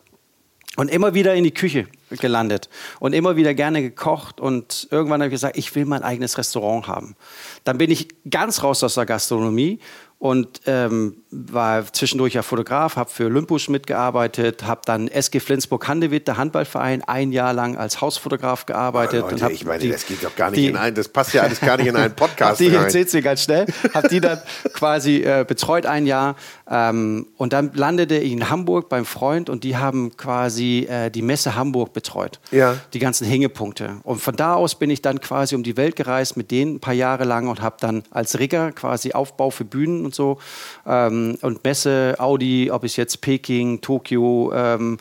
Und 0.76 0.90
immer 0.90 1.14
wieder 1.14 1.34
in 1.34 1.44
die 1.44 1.54
Küche 1.54 1.86
gelandet 2.11 2.68
und 3.00 3.12
immer 3.12 3.36
wieder 3.36 3.54
gerne 3.54 3.82
gekocht 3.82 4.40
und 4.40 4.88
irgendwann 4.90 5.20
habe 5.20 5.28
ich 5.28 5.34
gesagt, 5.34 5.56
ich 5.56 5.74
will 5.74 5.84
mein 5.84 6.02
eigenes 6.02 6.38
Restaurant 6.38 6.86
haben. 6.86 7.16
Dann 7.64 7.78
bin 7.78 7.90
ich 7.90 8.09
ganz 8.30 8.62
raus 8.62 8.82
aus 8.82 8.94
der 8.94 9.06
Gastronomie 9.06 9.80
und 10.18 10.62
ähm, 10.66 11.22
war 11.30 11.92
zwischendurch 11.92 12.32
ja 12.32 12.42
Fotograf, 12.42 12.96
habe 12.96 13.10
für 13.10 13.26
Olympus 13.26 13.68
mitgearbeitet, 13.68 14.64
habe 14.64 14.80
dann 14.86 15.08
SG 15.08 15.40
Flensburg-Handewitt, 15.40 16.26
der 16.26 16.38
Handballverein, 16.38 17.04
ein 17.04 17.32
Jahr 17.32 17.52
lang 17.52 17.76
als 17.76 18.00
Hausfotograf 18.00 18.64
gearbeitet. 18.64 19.24
Oh, 19.26 19.30
Leute, 19.30 19.52
ich 19.52 19.66
meine, 19.66 19.80
die, 19.80 19.90
das 19.90 20.06
geht 20.06 20.24
doch 20.24 20.34
gar 20.34 20.50
nicht 20.50 20.60
die, 20.60 20.68
in 20.68 20.76
einen, 20.76 20.96
das 20.96 21.08
passt 21.08 21.34
ja 21.34 21.42
alles 21.42 21.60
gar 21.60 21.76
nicht 21.76 21.86
in 21.86 21.96
einen 21.96 22.14
Podcast 22.16 22.60
die 22.60 22.68
erzählt 22.68 23.10
sie 23.10 23.20
ganz 23.20 23.42
schnell, 23.42 23.66
habe 23.92 24.08
die 24.08 24.20
dann 24.20 24.40
quasi 24.72 25.16
äh, 25.16 25.44
betreut 25.46 25.84
ein 25.84 26.06
Jahr 26.06 26.34
ähm, 26.70 27.26
und 27.36 27.52
dann 27.52 27.72
landete 27.74 28.16
ich 28.16 28.32
in 28.32 28.48
Hamburg 28.48 28.88
beim 28.88 29.04
Freund 29.04 29.50
und 29.50 29.64
die 29.64 29.76
haben 29.76 30.16
quasi 30.16 30.86
äh, 30.88 31.10
die 31.10 31.22
Messe 31.22 31.54
Hamburg 31.54 31.92
betreut, 31.92 32.40
ja. 32.52 32.76
die 32.94 33.00
ganzen 33.00 33.26
Hängepunkte. 33.26 33.98
Und 34.02 34.20
von 34.22 34.34
da 34.34 34.54
aus 34.54 34.76
bin 34.76 34.88
ich 34.88 35.02
dann 35.02 35.20
quasi 35.20 35.54
um 35.54 35.62
die 35.62 35.76
Welt 35.76 35.94
gereist 35.96 36.38
mit 36.38 36.50
denen 36.50 36.76
ein 36.76 36.80
paar 36.80 36.94
Jahre 36.94 37.24
lang 37.24 37.48
und 37.48 37.60
habe 37.60 37.76
dann 37.80 38.02
als 38.10 38.38
Rigger 38.38 38.72
quasi 38.72 39.12
Aufbau 39.12 39.50
für 39.50 39.64
Bühnen 39.64 40.06
und 40.06 40.14
so 40.14 40.38
ähm, 40.86 41.17
und 41.40 41.64
Messe, 41.64 42.16
Audi, 42.18 42.70
ob 42.70 42.84
es 42.84 42.96
jetzt 42.96 43.20
Peking, 43.20 43.80
Tokio, 43.80 44.52
ähm, 44.54 44.98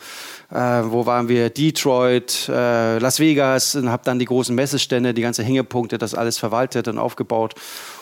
äh, 0.50 0.56
wo 0.56 1.06
waren 1.06 1.28
wir, 1.28 1.50
Detroit, 1.50 2.48
äh, 2.48 2.98
Las 2.98 3.20
Vegas 3.20 3.74
und 3.74 3.90
habe 3.90 4.02
dann 4.04 4.18
die 4.18 4.24
großen 4.24 4.54
Messestände, 4.54 5.14
die 5.14 5.22
ganzen 5.22 5.44
Hängepunkte, 5.44 5.98
das 5.98 6.14
alles 6.14 6.38
verwaltet 6.38 6.88
und 6.88 6.98
aufgebaut. 6.98 7.54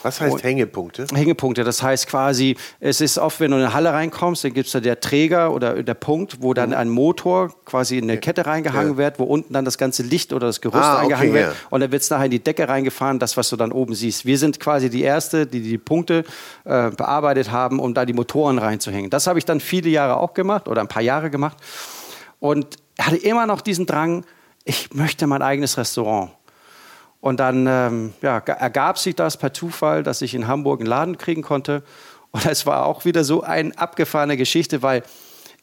Was 0.07 0.21
heißt 0.21 0.45
Hängepunkte? 0.45 1.07
Hängepunkte, 1.13 1.65
das 1.65 1.83
heißt 1.83 2.07
quasi, 2.07 2.57
es 2.79 3.01
ist 3.01 3.19
oft, 3.19 3.41
wenn 3.41 3.51
du 3.51 3.57
in 3.57 3.65
eine 3.65 3.75
Halle 3.75 3.93
reinkommst, 3.93 4.45
dann 4.45 4.53
gibt 4.53 4.67
es 4.67 4.73
da 4.73 4.79
der 4.79 5.01
Träger 5.01 5.53
oder 5.53 5.83
der 5.83 5.95
Punkt, 5.95 6.43
wo 6.43 6.55
dann 6.55 6.71
mhm. 6.71 6.77
ein 6.77 6.89
Motor 6.89 7.53
quasi 7.65 7.99
in 7.99 8.05
eine 8.05 8.21
Kette 8.21 8.47
reingehangen 8.47 8.93
ja. 8.93 8.99
wird, 8.99 9.19
wo 9.19 9.25
unten 9.25 9.53
dann 9.53 9.65
das 9.65 9.79
ganze 9.79 10.05
Licht 10.05 10.33
oder 10.33 10.47
das 10.47 10.61
Gerüst 10.61 10.85
ah, 10.85 10.99
reingehangen 10.99 11.31
okay, 11.31 11.41
wird 11.41 11.53
ja. 11.55 11.61
und 11.71 11.81
dann 11.81 11.91
wird 11.91 12.03
es 12.03 12.11
nachher 12.11 12.27
in 12.27 12.31
die 12.31 12.43
Decke 12.43 12.69
reingefahren, 12.69 13.19
das, 13.19 13.37
was 13.37 13.49
du 13.49 13.57
dann 13.57 13.73
oben 13.73 13.97
siehst. 13.97 14.25
Wir 14.25 14.39
sind 14.39 14.61
quasi 14.61 14.91
die 14.91 15.03
Erste, 15.03 15.45
die 15.45 15.61
die 15.61 15.79
Punkte 15.79 16.25
äh, 16.65 16.91
bearbeitet 16.91 17.51
haben, 17.51 17.81
um 17.81 17.93
da 17.93 18.05
die 18.05 18.13
Motoren 18.13 18.59
reinzuhängen. 18.59 19.11
Das 19.11 19.27
habe 19.27 19.41
ich 19.41 19.45
dann 19.45 19.59
viele 19.59 19.91
Jahre 19.91 20.19
auch 20.19 20.35
gemacht 20.35 20.69
oder 20.69 20.83
ein 20.83 20.89
paar 20.89 21.03
Jahre 21.03 21.31
gemacht 21.31 21.57
und 22.39 22.77
hatte 23.01 23.17
immer 23.17 23.47
noch 23.47 23.61
diesen 23.61 23.87
Drang, 23.87 24.25
ich 24.65 24.95
möchte 24.95 25.27
mein 25.27 25.43
eigenes 25.43 25.77
Restaurant. 25.79 26.31
Und 27.27 27.41
dann 27.41 27.67
ähm, 27.67 28.15
ja, 28.23 28.39
ergab 28.39 29.01
sich 29.01 29.17
das 29.17 29.37
per 29.37 29.53
Zufall, 29.53 30.05
dass 30.05 30.23
ich 30.23 30.33
in 30.33 30.47
Hamburg 30.47 30.79
einen 30.79 30.89
Laden 30.89 31.19
kriegen 31.19 31.43
konnte. 31.43 31.83
Und 32.31 32.47
es 32.47 32.67
war 32.67 32.87
auch 32.87 33.05
wieder 33.05 33.25
so 33.25 33.43
eine 33.43 33.77
abgefahrene 33.77 34.37
Geschichte, 34.37 34.81
weil 34.81 35.03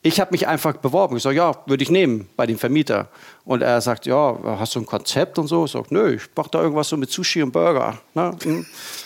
ich 0.01 0.20
habe 0.20 0.32
mich 0.32 0.45
einfach 0.45 0.76
beworben. 0.76 1.16
Ich 1.16 1.24
sage, 1.24 1.38
ja, 1.38 1.53
würde 1.66 1.82
ich 1.82 1.89
nehmen 1.89 2.28
bei 2.36 2.45
dem 2.45 2.59
Vermieter. 2.59 3.07
Und 3.45 3.61
er 3.61 3.80
sagt, 3.80 4.05
ja, 4.05 4.38
hast 4.59 4.76
du 4.76 4.82
ein 4.82 4.86
Konzept 4.86 5.39
und 5.39 5.47
so? 5.47 5.64
Ich 5.64 5.72
sage, 5.72 5.86
nö, 5.91 6.16
ich 6.16 6.24
mache 6.36 6.49
da 6.51 6.61
irgendwas 6.61 6.89
so 6.89 6.97
mit 6.97 7.09
Sushi 7.09 7.41
und 7.41 7.53
Burger. 7.53 7.97
Ne? 8.14 8.36
Hm. 8.43 8.66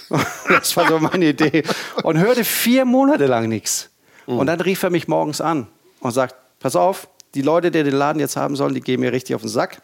Das 0.50 0.76
war 0.76 0.88
so 0.88 0.98
meine 0.98 1.26
Idee. 1.26 1.62
Und 2.02 2.18
hörte 2.18 2.44
vier 2.44 2.86
Monate 2.86 3.28
lang 3.28 3.48
nichts. 3.50 3.92
Und 4.26 4.48
dann 4.48 4.60
rief 4.62 4.82
er 4.82 4.90
mich 4.90 5.08
morgens 5.08 5.42
an 5.42 5.68
und 6.00 6.12
sagt, 6.12 6.34
pass 6.60 6.76
auf, 6.76 7.08
die 7.36 7.44
Leute, 7.44 7.70
die 7.70 7.84
den 7.84 7.94
Laden 7.94 8.20
jetzt 8.20 8.36
haben 8.36 8.56
sollen, 8.56 8.74
die 8.74 8.82
gehen 8.82 9.00
mir 9.00 9.12
richtig 9.12 9.36
auf 9.36 9.42
den 9.42 9.50
Sack. 9.52 9.84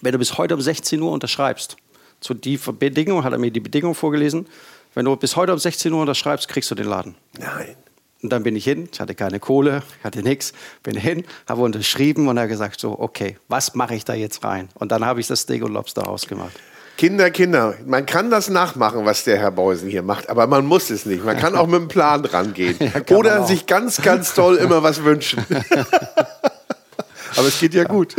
Wenn 0.00 0.12
du 0.12 0.18
bis 0.18 0.38
heute 0.38 0.54
um 0.54 0.60
16 0.60 1.00
Uhr 1.02 1.10
unterschreibst, 1.10 1.76
zu 2.20 2.34
die 2.34 2.56
Bedingung, 2.56 3.24
hat 3.24 3.32
er 3.32 3.38
mir 3.38 3.50
die 3.50 3.60
Bedingung 3.60 3.94
vorgelesen, 3.94 4.46
wenn 4.94 5.04
du 5.04 5.16
bis 5.16 5.36
heute 5.36 5.52
um 5.52 5.58
16 5.58 5.92
Uhr 5.92 6.00
unterschreibst, 6.00 6.48
kriegst 6.48 6.70
du 6.70 6.74
den 6.74 6.86
Laden. 6.86 7.14
Nein. 7.38 7.76
Und 8.22 8.30
dann 8.30 8.42
bin 8.42 8.56
ich 8.56 8.64
hin, 8.64 8.88
ich 8.92 8.98
hatte 8.98 9.14
keine 9.14 9.38
Kohle, 9.38 9.82
hatte 10.02 10.22
nichts, 10.22 10.52
bin 10.82 10.96
hin, 10.96 11.24
habe 11.48 11.62
unterschrieben 11.62 12.26
und 12.26 12.38
habe 12.38 12.48
gesagt, 12.48 12.80
so, 12.80 12.98
okay, 12.98 13.36
was 13.46 13.74
mache 13.74 13.94
ich 13.94 14.04
da 14.04 14.14
jetzt 14.14 14.42
rein? 14.42 14.68
Und 14.74 14.90
dann 14.90 15.04
habe 15.04 15.20
ich 15.20 15.28
das 15.28 15.40
Steak 15.40 15.62
und 15.62 15.72
Lobster 15.72 16.08
ausgemacht. 16.08 16.58
Kinder, 16.96 17.30
Kinder, 17.30 17.76
man 17.86 18.06
kann 18.06 18.28
das 18.28 18.50
nachmachen, 18.50 19.04
was 19.04 19.22
der 19.22 19.38
Herr 19.38 19.52
Beusen 19.52 19.88
hier 19.88 20.02
macht, 20.02 20.28
aber 20.28 20.48
man 20.48 20.66
muss 20.66 20.90
es 20.90 21.06
nicht. 21.06 21.24
Man 21.24 21.36
kann 21.36 21.54
auch 21.54 21.68
mit 21.68 21.76
einem 21.76 21.88
Plan 21.88 22.24
rangehen. 22.24 22.76
Ja, 22.80 23.16
Oder 23.16 23.46
sich 23.46 23.66
ganz, 23.66 24.02
ganz 24.02 24.34
toll 24.34 24.56
immer 24.56 24.82
was 24.82 25.04
wünschen. 25.04 25.44
aber 27.36 27.46
es 27.46 27.60
geht 27.60 27.74
ja 27.74 27.84
gut. 27.84 28.16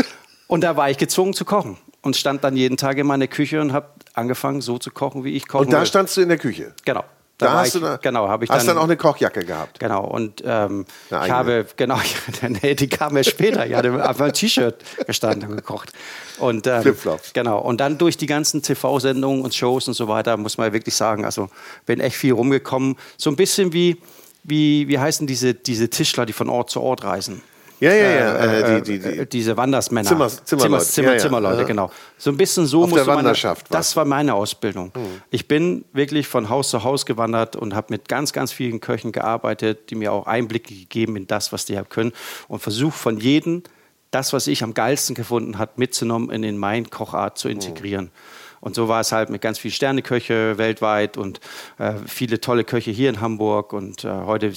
Und 0.49 0.61
da 0.61 0.75
war 0.75 0.89
ich 0.89 0.97
gezwungen 0.97 1.35
zu 1.35 1.45
kochen 1.45 1.77
und 2.01 2.17
stand 2.17 2.43
dann 2.43 2.57
jeden 2.57 2.75
Tag 2.75 2.97
in 2.97 3.05
meiner 3.05 3.27
Küche 3.27 3.61
und 3.61 3.71
habe 3.71 3.89
angefangen, 4.15 4.61
so 4.61 4.79
zu 4.79 4.89
kochen, 4.89 5.23
wie 5.23 5.35
ich 5.35 5.47
koche. 5.47 5.63
Und 5.63 5.71
da 5.71 5.85
standst 5.85 6.17
du 6.17 6.21
in 6.21 6.29
der 6.29 6.39
Küche? 6.39 6.73
Genau. 6.85 7.03
Da, 7.37 7.45
da 7.45 7.53
hast 7.53 7.67
ich, 7.67 7.73
du 7.73 7.79
da, 7.81 7.97
genau, 7.97 8.27
habe 8.27 8.45
ich 8.45 8.49
hast 8.49 8.67
dann, 8.67 8.75
dann 8.75 8.77
auch 8.79 8.85
eine 8.85 8.97
Kochjacke 8.97 9.45
gehabt. 9.45 9.79
Genau 9.79 10.03
und 10.03 10.43
ähm, 10.43 10.87
ich 11.09 11.31
habe 11.31 11.67
genau, 11.77 11.99
nee, 12.63 12.73
die 12.73 12.89
kam 12.89 13.15
ja 13.15 13.23
später. 13.23 13.65
Ich 13.67 13.75
hatte 13.75 13.93
einfach 14.03 14.25
ein 14.25 14.33
T-Shirt 14.33 14.83
gestanden 15.05 15.51
und 15.51 15.55
gekocht 15.55 15.93
und 16.39 16.65
ähm, 16.65 16.81
Flipflops. 16.81 17.31
Genau 17.33 17.59
und 17.59 17.79
dann 17.79 17.99
durch 17.99 18.17
die 18.17 18.25
ganzen 18.25 18.63
TV-Sendungen 18.63 19.43
und 19.43 19.53
Shows 19.53 19.87
und 19.87 19.93
so 19.93 20.07
weiter 20.07 20.35
muss 20.35 20.57
man 20.57 20.73
wirklich 20.73 20.95
sagen, 20.95 21.25
also 21.25 21.49
bin 21.85 21.99
echt 21.99 22.17
viel 22.17 22.33
rumgekommen. 22.33 22.97
So 23.17 23.29
ein 23.29 23.35
bisschen 23.35 23.71
wie 23.71 24.01
wie 24.43 24.87
wie 24.87 24.97
heißen 24.97 25.27
diese 25.27 25.53
diese 25.53 25.89
Tischler, 25.89 26.25
die 26.25 26.33
von 26.33 26.49
Ort 26.49 26.71
zu 26.71 26.81
Ort 26.81 27.03
reisen. 27.03 27.43
Ja, 27.79 27.93
ja, 27.93 28.09
ja. 28.09 28.35
Äh, 28.35 28.77
äh, 28.77 28.81
die, 28.81 28.99
die, 28.99 29.11
die, 29.17 29.25
diese 29.25 29.55
Wandersmänner. 29.55 30.07
Zimmer, 30.07 30.27
Zimmerleute. 30.27 30.45
Zimmer, 30.45 30.79
Zimmer, 30.79 31.11
ja, 31.13 31.17
Zimmerleute, 31.17 31.61
ja. 31.61 31.67
genau. 31.67 31.91
So 32.17 32.29
ein 32.29 32.37
bisschen 32.37 32.65
so 32.65 32.83
Auf 32.83 32.89
musste 32.89 33.05
der 33.05 33.15
Wanderschaft 33.15 33.69
man. 33.69 33.77
Das 33.77 33.95
war 33.95 34.05
meine 34.05 34.33
Ausbildung. 34.33 34.91
Mhm. 34.95 35.21
Ich 35.31 35.47
bin 35.47 35.85
wirklich 35.93 36.27
von 36.27 36.49
Haus 36.49 36.69
zu 36.69 36.83
Haus 36.83 37.05
gewandert 37.05 37.55
und 37.55 37.75
habe 37.75 37.87
mit 37.91 38.09
ganz, 38.09 38.33
ganz 38.33 38.51
vielen 38.51 38.79
Köchen 38.81 39.11
gearbeitet, 39.11 39.89
die 39.89 39.95
mir 39.95 40.11
auch 40.11 40.27
Einblicke 40.27 40.73
gegeben 40.73 41.15
in 41.15 41.27
das, 41.27 41.53
was 41.53 41.65
die 41.65 41.77
haben 41.77 41.89
können 41.89 42.11
und 42.47 42.59
versucht 42.59 42.97
von 42.97 43.19
jedem 43.19 43.63
das, 44.11 44.33
was 44.33 44.47
ich 44.47 44.63
am 44.63 44.73
geilsten 44.73 45.15
gefunden 45.15 45.57
habe, 45.57 45.71
mitzunehmen 45.75 46.43
in 46.43 46.57
meine 46.57 46.87
Kochart 46.87 47.37
zu 47.37 47.47
integrieren. 47.47 48.05
Mhm. 48.05 48.38
Und 48.61 48.75
so 48.75 48.87
war 48.87 49.01
es 49.01 49.11
halt 49.11 49.29
mit 49.29 49.41
ganz 49.41 49.59
vielen 49.59 49.73
Sterneköche 49.73 50.57
weltweit 50.57 51.17
und 51.17 51.39
äh, 51.77 51.93
viele 52.05 52.41
tolle 52.41 52.63
Köche 52.63 52.91
hier 52.91 53.09
in 53.09 53.21
Hamburg. 53.21 53.73
Und 53.73 54.03
äh, 54.03 54.09
heute 54.09 54.51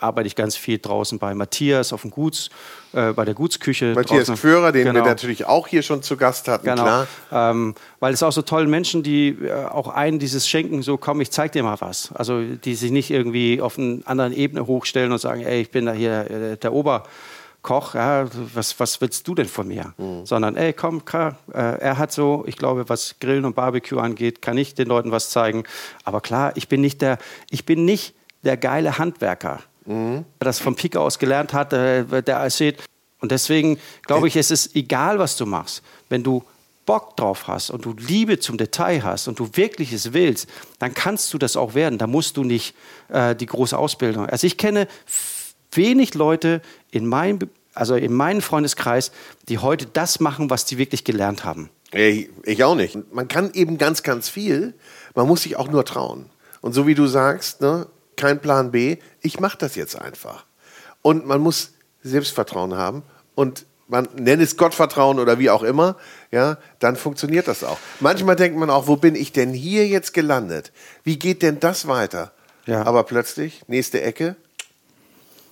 arbeite 0.00 0.26
ich 0.26 0.36
ganz 0.36 0.56
viel 0.56 0.78
draußen 0.78 1.18
bei 1.18 1.34
Matthias 1.34 1.92
auf 1.92 2.02
dem 2.02 2.10
Guts, 2.10 2.50
äh, 2.92 3.12
bei 3.12 3.24
der 3.24 3.34
Gutsküche. 3.34 3.92
Matthias 3.94 4.26
draußen. 4.26 4.36
Führer, 4.36 4.72
den 4.72 4.84
Genau. 4.84 5.00
wir 5.00 5.04
natürlich 5.06 5.44
auch 5.46 5.66
hier 5.66 5.82
schon 5.82 6.02
zu 6.02 6.16
Gast 6.16 6.48
hatten, 6.48 6.66
Genau. 6.66 6.82
klar. 6.82 7.06
Ähm, 7.32 7.74
weil 8.00 8.14
es 8.14 8.22
auch 8.22 8.32
so 8.32 8.42
tolle 8.42 8.66
Menschen, 8.66 9.02
die 9.02 9.28
äh, 9.30 9.52
auch 9.66 9.88
einen 9.88 10.18
dieses 10.18 10.48
schenken, 10.48 10.82
so 10.82 10.96
komm, 10.96 11.20
ich 11.20 11.30
zeig 11.30 11.52
dir 11.52 11.62
mal 11.62 11.80
was. 11.80 12.12
Also 12.14 12.42
die 12.42 12.74
sich 12.74 12.90
nicht 12.90 13.10
irgendwie 13.10 13.60
auf 13.60 13.78
einer 13.78 13.98
anderen 14.04 14.32
Ebene 14.32 14.66
hochstellen 14.66 15.12
und 15.12 15.18
sagen, 15.18 15.42
ey, 15.42 15.60
ich 15.60 15.70
bin 15.70 15.86
da 15.86 15.92
hier 15.92 16.30
äh, 16.30 16.56
der 16.56 16.72
Oberkoch, 17.62 17.94
ja, 17.94 18.26
was, 18.54 18.78
was 18.80 19.00
willst 19.00 19.26
du 19.28 19.34
denn 19.34 19.48
von 19.48 19.68
mir? 19.68 19.94
Sondern, 20.24 20.56
ey, 20.56 20.72
komm, 20.72 21.04
klar, 21.04 21.38
äh, 21.52 21.58
er 21.58 21.98
hat 21.98 22.12
so, 22.12 22.44
ich 22.46 22.56
glaube, 22.56 22.88
was 22.88 23.16
Grillen 23.20 23.44
und 23.44 23.54
Barbecue 23.54 23.98
angeht, 23.98 24.40
kann 24.40 24.56
ich 24.56 24.74
den 24.74 24.88
Leuten 24.88 25.10
was 25.10 25.30
zeigen. 25.30 25.64
Aber 26.04 26.20
klar, 26.20 26.52
ich 26.56 26.68
bin 26.68 26.80
nicht 26.80 27.02
der, 27.02 27.18
ich 27.50 27.66
bin 27.66 27.84
nicht 27.84 28.14
der 28.42 28.56
geile 28.56 28.98
Handwerker, 28.98 29.60
der 29.84 30.24
das 30.38 30.58
vom 30.60 30.76
Pike 30.76 31.00
aus 31.00 31.18
gelernt 31.18 31.52
hat, 31.52 31.72
äh, 31.72 32.22
der 32.22 32.36
erzählt. 32.36 32.82
Und 33.20 33.32
deswegen 33.32 33.78
glaube 34.06 34.28
ich, 34.28 34.36
es 34.36 34.50
ist 34.50 34.76
egal, 34.76 35.18
was 35.18 35.36
du 35.36 35.44
machst. 35.44 35.82
Wenn 36.08 36.22
du 36.22 36.44
Bock 36.86 37.16
drauf 37.16 37.48
hast 37.48 37.68
und 37.68 37.84
du 37.84 37.94
Liebe 37.98 38.38
zum 38.38 38.56
Detail 38.56 39.02
hast 39.02 39.28
und 39.28 39.38
du 39.38 39.50
wirklich 39.54 39.92
es 39.92 40.14
willst, 40.14 40.48
dann 40.78 40.94
kannst 40.94 41.34
du 41.34 41.38
das 41.38 41.56
auch 41.56 41.74
werden. 41.74 41.98
Da 41.98 42.06
musst 42.06 42.38
du 42.38 42.44
nicht 42.44 42.74
äh, 43.08 43.34
die 43.34 43.44
große 43.44 43.76
Ausbildung. 43.76 44.26
Also 44.26 44.46
ich 44.46 44.56
kenne 44.56 44.88
wenig 45.72 46.14
Leute 46.14 46.60
in 46.90 47.06
meinem, 47.06 47.38
also 47.74 47.94
in 47.94 48.12
meinem 48.12 48.42
Freundeskreis, 48.42 49.12
die 49.48 49.58
heute 49.58 49.86
das 49.86 50.20
machen, 50.20 50.50
was 50.50 50.64
die 50.64 50.78
wirklich 50.78 51.04
gelernt 51.04 51.44
haben. 51.44 51.70
Ich, 51.92 52.28
ich 52.44 52.64
auch 52.64 52.74
nicht. 52.74 53.12
Man 53.12 53.28
kann 53.28 53.52
eben 53.54 53.78
ganz, 53.78 54.02
ganz 54.02 54.28
viel. 54.28 54.74
Man 55.14 55.26
muss 55.26 55.42
sich 55.42 55.56
auch 55.56 55.68
nur 55.68 55.84
trauen. 55.84 56.26
Und 56.60 56.72
so 56.72 56.86
wie 56.86 56.94
du 56.94 57.06
sagst, 57.06 57.60
ne, 57.60 57.86
kein 58.16 58.40
Plan 58.40 58.70
B, 58.70 58.98
ich 59.20 59.40
mache 59.40 59.58
das 59.58 59.74
jetzt 59.76 59.96
einfach. 60.00 60.44
Und 61.02 61.26
man 61.26 61.40
muss 61.40 61.72
Selbstvertrauen 62.02 62.74
haben 62.74 63.02
und 63.34 63.64
man 63.86 64.06
nennt 64.16 64.42
es 64.42 64.56
Gottvertrauen 64.56 65.18
oder 65.18 65.38
wie 65.38 65.48
auch 65.48 65.62
immer, 65.62 65.96
ja, 66.30 66.58
dann 66.78 66.96
funktioniert 66.96 67.48
das 67.48 67.64
auch. 67.64 67.78
Manchmal 68.00 68.36
denkt 68.36 68.58
man 68.58 68.68
auch, 68.68 68.86
wo 68.86 68.96
bin 68.96 69.14
ich 69.14 69.32
denn 69.32 69.52
hier 69.52 69.86
jetzt 69.86 70.12
gelandet? 70.12 70.72
Wie 71.04 71.18
geht 71.18 71.42
denn 71.42 71.58
das 71.58 71.88
weiter? 71.88 72.32
Ja. 72.66 72.84
Aber 72.84 73.04
plötzlich, 73.04 73.62
nächste 73.66 74.02
Ecke, 74.02 74.36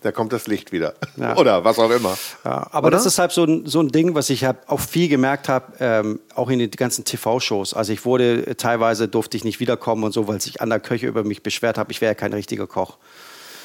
da 0.06 0.12
kommt 0.12 0.32
das 0.32 0.46
Licht 0.46 0.72
wieder. 0.72 0.94
Ja. 1.16 1.34
Oder 1.36 1.64
was 1.64 1.78
auch 1.78 1.90
immer. 1.90 2.14
Ja, 2.44 2.66
aber 2.72 2.88
Oder? 2.88 2.98
das 2.98 3.06
ist 3.06 3.18
halt 3.18 3.32
so 3.32 3.44
ein, 3.44 3.64
so 3.64 3.80
ein 3.80 3.88
Ding, 3.88 4.14
was 4.14 4.28
ich 4.28 4.44
hab 4.44 4.70
auch 4.70 4.80
viel 4.80 5.08
gemerkt 5.08 5.48
habe, 5.48 5.72
ähm, 5.80 6.20
auch 6.34 6.50
in 6.50 6.58
den 6.58 6.70
ganzen 6.70 7.06
TV-Shows. 7.06 7.72
Also 7.72 7.94
ich 7.94 8.04
wurde, 8.04 8.46
äh, 8.46 8.54
teilweise 8.54 9.08
durfte 9.08 9.38
ich 9.38 9.44
nicht 9.44 9.58
wiederkommen 9.58 10.04
und 10.04 10.12
so, 10.12 10.28
weil 10.28 10.38
sich 10.38 10.60
andere 10.60 10.80
Köche 10.80 11.06
über 11.06 11.24
mich 11.24 11.42
beschwert 11.42 11.78
haben, 11.78 11.90
ich 11.90 12.02
wäre 12.02 12.10
ja 12.10 12.14
kein 12.14 12.34
richtiger 12.34 12.66
Koch. 12.66 12.98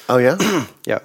Oh 0.07 0.17
ja? 0.17 0.37
Ja. 0.85 1.01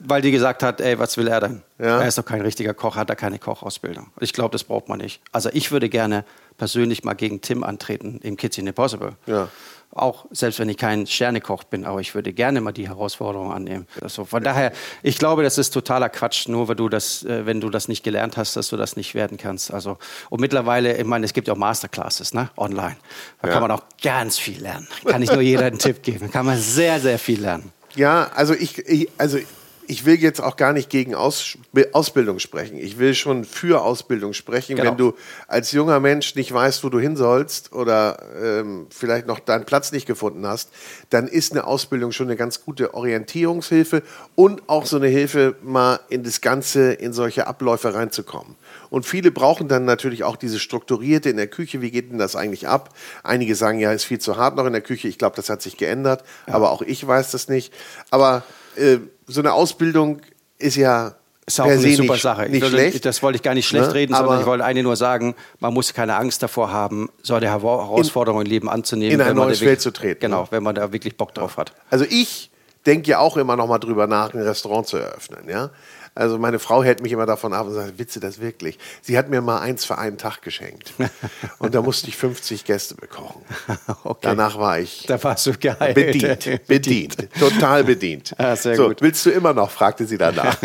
Weil 0.00 0.22
die 0.22 0.30
gesagt 0.30 0.62
hat, 0.62 0.80
ey, 0.80 0.98
was 0.98 1.16
will 1.16 1.28
er 1.28 1.40
denn? 1.40 1.62
Ja. 1.78 2.00
Er 2.00 2.08
ist 2.08 2.16
doch 2.18 2.24
kein 2.24 2.40
richtiger 2.40 2.74
Koch, 2.74 2.96
hat 2.96 3.10
er 3.10 3.16
keine 3.16 3.38
Kochausbildung. 3.38 4.08
Ich 4.18 4.32
glaube, 4.32 4.52
das 4.52 4.64
braucht 4.64 4.88
man 4.88 4.98
nicht. 4.98 5.20
Also 5.30 5.50
ich 5.52 5.70
würde 5.70 5.88
gerne 5.88 6.24
persönlich 6.56 7.04
mal 7.04 7.14
gegen 7.14 7.40
Tim 7.40 7.62
antreten 7.62 8.18
im 8.22 8.36
Kitchen 8.36 8.66
Impossible. 8.66 9.12
Ja. 9.26 9.48
Auch 9.92 10.26
selbst 10.30 10.58
wenn 10.58 10.68
ich 10.68 10.76
kein 10.76 11.06
Sternekoch 11.06 11.64
bin, 11.64 11.86
aber 11.86 12.00
ich 12.00 12.14
würde 12.14 12.32
gerne 12.34 12.60
mal 12.60 12.72
die 12.72 12.86
Herausforderung 12.88 13.50
annehmen. 13.52 13.86
Also 14.02 14.26
von 14.26 14.42
daher, 14.42 14.72
ich 15.02 15.16
glaube, 15.18 15.42
das 15.42 15.56
ist 15.56 15.70
totaler 15.70 16.10
Quatsch, 16.10 16.48
nur 16.48 16.68
weil 16.68 16.76
du 16.76 16.90
das, 16.90 17.22
äh, 17.24 17.46
wenn 17.46 17.60
du 17.62 17.70
das 17.70 17.88
nicht 17.88 18.02
gelernt 18.04 18.36
hast, 18.36 18.56
dass 18.56 18.68
du 18.68 18.76
das 18.76 18.96
nicht 18.96 19.14
werden 19.14 19.38
kannst. 19.38 19.72
Also 19.72 19.96
und 20.28 20.40
mittlerweile, 20.40 20.96
ich 20.98 21.04
meine, 21.04 21.24
es 21.24 21.32
gibt 21.32 21.48
ja 21.48 21.54
auch 21.54 21.58
Masterclasses, 21.58 22.34
ne, 22.34 22.50
online. 22.58 22.96
Da 23.40 23.48
Ja. 23.48 23.54
kann 23.54 23.62
man 23.62 23.70
auch 23.70 23.84
ganz 24.02 24.36
viel 24.38 24.60
lernen. 24.60 24.86
Kann 25.06 25.20
nicht 25.20 25.32
nur 25.32 25.40
jeder 25.42 25.64
einen 25.66 25.78
Tipp 25.78 26.02
geben. 26.02 26.26
Da 26.26 26.28
kann 26.28 26.44
man 26.46 26.58
sehr, 26.58 27.00
sehr 27.00 27.18
viel 27.18 27.40
lernen. 27.40 27.72
Ja, 27.94 28.30
also 28.34 28.52
ich, 28.52 28.78
ich, 28.86 29.08
also 29.16 29.38
ich 29.88 30.04
will 30.04 30.16
jetzt 30.16 30.40
auch 30.40 30.56
gar 30.56 30.72
nicht 30.72 30.90
gegen 30.90 31.14
Aus, 31.14 31.56
Ausbildung 31.92 32.38
sprechen. 32.38 32.76
Ich 32.78 32.98
will 32.98 33.14
schon 33.14 33.44
für 33.44 33.82
Ausbildung 33.82 34.32
sprechen. 34.32 34.76
Genau. 34.76 34.90
Wenn 34.90 34.96
du 34.96 35.14
als 35.48 35.72
junger 35.72 36.00
Mensch 36.00 36.34
nicht 36.34 36.52
weißt, 36.52 36.84
wo 36.84 36.88
du 36.88 36.98
hin 36.98 37.16
sollst 37.16 37.72
oder 37.72 38.18
ähm, 38.42 38.86
vielleicht 38.90 39.26
noch 39.26 39.40
deinen 39.40 39.64
Platz 39.64 39.92
nicht 39.92 40.06
gefunden 40.06 40.46
hast, 40.46 40.70
dann 41.10 41.28
ist 41.28 41.52
eine 41.52 41.66
Ausbildung 41.66 42.12
schon 42.12 42.26
eine 42.26 42.36
ganz 42.36 42.64
gute 42.64 42.94
Orientierungshilfe 42.94 44.02
und 44.34 44.68
auch 44.68 44.86
so 44.86 44.96
eine 44.96 45.08
Hilfe, 45.08 45.56
mal 45.62 46.00
in 46.08 46.22
das 46.22 46.40
Ganze, 46.40 46.92
in 46.92 47.12
solche 47.12 47.46
Abläufe 47.46 47.94
reinzukommen. 47.94 48.56
Und 48.96 49.04
viele 49.04 49.30
brauchen 49.30 49.68
dann 49.68 49.84
natürlich 49.84 50.24
auch 50.24 50.36
diese 50.36 50.58
strukturierte 50.58 51.28
in 51.28 51.36
der 51.36 51.48
Küche. 51.48 51.82
Wie 51.82 51.90
geht 51.90 52.10
denn 52.10 52.16
das 52.16 52.34
eigentlich 52.34 52.66
ab? 52.66 52.94
Einige 53.22 53.54
sagen, 53.54 53.78
ja, 53.78 53.92
ist 53.92 54.04
viel 54.04 54.18
zu 54.18 54.38
hart 54.38 54.56
noch 54.56 54.64
in 54.64 54.72
der 54.72 54.80
Küche. 54.80 55.06
Ich 55.06 55.18
glaube, 55.18 55.36
das 55.36 55.50
hat 55.50 55.60
sich 55.60 55.76
geändert. 55.76 56.24
Aber 56.46 56.70
auch 56.70 56.80
ich 56.80 57.06
weiß 57.06 57.30
das 57.32 57.48
nicht. 57.48 57.74
Aber 58.10 58.42
äh, 58.76 58.96
so 59.26 59.42
eine 59.42 59.52
Ausbildung 59.52 60.22
ist 60.56 60.76
ja 60.76 61.14
Ist 61.44 61.60
auch 61.60 61.64
per 61.66 61.74
eine 61.74 61.94
super 61.94 62.14
nicht, 62.14 62.22
Sache. 62.22 62.44
Ich 62.46 62.52
nicht 62.52 62.62
würde, 62.62 62.74
schlecht. 62.74 63.04
Das 63.04 63.22
wollte 63.22 63.36
ich 63.36 63.42
gar 63.42 63.52
nicht 63.52 63.68
schlecht 63.68 63.88
Ne? 63.88 63.94
reden, 63.94 64.14
Aber 64.14 64.24
sondern 64.28 64.40
ich 64.40 64.46
wollte 64.46 64.64
eigentlich 64.64 64.84
nur 64.84 64.96
sagen, 64.96 65.34
man 65.60 65.74
muss 65.74 65.92
keine 65.92 66.16
Angst 66.16 66.42
davor 66.42 66.72
haben, 66.72 67.10
solche 67.22 67.48
Hera- 67.48 67.60
Herausforderungen 67.60 68.46
im 68.46 68.50
Leben 68.50 68.70
anzunehmen. 68.70 69.20
in 69.20 69.20
ein 69.20 69.36
neues 69.36 69.58
Feld 69.58 69.82
zu 69.82 69.90
treten, 69.90 70.20
Genau, 70.22 70.44
ne? 70.44 70.48
wenn 70.52 70.62
man 70.62 70.74
da 70.74 70.90
wirklich 70.90 71.18
Bock 71.18 71.34
drauf 71.34 71.58
hat. 71.58 71.74
Also 71.90 72.06
ich 72.08 72.50
denke 72.86 73.10
ja 73.10 73.18
auch 73.18 73.36
immer 73.36 73.56
noch 73.56 73.66
mal 73.68 73.78
drüber 73.78 74.06
nach, 74.06 74.32
ein 74.32 74.40
Restaurant 74.40 74.86
zu 74.86 74.96
eröffnen. 74.96 75.46
Ja? 75.50 75.68
Also 76.16 76.38
meine 76.38 76.58
Frau 76.58 76.82
hält 76.82 77.02
mich 77.02 77.12
immer 77.12 77.26
davon 77.26 77.52
ab 77.52 77.66
und 77.66 77.74
sagt, 77.74 77.98
Witze 77.98 78.20
das 78.20 78.40
wirklich? 78.40 78.78
Sie 79.02 79.18
hat 79.18 79.28
mir 79.28 79.42
mal 79.42 79.60
eins 79.60 79.84
für 79.84 79.98
einen 79.98 80.16
Tag 80.16 80.40
geschenkt. 80.40 80.94
Und 81.58 81.74
da 81.74 81.82
musste 81.82 82.08
ich 82.08 82.16
50 82.16 82.64
Gäste 82.64 82.94
bekochen. 82.94 83.42
Okay. 84.02 84.18
Danach 84.22 84.58
war 84.58 84.78
ich 84.78 85.04
Da 85.06 85.22
warst 85.22 85.46
du 85.46 85.52
geil. 85.52 85.76
bedient. 85.94 86.66
Bedient. 86.66 87.28
Total 87.38 87.82
bedient. 87.82 88.34
Ah, 88.38 88.54
sehr 88.54 88.76
so, 88.76 88.88
gut. 88.88 89.02
willst 89.02 89.24
du 89.26 89.30
immer 89.30 89.52
noch? 89.52 89.70
fragte 89.70 90.06
sie 90.06 90.16
danach. 90.16 90.56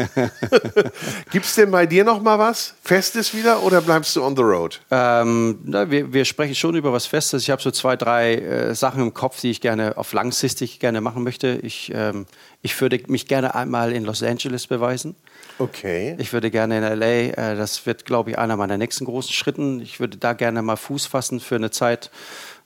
Gibt 1.32 1.46
es 1.46 1.56
denn 1.56 1.72
bei 1.72 1.86
dir 1.86 2.04
noch 2.04 2.22
mal 2.22 2.38
was? 2.38 2.76
Festes 2.84 3.34
wieder 3.34 3.64
oder 3.64 3.82
bleibst 3.82 4.16
du 4.16 4.24
on 4.24 4.36
the 4.36 4.44
road? 4.44 4.80
Ähm, 4.92 5.60
na, 5.64 5.90
wir, 5.90 6.14
wir 6.14 6.26
sprechen 6.26 6.56
schon 6.56 6.76
über 6.76 6.94
was 6.94 7.06
Festes. 7.08 7.44
Ich 7.44 7.50
habe 7.50 7.62
so 7.62 7.72
zwei, 7.72 7.96
drei 7.96 8.36
äh, 8.36 8.76
Sachen 8.76 9.02
im 9.02 9.14
Kopf, 9.14 9.42
die 9.42 9.50
ich 9.50 9.62
gerne 9.62 9.98
auf 9.98 10.14
langfristig 10.14 10.80
gerne 10.80 11.02
machen 11.02 11.24
möchte. 11.24 11.60
Ich, 11.64 11.92
ähm, 11.94 12.26
ich 12.62 12.80
würde 12.80 13.02
mich 13.08 13.28
gerne 13.28 13.56
einmal 13.56 13.92
in 13.92 14.04
Los 14.04 14.24
Angeles 14.24 14.68
beweisen. 14.68 15.16
Okay. 15.62 16.16
Ich 16.18 16.34
würde 16.34 16.50
gerne 16.50 16.78
in 16.78 17.00
LA, 17.00 17.06
äh, 17.06 17.56
das 17.56 17.86
wird, 17.86 18.06
glaube 18.06 18.32
ich, 18.32 18.40
einer 18.40 18.58
meiner 18.58 18.78
nächsten 18.78 19.06
großen 19.06 19.32
Schritten. 19.32 19.80
Ich 19.80 20.00
würde 20.00 20.18
da 20.18 20.34
gerne 20.34 20.62
mal 20.62 20.76
Fuß 20.76 21.06
fassen 21.06 21.40
für 21.40 21.56
eine 21.56 21.70
Zeit 21.70 22.10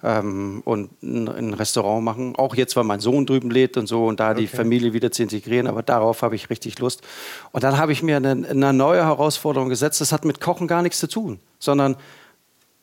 ähm, 0.02 0.62
und 0.64 0.91
ein, 1.04 1.28
ein 1.28 1.54
Restaurant 1.54 2.06
machen. 2.06 2.36
Auch 2.38 2.56
jetzt, 2.56 2.76
weil 2.78 2.86
mein 2.86 3.02
Sohn 3.02 3.26
drüben 3.26 3.52
lebt 3.52 3.76
und 3.76 3.88
so 3.88 4.06
und 4.06 4.20
da 4.20 4.34
die 4.34 4.48
Familie 4.48 4.93
wieder 4.93 5.12
zu 5.12 5.24
integrieren. 5.24 5.68
Aber 5.68 5.84
darauf 5.84 6.22
habe 6.22 6.36
ich 6.36 6.50
richtig 6.50 6.80
Lust. 6.80 7.02
Und 7.52 7.64
dann 7.64 7.78
habe 7.78 7.91
ich 7.91 8.02
mir 8.02 8.18
eine, 8.18 8.32
eine 8.32 8.72
neue 8.72 9.04
Herausforderung 9.04 9.68
gesetzt. 9.68 10.00
Das 10.00 10.14
hat 10.14 10.24
mit 10.24 10.39
Kochen 10.39 10.68
gar 10.68 10.82
nichts 10.82 11.00
zu 11.00 11.08
tun, 11.08 11.39
sondern 11.60 11.98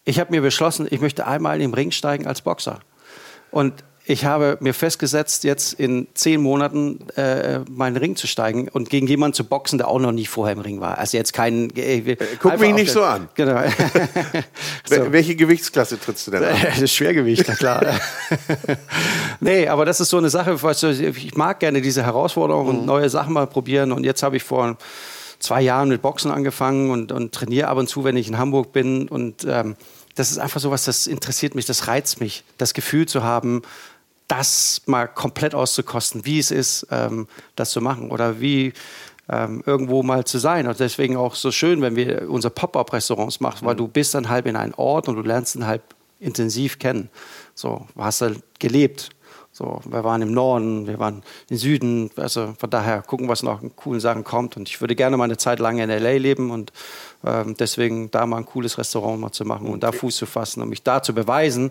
ich 0.04 0.20
habe 0.20 0.32
mir 0.32 0.42
beschlossen, 0.42 0.86
ich 0.90 1.00
möchte 1.00 1.26
einmal 1.26 1.60
im 1.60 1.72
Ring 1.72 1.90
steigen 1.90 2.26
als 2.26 2.42
Boxer. 2.42 2.80
Und 3.50 3.84
ich 4.04 4.24
habe 4.24 4.58
mir 4.60 4.74
festgesetzt, 4.74 5.44
jetzt 5.44 5.74
in 5.74 6.08
zehn 6.14 6.40
Monaten 6.40 6.98
äh, 7.16 7.60
meinen 7.70 7.96
Ring 7.96 8.16
zu 8.16 8.26
steigen 8.26 8.68
und 8.68 8.90
gegen 8.90 9.06
jemanden 9.06 9.34
zu 9.34 9.44
boxen, 9.44 9.78
der 9.78 9.86
auch 9.86 10.00
noch 10.00 10.10
nie 10.10 10.26
vorher 10.26 10.54
im 10.54 10.60
Ring 10.60 10.80
war. 10.80 10.98
Also 10.98 11.16
jetzt 11.16 11.32
kein. 11.32 11.70
Äh, 11.76 12.16
guck 12.40 12.52
einfach 12.52 12.66
mich 12.66 12.74
nicht 12.74 12.90
so 12.90 13.04
an. 13.04 13.28
Genau. 13.34 13.54
Wel- 14.88 15.12
Welche 15.12 15.36
Gewichtsklasse 15.36 16.00
trittst 16.00 16.26
du 16.26 16.30
denn 16.32 16.44
an? 16.44 16.56
Das 16.80 16.90
Schwergewicht, 16.92 17.44
na 17.46 17.54
klar. 17.54 18.00
nee, 19.40 19.68
aber 19.68 19.84
das 19.84 20.00
ist 20.00 20.10
so 20.10 20.18
eine 20.18 20.30
Sache, 20.30 20.60
weißt 20.60 20.82
du, 20.82 20.90
ich 20.90 21.34
mag 21.36 21.60
gerne 21.60 21.80
diese 21.80 22.02
Herausforderung 22.04 22.66
und 22.66 22.86
neue 22.86 23.08
Sachen 23.08 23.32
mal 23.32 23.46
probieren. 23.46 23.92
Und 23.92 24.04
jetzt 24.04 24.22
habe 24.22 24.36
ich 24.36 24.42
vor 24.42 24.76
zwei 25.38 25.60
Jahren 25.62 25.88
mit 25.88 26.02
Boxen 26.02 26.30
angefangen 26.30 26.90
und, 26.90 27.12
und 27.12 27.32
trainiere 27.32 27.68
ab 27.68 27.78
und 27.78 27.88
zu, 27.88 28.04
wenn 28.04 28.16
ich 28.16 28.28
in 28.28 28.38
Hamburg 28.38 28.72
bin. 28.72 29.08
Und 29.08 29.44
ähm, 29.48 29.76
das 30.14 30.30
ist 30.30 30.38
einfach 30.38 30.60
so 30.60 30.70
was, 30.70 30.84
das 30.84 31.06
interessiert 31.06 31.54
mich, 31.54 31.66
das 31.66 31.88
reizt 31.88 32.20
mich, 32.20 32.44
das 32.58 32.74
Gefühl 32.74 33.06
zu 33.06 33.22
haben, 33.22 33.62
das 34.28 34.82
mal 34.86 35.06
komplett 35.06 35.54
auszukosten, 35.54 36.24
wie 36.24 36.38
es 36.38 36.50
ist, 36.50 36.86
ähm, 36.90 37.28
das 37.56 37.70
zu 37.70 37.80
machen 37.80 38.10
oder 38.10 38.40
wie 38.40 38.72
ähm, 39.28 39.62
irgendwo 39.66 40.02
mal 40.02 40.24
zu 40.24 40.38
sein. 40.38 40.66
Und 40.66 40.80
deswegen 40.80 41.16
auch 41.16 41.34
so 41.34 41.50
schön, 41.50 41.82
wenn 41.82 41.96
wir 41.96 42.30
unsere 42.30 42.52
Pop-up-Restaurants 42.52 43.40
machen, 43.40 43.66
weil 43.66 43.76
du 43.76 43.88
bist 43.88 44.14
dann 44.14 44.28
halb 44.28 44.46
in 44.46 44.56
einen 44.56 44.74
Ort 44.74 45.08
und 45.08 45.16
du 45.16 45.22
lernst 45.22 45.54
ihn 45.54 45.66
halt 45.66 45.82
intensiv 46.20 46.78
kennen. 46.78 47.08
So, 47.54 47.86
du 47.94 48.04
hast 48.04 48.20
halt 48.20 48.42
gelebt. 48.58 49.10
So, 49.54 49.82
wir 49.84 50.02
waren 50.02 50.22
im 50.22 50.32
Norden, 50.32 50.86
wir 50.86 50.98
waren 50.98 51.22
im 51.50 51.56
Süden. 51.58 52.10
Also 52.16 52.54
von 52.58 52.70
daher 52.70 53.02
gucken, 53.02 53.28
was 53.28 53.42
noch 53.42 53.62
an 53.62 53.76
coolen 53.76 54.00
Sachen 54.00 54.24
kommt. 54.24 54.56
Und 54.56 54.68
ich 54.68 54.80
würde 54.80 54.96
gerne 54.96 55.18
mal 55.18 55.24
eine 55.24 55.36
Zeit 55.36 55.58
lang 55.58 55.78
in 55.78 55.90
LA 55.90 56.12
leben 56.12 56.50
und 56.50 56.72
ähm, 57.24 57.54
deswegen 57.58 58.10
da 58.10 58.24
mal 58.24 58.38
ein 58.38 58.46
cooles 58.46 58.78
Restaurant 58.78 59.20
mal 59.20 59.30
zu 59.30 59.44
machen 59.44 59.68
und 59.68 59.82
da 59.82 59.92
Fuß 59.92 60.16
zu 60.16 60.26
fassen 60.26 60.62
und 60.62 60.70
mich 60.70 60.82
da 60.82 61.02
zu 61.02 61.14
beweisen. 61.14 61.70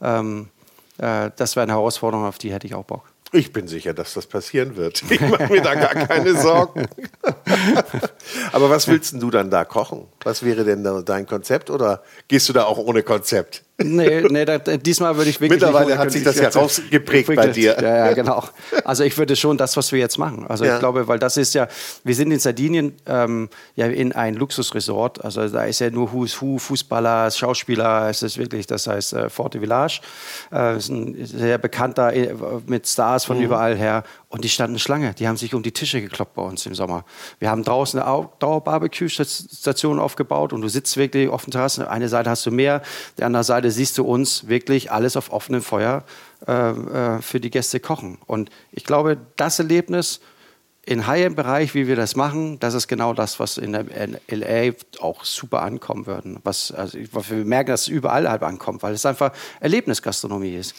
Ähm, 0.00 0.50
äh, 0.98 1.30
das 1.36 1.56
wäre 1.56 1.64
eine 1.64 1.72
Herausforderung, 1.72 2.26
auf 2.26 2.38
die 2.38 2.52
hätte 2.52 2.66
ich 2.66 2.74
auch 2.74 2.84
Bock. 2.84 3.04
Ich 3.32 3.52
bin 3.52 3.66
sicher, 3.66 3.92
dass 3.92 4.14
das 4.14 4.26
passieren 4.26 4.76
wird. 4.76 5.02
Ich 5.10 5.20
mache 5.20 5.52
mir 5.52 5.60
da 5.60 5.74
gar 5.74 5.94
keine 5.94 6.40
Sorgen. 6.40 6.86
Aber 8.52 8.70
was 8.70 8.86
willst 8.86 9.12
denn 9.12 9.20
du 9.20 9.30
dann 9.30 9.50
da 9.50 9.64
kochen? 9.64 10.06
Was 10.22 10.44
wäre 10.44 10.64
denn 10.64 11.04
dein 11.04 11.26
Konzept 11.26 11.68
oder 11.68 12.02
gehst 12.28 12.48
du 12.48 12.52
da 12.52 12.64
auch 12.64 12.78
ohne 12.78 13.02
Konzept? 13.02 13.64
Nee, 13.78 14.22
nee 14.30 14.44
da, 14.46 14.58
diesmal 14.58 15.16
würde 15.16 15.28
ich 15.28 15.38
wirklich. 15.38 15.60
Mittlerweile 15.60 15.98
hat 15.98 16.10
sich 16.10 16.24
das 16.24 16.38
ja 16.38 16.48
rausgeprägt 16.48 17.34
bei 17.34 17.48
dir. 17.48 17.76
Ja, 17.80 18.06
ja, 18.06 18.12
genau. 18.14 18.42
Also 18.84 19.04
ich 19.04 19.18
würde 19.18 19.36
schon 19.36 19.58
das, 19.58 19.76
was 19.76 19.92
wir 19.92 19.98
jetzt 19.98 20.16
machen. 20.16 20.46
Also 20.46 20.64
ja. 20.64 20.74
ich 20.74 20.78
glaube, 20.78 21.06
weil 21.08 21.18
das 21.18 21.36
ist 21.36 21.52
ja, 21.52 21.68
wir 22.02 22.14
sind 22.14 22.30
in 22.30 22.38
Sardinien 22.38 22.94
ähm, 23.06 23.50
ja 23.74 23.86
in 23.86 24.12
ein 24.12 24.34
Luxusresort. 24.34 25.22
Also 25.22 25.46
da 25.48 25.64
ist 25.64 25.80
ja 25.80 25.90
nur 25.90 26.12
Who's 26.12 26.40
Who, 26.40 26.56
Fußballer, 26.56 27.30
Schauspieler, 27.30 28.08
es 28.08 28.22
ist 28.22 28.38
wirklich, 28.38 28.66
das 28.66 28.86
heißt 28.86 29.12
äh, 29.12 29.28
Forte 29.28 29.60
Village. 29.60 30.00
Äh, 30.50 30.78
ist 30.78 30.88
ein 30.88 31.26
sehr 31.26 31.58
bekannter 31.58 32.14
äh, 32.14 32.34
mit 32.66 32.86
Stars 32.86 33.26
von 33.26 33.36
mhm. 33.36 33.44
überall 33.44 33.76
her. 33.76 34.04
Und 34.28 34.42
die 34.44 34.48
standen 34.48 34.78
Schlange. 34.78 35.14
Die 35.14 35.28
haben 35.28 35.36
sich 35.36 35.54
um 35.54 35.62
die 35.62 35.72
Tische 35.72 36.00
gekloppt 36.00 36.34
bei 36.34 36.42
uns 36.42 36.66
im 36.66 36.74
Sommer. 36.74 37.04
Wir 37.38 37.48
haben 37.48 37.62
draußen 37.62 38.00
eine 38.00 38.10
Outdoor-Barbecue-Station 38.10 40.00
aufgebaut 40.00 40.52
und 40.52 40.62
du 40.62 40.68
sitzt 40.68 40.96
wirklich 40.96 41.28
auf 41.28 41.44
der 41.44 41.52
Terrasse. 41.52 41.88
Eine 41.88 42.08
Seite 42.08 42.30
hast 42.30 42.44
du 42.44 42.50
mehr, 42.50 42.82
die 43.18 43.22
andere 43.22 43.44
Seite 43.44 43.65
siehst 43.70 43.98
du 43.98 44.04
uns 44.04 44.48
wirklich 44.48 44.92
alles 44.92 45.16
auf 45.16 45.32
offenem 45.32 45.62
Feuer 45.62 46.04
äh, 46.46 46.52
äh, 46.52 47.22
für 47.22 47.40
die 47.40 47.50
Gäste 47.50 47.80
kochen. 47.80 48.18
Und 48.26 48.50
ich 48.72 48.84
glaube, 48.84 49.18
das 49.36 49.58
Erlebnis 49.58 50.20
in 50.84 51.06
High-End-Bereich, 51.06 51.74
wie 51.74 51.88
wir 51.88 51.96
das 51.96 52.14
machen, 52.14 52.60
das 52.60 52.74
ist 52.74 52.86
genau 52.86 53.12
das, 53.12 53.40
was 53.40 53.58
in 53.58 53.72
der 53.72 53.86
LA 54.28 54.72
auch 55.00 55.24
super 55.24 55.62
ankommen 55.62 56.06
würden. 56.06 56.38
Was, 56.44 56.70
also, 56.70 56.96
wir 56.98 57.44
merken, 57.44 57.70
dass 57.70 57.82
es 57.82 57.88
überall 57.88 58.30
halt 58.30 58.44
ankommt, 58.44 58.84
weil 58.84 58.94
es 58.94 59.04
einfach 59.04 59.32
Erlebnisgastronomie 59.60 60.54
ist. 60.54 60.74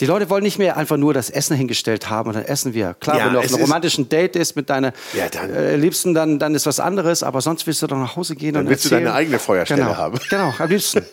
Die 0.00 0.06
Leute 0.06 0.30
wollen 0.30 0.42
nicht 0.42 0.58
mehr 0.58 0.76
einfach 0.76 0.96
nur 0.96 1.14
das 1.14 1.30
Essen 1.30 1.56
hingestellt 1.56 2.10
haben 2.10 2.28
und 2.28 2.34
dann 2.34 2.44
essen 2.44 2.74
wir. 2.74 2.94
Klar, 2.98 3.18
ja, 3.18 3.26
wenn 3.26 3.32
du 3.34 3.38
auf 3.38 3.46
einem 3.46 3.62
romantischen 3.62 4.08
Date 4.08 4.36
ist 4.36 4.56
mit 4.56 4.68
deiner 4.70 4.92
ja, 5.12 5.28
dann, 5.28 5.52
äh, 5.52 5.76
Liebsten, 5.76 6.14
dann, 6.14 6.38
dann 6.38 6.54
ist 6.54 6.66
was 6.66 6.80
anderes, 6.80 7.22
aber 7.22 7.40
sonst 7.40 7.66
willst 7.66 7.82
du 7.82 7.86
doch 7.86 7.96
nach 7.96 8.16
Hause 8.16 8.34
gehen 8.34 8.54
dann 8.54 8.64
und 8.64 8.70
willst 8.70 8.84
erzählen. 8.84 9.02
du 9.02 9.06
deine 9.06 9.16
eigene 9.16 9.38
Feuerstelle 9.38 9.82
genau. 9.82 9.96
haben. 9.96 10.18
Genau, 10.28 10.54
am 10.58 10.68
liebsten. 10.68 11.04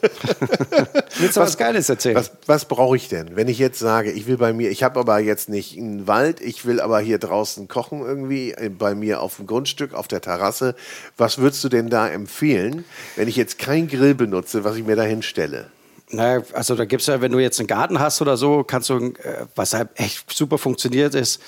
willst 1.20 1.36
du 1.36 1.42
was, 1.42 1.50
was 1.50 1.58
Geiles 1.58 1.90
erzählen? 1.90 2.16
Was, 2.16 2.32
was 2.46 2.66
brauche 2.66 2.96
ich 2.96 3.10
denn? 3.10 3.36
Wenn 3.36 3.48
ich 3.48 3.60
jetzt 3.60 3.80
sage, 3.80 4.12
ich 4.12 4.28
will 4.28 4.38
bei 4.38 4.54
mir, 4.54 4.70
ich 4.70 4.84
habe 4.84 5.00
aber 5.00 5.20
jetzt 5.20 5.50
nicht 5.50 5.78
einen 5.78 6.08
Wald, 6.08 6.42
ich 6.42 6.66
will 6.66 6.82
aber 6.82 7.00
hier 7.00 7.20
draußen 7.20 7.68
kochen 7.68 8.02
irgendwie, 8.02 8.52
äh, 8.52 8.70
bei 8.70 8.96
mir 8.96 9.22
auf 9.22 9.38
dem 9.38 9.48
Grundstück, 9.48 9.94
auf 9.94 10.08
der 10.08 10.22
Terrasse. 10.22 10.76
Was 11.18 11.38
würdest 11.38 11.64
du 11.64 11.70
denn 11.70 11.90
da 11.90 12.08
empfehlen, 12.08 12.86
wenn 13.16 13.28
ich 13.28 13.36
jetzt 13.36 13.60
kein 13.60 13.88
Grill 13.88 14.16
benutze, 14.16 14.64
was 14.64 14.76
ich 14.78 14.86
mir 14.86 14.96
da 14.96 15.04
hinstelle? 15.04 15.68
Naja, 16.12 16.42
also 16.54 16.76
da 16.76 16.86
gibt 16.86 17.02
es 17.02 17.08
ja, 17.08 17.22
wenn 17.22 17.32
du 17.32 17.40
jetzt 17.40 17.60
einen 17.60 17.68
Garten 17.68 18.00
hast 18.00 18.22
oder 18.22 18.36
so, 18.36 18.64
kannst 18.64 18.90
du, 18.90 18.98
äh, 18.98 19.46
was 19.56 19.74
halt 19.74 19.90
echt 19.96 20.32
super 20.32 20.58
funktioniert, 20.58 21.14
ist 21.14 21.42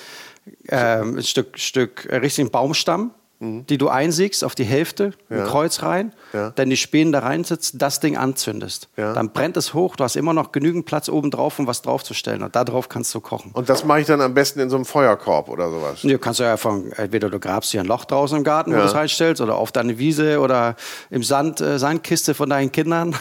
äh, 0.68 1.00
ein 1.00 1.22
Stück, 1.22 1.58
Stück 1.58 2.06
äh, 2.06 2.16
richtigen 2.16 2.50
Baumstamm 2.50 3.12
mhm. 3.42 3.66
die 3.66 3.78
du 3.78 3.88
einsiegst 3.88 4.44
auf 4.44 4.54
die 4.54 4.64
Hälfte, 4.64 5.12
ja. 5.28 5.38
ein 5.38 5.44
Kreuz 5.44 5.82
rein, 5.82 6.12
ja. 6.32 6.50
dann 6.50 6.70
die 6.70 6.76
Spänen 6.76 7.12
da 7.12 7.20
reinsetzt, 7.20 7.74
das 7.78 8.00
Ding 8.00 8.16
anzündest. 8.16 8.88
Ja. 8.96 9.12
Dann 9.12 9.32
brennt 9.32 9.56
es 9.56 9.74
hoch, 9.74 9.96
du 9.96 10.04
hast 10.04 10.16
immer 10.16 10.32
noch 10.32 10.52
genügend 10.52 10.86
Platz 10.86 11.08
oben 11.08 11.30
drauf, 11.30 11.58
um 11.58 11.66
was 11.66 11.82
draufzustellen. 11.82 12.42
Und 12.42 12.56
darauf 12.56 12.88
kannst 12.88 13.14
du 13.14 13.20
kochen. 13.20 13.50
Und 13.52 13.68
das 13.68 13.84
mache 13.84 14.00
ich 14.00 14.06
dann 14.06 14.20
am 14.20 14.34
besten 14.34 14.60
in 14.60 14.70
so 14.70 14.76
einem 14.76 14.84
Feuerkorb 14.84 15.48
oder 15.48 15.70
sowas? 15.70 16.00
Du 16.02 16.18
kannst 16.18 16.40
ja 16.40 16.52
einfach, 16.52 16.74
entweder 16.96 17.28
du 17.28 17.38
grabst 17.38 17.72
hier 17.72 17.80
ein 17.80 17.86
Loch 17.86 18.04
draußen 18.04 18.38
im 18.38 18.44
Garten, 18.44 18.72
wo 18.72 18.76
du 18.76 18.84
es 18.84 18.94
reinstellst, 18.94 19.40
oder 19.40 19.56
auf 19.56 19.72
deine 19.72 19.98
Wiese 19.98 20.40
oder 20.40 20.76
im 21.10 21.22
Sand, 21.22 21.60
äh, 21.60 21.78
Sandkiste 21.78 22.34
von 22.34 22.48
deinen 22.48 22.70
Kindern. 22.70 23.14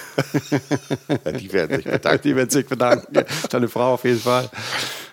die 1.39 1.51
werden 1.51 1.77
sich 1.77 1.85
bedanken. 1.85 2.21
Die 2.23 2.35
werden 2.35 2.49
sich 2.49 2.67
bedanken. 2.67 3.25
Deine 3.49 3.67
Frau 3.67 3.93
auf 3.93 4.03
jeden 4.03 4.19
Fall. 4.19 4.49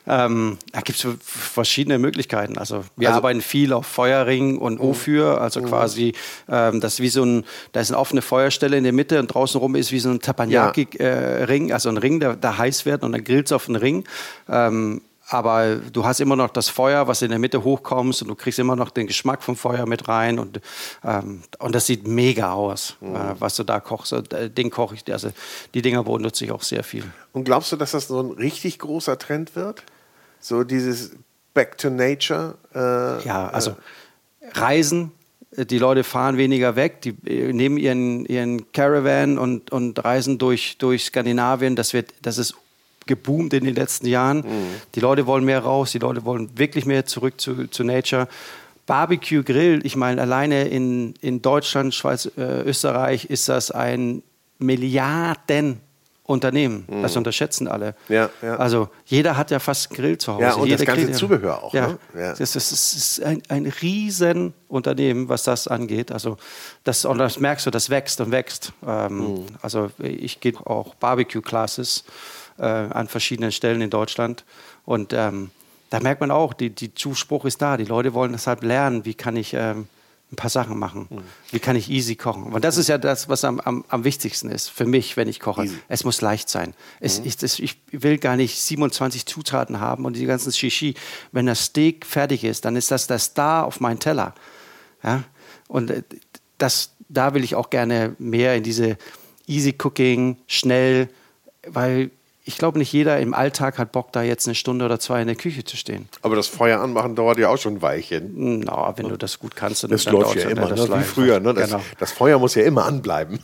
Ähm, 0.09 0.57
da 0.73 0.81
gibt 0.81 0.99
es 0.99 1.07
verschiedene 1.23 1.99
Möglichkeiten. 1.99 2.57
Also 2.57 2.85
wir 2.97 3.09
also, 3.09 3.19
arbeiten 3.19 3.43
viel 3.43 3.73
auf 3.73 3.87
Feuerring 3.87 4.57
und 4.59 4.81
O-Für, 4.81 5.41
also 5.41 5.61
mhm. 5.61 5.67
quasi 5.67 6.15
ähm, 6.49 6.81
das 6.81 6.95
ist 6.95 7.01
wie 7.01 7.09
so 7.09 7.25
ein, 7.25 7.45
da 7.73 7.81
ist 7.81 7.91
eine 7.91 7.99
offene 7.99 8.23
Feuerstelle 8.23 8.79
in 8.79 8.85
der 8.85 8.93
Mitte 8.93 9.21
und 9.21 9.29
draußen 9.29 9.61
rum 9.61 9.75
ist 9.75 9.93
wie 9.93 9.99
so 9.99 10.09
ein 10.11 10.21
Teppanyaki-Ring, 10.21 11.69
äh, 11.69 11.73
also 11.73 11.91
ein 11.91 11.99
Ring, 11.99 12.21
der, 12.21 12.37
der 12.37 12.57
heiß 12.57 12.87
wird 12.87 13.05
und 13.05 13.13
dann 13.13 13.23
grillst 13.23 13.51
du 13.51 13.57
auf 13.57 13.67
den 13.67 13.77
Ring. 13.77 14.05
Ähm, 14.49 15.03
aber 15.31 15.77
du 15.77 16.07
hast 16.07 16.21
immer 16.21 16.37
noch 16.37 16.49
das 16.49 16.71
Feuer, 16.71 17.07
was 17.07 17.21
in 17.21 17.29
der 17.29 17.39
Mitte 17.39 17.63
hochkommt 17.63 18.21
und 18.23 18.29
du 18.29 18.35
kriegst 18.35 18.59
immer 18.59 18.77
noch 18.77 18.91
den 18.91 19.07
Geschmack 19.07 19.43
vom 19.43 19.57
Feuer 19.57 19.85
mit 19.85 20.09
rein 20.09 20.39
und, 20.39 20.61
ähm, 21.05 21.43
und 21.59 21.75
das 21.75 21.87
sieht 21.87 22.07
mega 22.07 22.53
aus, 22.53 22.97
mhm. 23.01 23.15
äh, 23.15 23.19
was 23.39 23.57
du 23.57 23.65
da 23.65 23.79
kochst. 23.79 24.13
Äh, 24.13 24.49
den 24.49 24.71
koche 24.71 24.95
ich, 24.95 25.13
also 25.13 25.31
die 25.75 25.83
Dinger 25.83 26.03
benutze 26.05 26.47
ich 26.47 26.53
auch 26.53 26.63
sehr 26.63 26.83
viel. 26.83 27.05
Und 27.33 27.45
glaubst 27.45 27.71
du, 27.73 27.77
dass 27.77 27.91
das 27.91 28.09
so 28.09 28.21
ein 28.21 28.31
richtig 28.31 28.79
großer 28.79 29.19
Trend 29.19 29.55
wird? 29.55 29.85
So 30.41 30.65
dieses 30.65 31.13
Back 31.55 31.79
to 31.79 31.91
Nature. 31.91 32.55
Äh, 32.75 33.27
ja, 33.27 33.49
also 33.49 33.77
Reisen, 34.55 35.13
die 35.57 35.79
Leute 35.79 36.05
fahren 36.05 36.37
weniger 36.37 36.77
weg, 36.77 37.01
die 37.03 37.15
äh, 37.27 37.53
nehmen 37.53 37.79
ihren, 37.79 38.25
ihren 38.27 38.71
Caravan 38.73 39.39
und, 39.39 39.71
und 39.73 40.05
reisen 40.05 40.39
durch, 40.39 40.79
durch 40.79 41.07
Skandinavien. 41.07 41.77
Das, 41.77 41.93
wird, 41.93 42.13
das 42.23 42.39
ist 42.39 42.55
geboomt 43.07 43.55
in 43.55 43.65
den 43.65 43.75
letzten 43.75 44.07
Jahren. 44.07 44.39
Mhm. 44.39 44.67
Die 44.95 45.01
Leute 45.01 45.27
wollen 45.27 45.45
mehr 45.45 45.61
raus, 45.61 45.93
die 45.93 45.99
Leute 45.99 46.25
wollen 46.25 46.57
wirklich 46.57 46.87
mehr 46.87 47.07
zurück 47.07 47.41
zu, 47.41 47.67
zu 47.67 47.83
Nature. 47.83 48.29
Barbecue 48.87 49.43
Grill, 49.43 49.81
ich 49.85 49.97
meine, 49.97 50.21
alleine 50.21 50.69
in, 50.69 51.15
in 51.21 51.43
Deutschland, 51.43 51.95
Schweiz, 51.95 52.31
äh, 52.39 52.63
Österreich 52.63 53.27
ist 53.27 53.49
das 53.49 53.71
ein 53.71 54.23
Milliarden 54.59 55.81
Unternehmen. 56.29 56.85
Mhm. 56.87 57.03
Das 57.03 57.17
unterschätzen 57.17 57.69
alle. 57.69 57.95
Ja, 58.11 58.29
ja. 58.43 58.57
Also 58.57 58.91
jeder 59.07 59.39
hat 59.39 59.51
ja 59.51 59.59
fast 59.59 59.91
einen 59.91 59.97
Grill 59.97 60.19
zu 60.19 60.35
Hause. 60.35 60.43
Ja, 60.43 60.55
und 60.55 60.67
jeder 60.67 60.77
das 60.77 60.87
ganze 60.87 61.05
Grill, 61.07 61.15
Zubehör 61.15 61.63
auch. 61.63 61.73
Ja, 61.73 61.87
ne? 61.89 61.99
ja. 62.15 62.35
Das, 62.35 62.41
ist, 62.55 62.55
das 62.55 62.71
ist 62.71 63.23
ein, 63.23 63.43
ein 63.49 63.65
riesen 63.81 64.53
Unternehmen, 64.69 65.31
was 65.31 65.45
das 65.45 65.69
angeht. 65.69 66.13
Also 66.13 66.37
das, 66.85 67.07
und 67.07 67.17
das 67.17 67.41
merkst 67.41 67.65
du, 67.65 67.71
das 67.71 67.89
wächst 67.89 68.21
und 68.21 68.31
wächst. 68.31 68.75
Ähm, 68.87 69.19
mhm. 69.19 69.47
Also 69.63 69.91
ich 70.01 70.41
gebe 70.41 70.67
auch 70.67 70.95
Barbecue-Classes 70.97 72.05
äh, 72.59 72.63
an 72.67 73.09
verschiedenen 73.09 73.51
Stellen 73.51 73.81
in 73.81 73.89
Deutschland. 73.89 74.45
Und 74.85 75.15
ähm, 75.15 75.51
da 75.89 75.99
merkt 76.01 76.21
man 76.21 76.31
auch, 76.31 76.53
die, 76.53 76.69
die 76.69 76.93
Zuspruch 76.93 77.47
ist 77.47 77.63
da. 77.63 77.79
Die 77.79 77.87
Leute 77.87 78.13
wollen 78.13 78.33
deshalb 78.33 78.63
lernen, 78.63 79.07
wie 79.07 79.15
kann 79.15 79.35
ich... 79.37 79.55
Ähm, 79.55 79.89
ein 80.31 80.37
paar 80.37 80.51
Sachen 80.51 80.79
machen. 80.79 81.07
Mhm. 81.09 81.23
Wie 81.51 81.59
kann 81.59 81.75
ich 81.75 81.91
easy 81.91 82.15
kochen? 82.15 82.53
Und 82.53 82.65
das 82.65 82.77
ist 82.77 82.89
ja 82.89 82.99
das, 82.99 83.29
was 83.29 83.45
am, 83.45 83.61
am, 83.61 83.85
am 83.89 84.05
wichtigsten 84.05 84.51
ist 84.51 84.69
für 84.69 84.85
mich, 84.85 85.17
wenn 85.17 85.27
ich 85.27 85.41
koche. 85.41 85.65
Easy. 85.65 85.79
Es 85.89 86.05
muss 86.05 86.21
leicht 86.21 86.51
sein. 86.51 86.75
Es, 87.01 87.21
mhm. 87.21 87.27
ich, 87.27 87.37
das, 87.39 87.59
ich, 87.59 87.81
will 87.91 88.19
gar 88.19 88.37
nicht 88.37 88.61
27 88.61 89.25
Zutaten 89.25 89.81
haben 89.81 90.05
und 90.05 90.17
die 90.17 90.27
ganzen 90.27 90.53
Shishi. 90.53 90.95
Wenn 91.33 91.47
das 91.47 91.65
Steak 91.67 92.05
fertig 92.05 92.45
ist, 92.45 92.67
dann 92.67 92.77
ist 92.77 92.91
das 92.91 93.07
der 93.07 93.19
Star 93.19 93.65
auf 93.65 93.81
meinem 93.81 93.99
Teller. 94.01 94.35
Ja? 95.03 95.25
Und 95.67 95.91
äh, 95.91 96.03
das, 96.59 96.95
da 97.09 97.33
will 97.33 97.43
ich 97.43 97.55
auch 97.55 97.71
gerne 97.71 98.15
mehr 98.19 98.55
in 98.55 98.63
diese 98.63 98.99
Easy 99.47 99.75
Cooking, 99.83 100.37
schnell, 100.47 101.09
weil 101.67 102.11
ich 102.49 102.57
glaube, 102.57 102.79
nicht 102.79 102.91
jeder 102.95 103.21
im 103.21 103.35
Alltag 103.35 103.77
hat 103.77 103.93
Bock, 103.93 104.11
da 104.11 104.23
jetzt 104.23 104.49
eine 104.49 104.55
Stunde 104.55 104.87
oder 104.87 104.99
zwei 104.99 105.21
in 105.21 105.27
der 105.27 105.37
Küche 105.37 105.65
zu 105.65 105.77
stehen. 105.77 106.09
Aber 106.23 106.35
das 106.35 106.47
Feuer 106.47 106.81
anmachen 106.81 107.15
dauert 107.15 107.37
ja 107.37 107.51
auch 107.51 107.59
schon 107.59 107.75
ein 107.75 107.83
Weilchen. 107.83 108.61
Na, 108.61 108.97
wenn 108.97 109.07
du 109.11 109.19
das 109.19 109.39
gut 109.39 109.55
kannst, 109.55 109.85
dann 109.85 109.91
Das 109.91 110.05
dann 110.05 110.15
läuft 110.15 110.35
ja 110.37 110.49
immer, 110.49 110.71
ne? 110.71 110.99
wie 110.99 111.05
früher. 111.05 111.41
Ne? 111.41 111.53
Das, 111.53 111.69
genau. 111.69 111.83
das, 111.99 112.11
Feuer 112.13 112.39
muss 112.39 112.55
ja 112.55 112.63
immer 112.63 112.87
anbleiben. 112.87 113.39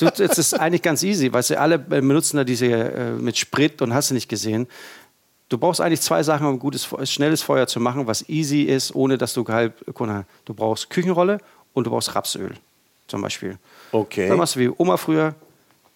Es 0.00 0.18
ist 0.18 0.54
eigentlich 0.54 0.82
ganz 0.82 1.04
easy, 1.04 1.32
weil 1.32 1.44
sie 1.44 1.56
alle 1.56 1.78
benutzen 1.78 2.38
da 2.38 2.44
diese 2.44 2.66
äh, 2.66 3.12
mit 3.12 3.38
Sprit 3.38 3.82
und 3.82 3.94
hast 3.94 4.10
du 4.10 4.14
nicht 4.14 4.28
gesehen. 4.28 4.66
Du 5.48 5.56
brauchst 5.56 5.80
eigentlich 5.80 6.00
zwei 6.00 6.24
Sachen, 6.24 6.44
um 6.48 6.54
ein 6.54 6.58
gutes, 6.58 6.88
schnelles 7.04 7.42
Feuer 7.42 7.68
zu 7.68 7.78
machen, 7.78 8.08
was 8.08 8.28
easy 8.28 8.62
ist, 8.62 8.92
ohne 8.96 9.16
dass 9.16 9.32
du 9.32 9.46
halt, 9.46 9.74
du 9.86 10.54
brauchst 10.54 10.90
Küchenrolle 10.90 11.38
und 11.72 11.86
du 11.86 11.90
brauchst 11.90 12.16
Rapsöl 12.16 12.54
zum 13.06 13.22
Beispiel. 13.22 13.58
Okay. 13.92 14.28
Dann 14.28 14.38
machst 14.38 14.56
du 14.56 14.60
wie 14.60 14.70
Oma 14.76 14.96
früher, 14.96 15.36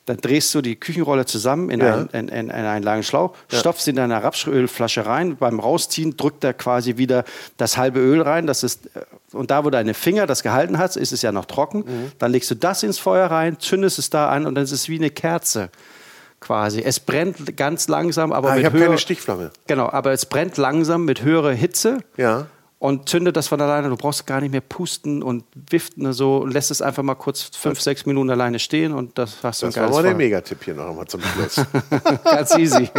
dann 0.06 0.18
drehst 0.18 0.54
du 0.54 0.60
die 0.60 0.76
Küchenrolle 0.76 1.24
zusammen 1.24 1.70
in, 1.70 1.80
ja. 1.80 1.94
einen, 1.94 2.08
in, 2.08 2.28
in, 2.28 2.50
in 2.50 2.50
einen 2.50 2.82
langen 2.82 3.02
Schlauch, 3.02 3.34
ja. 3.50 3.58
stopfst 3.58 3.88
in 3.88 3.96
deine 3.96 4.22
Rapsölflasche 4.22 5.06
rein. 5.06 5.36
Beim 5.36 5.60
Rausziehen 5.60 6.16
drückt 6.16 6.44
er 6.44 6.52
quasi 6.52 6.96
wieder 6.98 7.24
das 7.56 7.76
halbe 7.76 8.00
Öl 8.00 8.20
rein. 8.20 8.46
Das 8.46 8.62
ist, 8.62 8.86
äh, 8.94 9.00
und 9.32 9.50
da, 9.50 9.64
wo 9.64 9.70
deine 9.70 9.94
Finger 9.94 10.26
das 10.26 10.42
gehalten 10.42 10.78
hat, 10.78 10.96
ist 10.96 11.12
es 11.12 11.22
ja 11.22 11.32
noch 11.32 11.46
trocken. 11.46 11.78
Mhm. 11.78 12.12
Dann 12.18 12.32
legst 12.32 12.50
du 12.50 12.54
das 12.54 12.82
ins 12.82 12.98
Feuer 12.98 13.30
rein, 13.30 13.58
zündest 13.58 13.98
es 13.98 14.10
da 14.10 14.28
an 14.28 14.46
und 14.46 14.54
dann 14.54 14.64
ist 14.64 14.72
es 14.72 14.88
wie 14.88 14.96
eine 14.96 15.10
Kerze 15.10 15.70
quasi. 16.40 16.82
Es 16.82 17.00
brennt 17.00 17.56
ganz 17.56 17.88
langsam, 17.88 18.32
aber 18.32 18.50
ah, 18.50 18.52
mit 18.52 18.60
ich 18.60 18.66
habe 18.66 18.78
keine 18.78 18.98
Stichflamme. 18.98 19.50
Genau, 19.66 19.88
aber 19.88 20.12
es 20.12 20.26
brennt 20.26 20.58
langsam 20.58 21.06
mit 21.06 21.22
höherer 21.22 21.52
Hitze. 21.52 21.98
Ja 22.18 22.46
und 22.78 23.08
zündet 23.08 23.36
das 23.36 23.48
von 23.48 23.60
alleine. 23.60 23.88
Du 23.88 23.96
brauchst 23.96 24.26
gar 24.26 24.40
nicht 24.40 24.52
mehr 24.52 24.60
pusten 24.60 25.22
und 25.22 25.44
wiften 25.70 26.06
und 26.06 26.12
so 26.12 26.38
und 26.38 26.52
lässt 26.52 26.70
es 26.70 26.82
einfach 26.82 27.02
mal 27.02 27.14
kurz 27.14 27.50
fünf, 27.56 27.80
sechs 27.80 28.06
Minuten 28.06 28.30
alleine 28.30 28.58
stehen 28.58 28.92
und 28.92 29.16
das 29.18 29.42
hast 29.42 29.62
du 29.62 29.66
Das 29.66 29.76
war 29.76 29.90
mal 29.90 30.02
der 30.02 30.14
Megatipp 30.14 30.64
hier 30.64 30.74
noch 30.74 30.90
einmal 30.90 31.06
zum 31.06 31.22
Schluss. 31.22 31.64
Ganz 32.24 32.56
easy. 32.58 32.90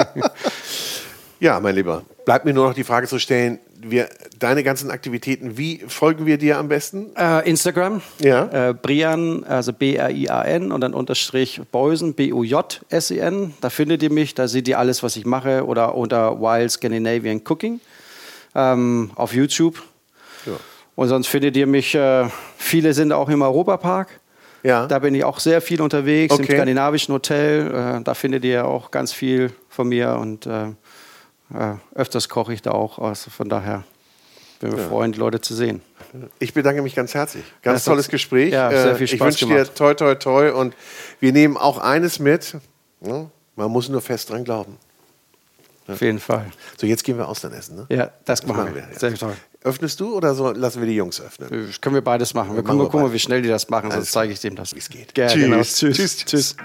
ja, 1.39 1.59
mein 1.59 1.76
Lieber, 1.76 2.03
bleibt 2.26 2.45
mir 2.45 2.53
nur 2.53 2.67
noch 2.67 2.73
die 2.73 2.84
Frage 2.84 3.07
zu 3.07 3.19
stellen, 3.19 3.59
wir, 3.88 4.09
deine 4.39 4.63
ganzen 4.63 4.89
Aktivitäten, 4.89 5.57
wie 5.57 5.84
folgen 5.88 6.26
wir 6.26 6.38
dir 6.38 6.57
am 6.57 6.67
besten? 6.67 7.15
Äh, 7.15 7.47
Instagram. 7.47 8.01
Ja. 8.19 8.69
Äh, 8.69 8.73
Brian, 8.73 9.43
also 9.43 9.73
B-R-I-A-N 9.73 10.71
und 10.71 10.82
dann 10.82 10.93
Unterstrich 10.93 11.61
Beusen, 11.71 12.15
B-U-J-S-E-N. 12.15 13.53
Da 13.61 13.69
findet 13.69 14.01
ihr 14.01 14.11
mich, 14.11 14.34
da 14.34 14.47
seht 14.47 14.67
ihr 14.67 14.80
alles, 14.80 15.03
was 15.03 15.15
ich 15.15 15.26
mache 15.26 15.65
oder 15.65 15.95
unter 15.95 16.39
Wild 16.41 16.71
Scandinavian 16.71 17.41
Cooking 17.47 17.80
ähm, 18.56 19.12
auf 19.16 19.34
YouTube. 19.34 19.82
Ja. 20.45 20.53
Und 20.95 21.10
sonst 21.10 21.28
findet 21.28 21.58
ihr 21.58 21.68
mich, 21.68 21.93
äh, 21.93 22.28
viele 22.58 22.93
sind 22.93 23.12
auch 23.12 23.30
im 23.30 23.41
Europapark. 23.41 24.20
Ja. 24.64 24.88
Da 24.88 24.99
bin 24.99 25.14
ich 25.14 25.24
auch 25.24 25.39
sehr 25.39 25.62
viel 25.62 25.82
unterwegs 25.82 26.34
okay. 26.34 26.43
im 26.43 26.56
skandinavischen 26.58 27.14
Hotel. 27.14 27.99
Äh, 27.99 28.01
da 28.01 28.14
findet 28.16 28.43
ihr 28.45 28.66
auch 28.66 28.89
ganz 28.89 29.12
viel 29.12 29.51
von 29.70 29.89
mir 29.89 30.16
und 30.16 30.47
äh, 30.47 30.70
äh, 31.53 31.76
öfters 31.93 32.30
koche 32.30 32.53
ich 32.53 32.62
da 32.62 32.72
auch. 32.72 32.97
Also 32.97 33.30
von 33.30 33.47
daher 33.47 33.84
bin 34.60 34.72
ich 34.72 34.80
ja. 34.80 34.88
freuen, 34.88 35.12
die 35.12 35.20
Leute 35.20 35.41
zu 35.41 35.53
sehen. 35.53 35.82
Ich 36.39 36.53
bedanke 36.53 36.82
mich 36.82 36.95
ganz 36.95 37.14
herzlich. 37.14 37.43
Ganz 37.62 37.86
ja, 37.86 37.91
tolles 37.91 38.08
Gespräch. 38.08 38.53
Ja, 38.53 38.72
sehr 38.72 38.95
viel 38.95 39.08
Spaß 39.08 39.36
ich 39.36 39.41
wünsche 39.41 39.45
dir 39.47 39.72
toi, 39.74 39.93
toi, 39.93 40.16
toi. 40.16 40.51
Und 40.51 40.74
wir 41.20 41.32
nehmen 41.32 41.58
auch 41.58 41.78
eines 41.78 42.20
mit. 42.20 42.56
Man 43.01 43.72
muss 43.72 43.89
nur 43.89 44.01
fest 44.01 44.30
dran 44.30 44.43
glauben. 44.43 44.78
Auf 45.88 46.01
jeden 46.01 46.19
Fall. 46.19 46.45
So, 46.77 46.88
jetzt 46.88 47.03
gehen 47.03 47.17
wir 47.17 47.27
Austern 47.27 47.53
essen. 47.53 47.75
Ne? 47.75 47.86
Ja, 47.89 48.11
das 48.25 48.45
machen, 48.45 48.63
machen 48.63 48.75
wir. 48.75 48.81
Ja. 48.91 48.99
Sehr 48.99 49.13
toll. 49.13 49.36
Öffnest 49.63 49.99
du 49.99 50.15
oder 50.15 50.33
so 50.33 50.51
lassen 50.51 50.81
wir 50.81 50.88
die 50.88 50.95
Jungs 50.95 51.21
öffnen? 51.21 51.67
Das 51.67 51.79
können 51.79 51.95
wir 51.95 52.03
beides 52.03 52.33
machen. 52.33 52.55
Wir, 52.55 52.63
wir 52.63 52.89
gucken, 52.89 53.13
wie 53.13 53.19
schnell 53.19 53.41
die 53.41 53.49
das 53.49 53.69
machen, 53.69 53.91
sonst 53.91 54.11
zeige 54.11 54.33
ich 54.33 54.39
dem 54.39 54.55
das. 54.55 54.73
Wie 54.73 54.79
es 54.79 54.89
geht. 54.89 55.13
Tschüss. 55.13 55.33
Genau. 55.33 55.61
Tschüss. 55.61 55.95
Tschüss. 55.97 56.25
Tschüss. 56.25 56.55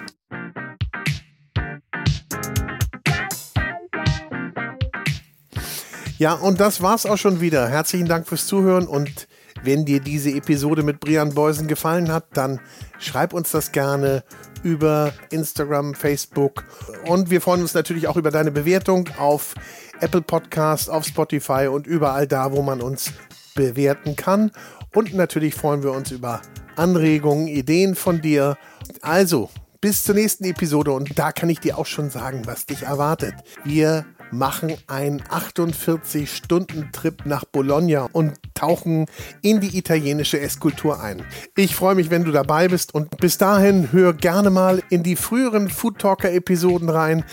Ja, 6.18 6.34
und 6.34 6.60
das 6.60 6.82
war's 6.82 7.06
auch 7.06 7.16
schon 7.16 7.40
wieder. 7.40 7.68
Herzlichen 7.68 8.06
Dank 8.06 8.28
fürs 8.28 8.46
Zuhören 8.46 8.86
und 8.86 9.26
wenn 9.62 9.84
dir 9.84 10.00
diese 10.00 10.30
Episode 10.30 10.82
mit 10.82 11.00
Brian 11.00 11.34
Beusen 11.34 11.66
gefallen 11.66 12.12
hat, 12.12 12.26
dann 12.34 12.60
schreib 12.98 13.32
uns 13.32 13.50
das 13.50 13.72
gerne 13.72 14.24
über 14.62 15.12
Instagram, 15.30 15.94
Facebook 15.94 16.64
und 17.06 17.30
wir 17.30 17.40
freuen 17.40 17.62
uns 17.62 17.74
natürlich 17.74 18.08
auch 18.08 18.16
über 18.16 18.30
deine 18.30 18.50
Bewertung 18.50 19.08
auf 19.18 19.54
Apple 20.00 20.22
Podcast, 20.22 20.88
auf 20.90 21.04
Spotify 21.04 21.68
und 21.68 21.86
überall 21.86 22.26
da, 22.26 22.52
wo 22.52 22.62
man 22.62 22.80
uns 22.80 23.12
bewerten 23.54 24.16
kann. 24.16 24.50
Und 24.94 25.14
natürlich 25.14 25.54
freuen 25.54 25.82
wir 25.82 25.92
uns 25.92 26.10
über 26.10 26.40
Anregungen, 26.76 27.48
Ideen 27.48 27.94
von 27.94 28.20
dir. 28.20 28.56
Also, 29.02 29.50
bis 29.80 30.04
zur 30.04 30.14
nächsten 30.14 30.44
Episode 30.44 30.92
und 30.92 31.18
da 31.18 31.32
kann 31.32 31.48
ich 31.48 31.60
dir 31.60 31.78
auch 31.78 31.86
schon 31.86 32.10
sagen, 32.10 32.42
was 32.46 32.66
dich 32.66 32.82
erwartet. 32.82 33.34
Wir 33.64 34.04
machen 34.30 34.76
einen 34.86 35.22
48-Stunden-Trip 35.22 37.26
nach 37.26 37.44
Bologna 37.44 38.08
und 38.12 38.34
tauchen 38.54 39.06
in 39.42 39.60
die 39.60 39.76
italienische 39.76 40.40
Esskultur 40.40 41.00
ein. 41.00 41.24
Ich 41.56 41.74
freue 41.74 41.94
mich, 41.94 42.10
wenn 42.10 42.24
du 42.24 42.32
dabei 42.32 42.68
bist 42.68 42.94
und 42.94 43.16
bis 43.18 43.38
dahin 43.38 43.92
hör 43.92 44.12
gerne 44.12 44.50
mal 44.50 44.82
in 44.90 45.02
die 45.02 45.16
früheren 45.16 45.68
Food 45.68 45.98
Talker-Episoden 45.98 46.88
rein. 46.88 47.24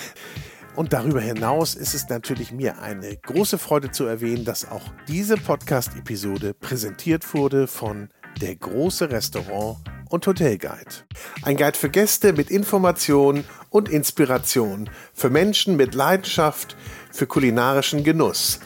Und 0.76 0.94
darüber 0.94 1.22
hinaus 1.22 1.74
ist 1.74 1.96
es 1.96 2.08
natürlich 2.08 2.52
mir 2.52 2.80
eine 2.80 3.18
große 3.18 3.58
Freude 3.58 3.90
zu 3.90 4.06
erwähnen, 4.06 4.46
dass 4.46 4.70
auch 4.70 4.84
diese 5.08 5.36
Podcast-Episode 5.36 6.54
präsentiert 6.54 7.34
wurde 7.34 7.66
von 7.66 8.10
der 8.42 8.56
große 8.56 9.10
Restaurant 9.10 9.78
und 10.10 10.26
Hotelguide. 10.26 11.06
Ein 11.44 11.58
Guide 11.58 11.78
für 11.78 11.90
Gäste 11.90 12.34
mit 12.34 12.50
Informationen 12.50 13.44
und 13.70 13.90
Inspiration, 13.90 14.90
für 15.14 15.30
Menschen 15.30 15.76
mit 15.76 15.96
Leidenschaft 15.96 16.76
für 17.12 17.28
kulinarischen 17.28 18.04
Genuss. 18.04 18.60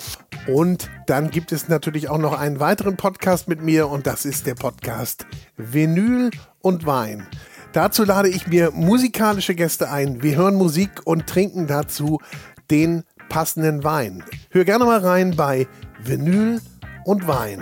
Und 0.48 0.90
dann 1.08 1.32
gibt 1.32 1.52
es 1.52 1.68
natürlich 1.68 2.10
auch 2.10 2.18
noch 2.18 2.38
einen 2.38 2.60
weiteren 2.60 2.98
Podcast 2.98 3.48
mit 3.48 3.62
mir 3.62 3.88
und 3.88 4.08
das 4.08 4.26
ist 4.26 4.48
der 4.48 4.56
Podcast 4.56 5.26
Vinyl 5.58 6.32
und 6.62 6.86
Wein. 6.86 7.28
Dazu 7.74 8.04
lade 8.04 8.28
ich 8.28 8.48
mir 8.48 8.72
musikalische 8.72 9.56
Gäste 9.56 9.90
ein. 9.90 10.22
Wir 10.22 10.36
hören 10.36 10.56
Musik 10.56 10.90
und 11.06 11.28
trinken 11.28 11.68
dazu 11.68 12.20
den 12.70 13.04
passenden 13.30 13.84
Wein. 13.84 14.24
Hör 14.50 14.66
gerne 14.66 14.86
mal 14.86 15.00
rein 15.00 15.36
bei 15.36 15.68
Vinyl 16.04 16.60
und 17.06 17.28
Wein. 17.28 17.62